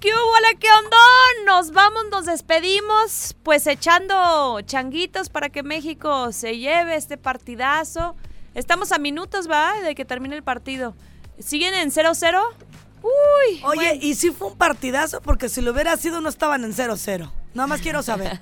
¿Qué 0.00 0.10
hubo, 0.10 0.40
la 0.40 0.58
que 0.58 0.68
ondón? 0.70 1.46
Nos 1.46 1.72
vamos, 1.72 2.04
nos 2.10 2.26
despedimos, 2.26 3.36
pues 3.42 3.66
echando 3.66 4.60
changuitos 4.62 5.28
para 5.28 5.48
que 5.48 5.62
México 5.62 6.30
se 6.32 6.58
lleve 6.58 6.96
este 6.96 7.16
partidazo. 7.16 8.16
Estamos 8.54 8.92
a 8.92 8.98
minutos, 8.98 9.50
¿va? 9.50 9.80
De 9.80 9.94
que 9.94 10.04
termine 10.04 10.36
el 10.36 10.42
partido. 10.42 10.94
¿Siguen 11.38 11.74
en 11.74 11.90
0-0? 11.90 12.40
Uy. 13.02 13.62
Oye, 13.64 13.98
y 14.00 14.14
si 14.14 14.30
fue 14.30 14.48
un 14.48 14.56
partidazo 14.56 15.20
porque 15.20 15.48
si 15.48 15.60
lo 15.60 15.72
hubiera 15.72 15.96
sido 15.96 16.20
no 16.20 16.28
estaban 16.28 16.64
en 16.64 16.72
0-0. 16.72 17.30
Nada 17.54 17.66
más 17.68 17.80
quiero 17.80 18.02
saber. 18.02 18.38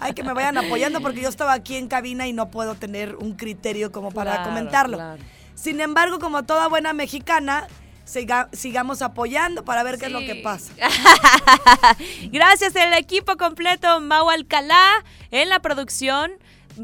Hay 0.00 0.12
que 0.12 0.22
me 0.24 0.32
vayan 0.32 0.58
apoyando 0.58 1.00
porque 1.00 1.20
yo 1.22 1.28
estaba 1.28 1.52
aquí 1.52 1.76
en 1.76 1.86
cabina 1.88 2.26
y 2.26 2.32
no 2.32 2.50
puedo 2.50 2.74
tener 2.74 3.14
un 3.16 3.34
criterio 3.34 3.92
como 3.92 4.10
para 4.10 4.32
Claro, 4.32 4.48
comentarlo. 4.50 4.96
claro. 4.98 5.22
Sin 5.54 5.80
embargo, 5.80 6.18
como 6.18 6.42
toda 6.44 6.66
buena 6.68 6.92
mexicana, 6.92 7.66
siga- 8.06 8.48
sigamos 8.52 9.02
apoyando 9.02 9.64
para 9.64 9.82
ver 9.84 9.98
qué 9.98 10.06
es 10.06 10.12
lo 10.12 10.20
que 10.20 10.34
pasa. 10.36 10.72
Gracias 12.32 12.74
al 12.76 12.92
equipo 12.94 13.36
completo, 13.36 14.00
Mau 14.00 14.30
Alcalá 14.30 14.88
en 15.30 15.48
la 15.48 15.60
producción, 15.60 16.32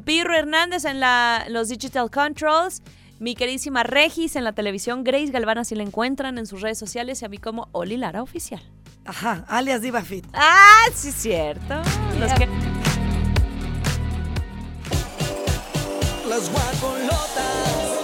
Pirro 0.04 0.34
Hernández 0.36 0.84
en 0.84 1.00
la, 1.00 1.46
los 1.48 1.68
Digital 1.68 2.10
Controls, 2.10 2.82
mi 3.18 3.34
queridísima 3.34 3.82
Regis 3.82 4.36
en 4.36 4.44
la 4.44 4.52
televisión, 4.52 5.04
Grace 5.04 5.30
Galvana 5.32 5.64
si 5.64 5.74
la 5.74 5.82
encuentran 5.82 6.38
en 6.38 6.46
sus 6.46 6.60
redes 6.60 6.78
sociales 6.78 7.22
y 7.22 7.24
a 7.24 7.28
mí 7.28 7.38
como 7.38 7.68
Oli 7.72 7.96
Lara 7.96 8.22
Oficial. 8.22 8.62
Ajá, 9.06 9.44
alias 9.48 9.80
Diva 9.82 10.02
Fit. 10.02 10.26
Ah, 10.32 10.84
sí, 10.94 11.12
cierto. 11.12 11.74
Los 12.18 12.32
que- 12.34 12.48
Las 16.28 16.50
guacolotas. 16.50 17.95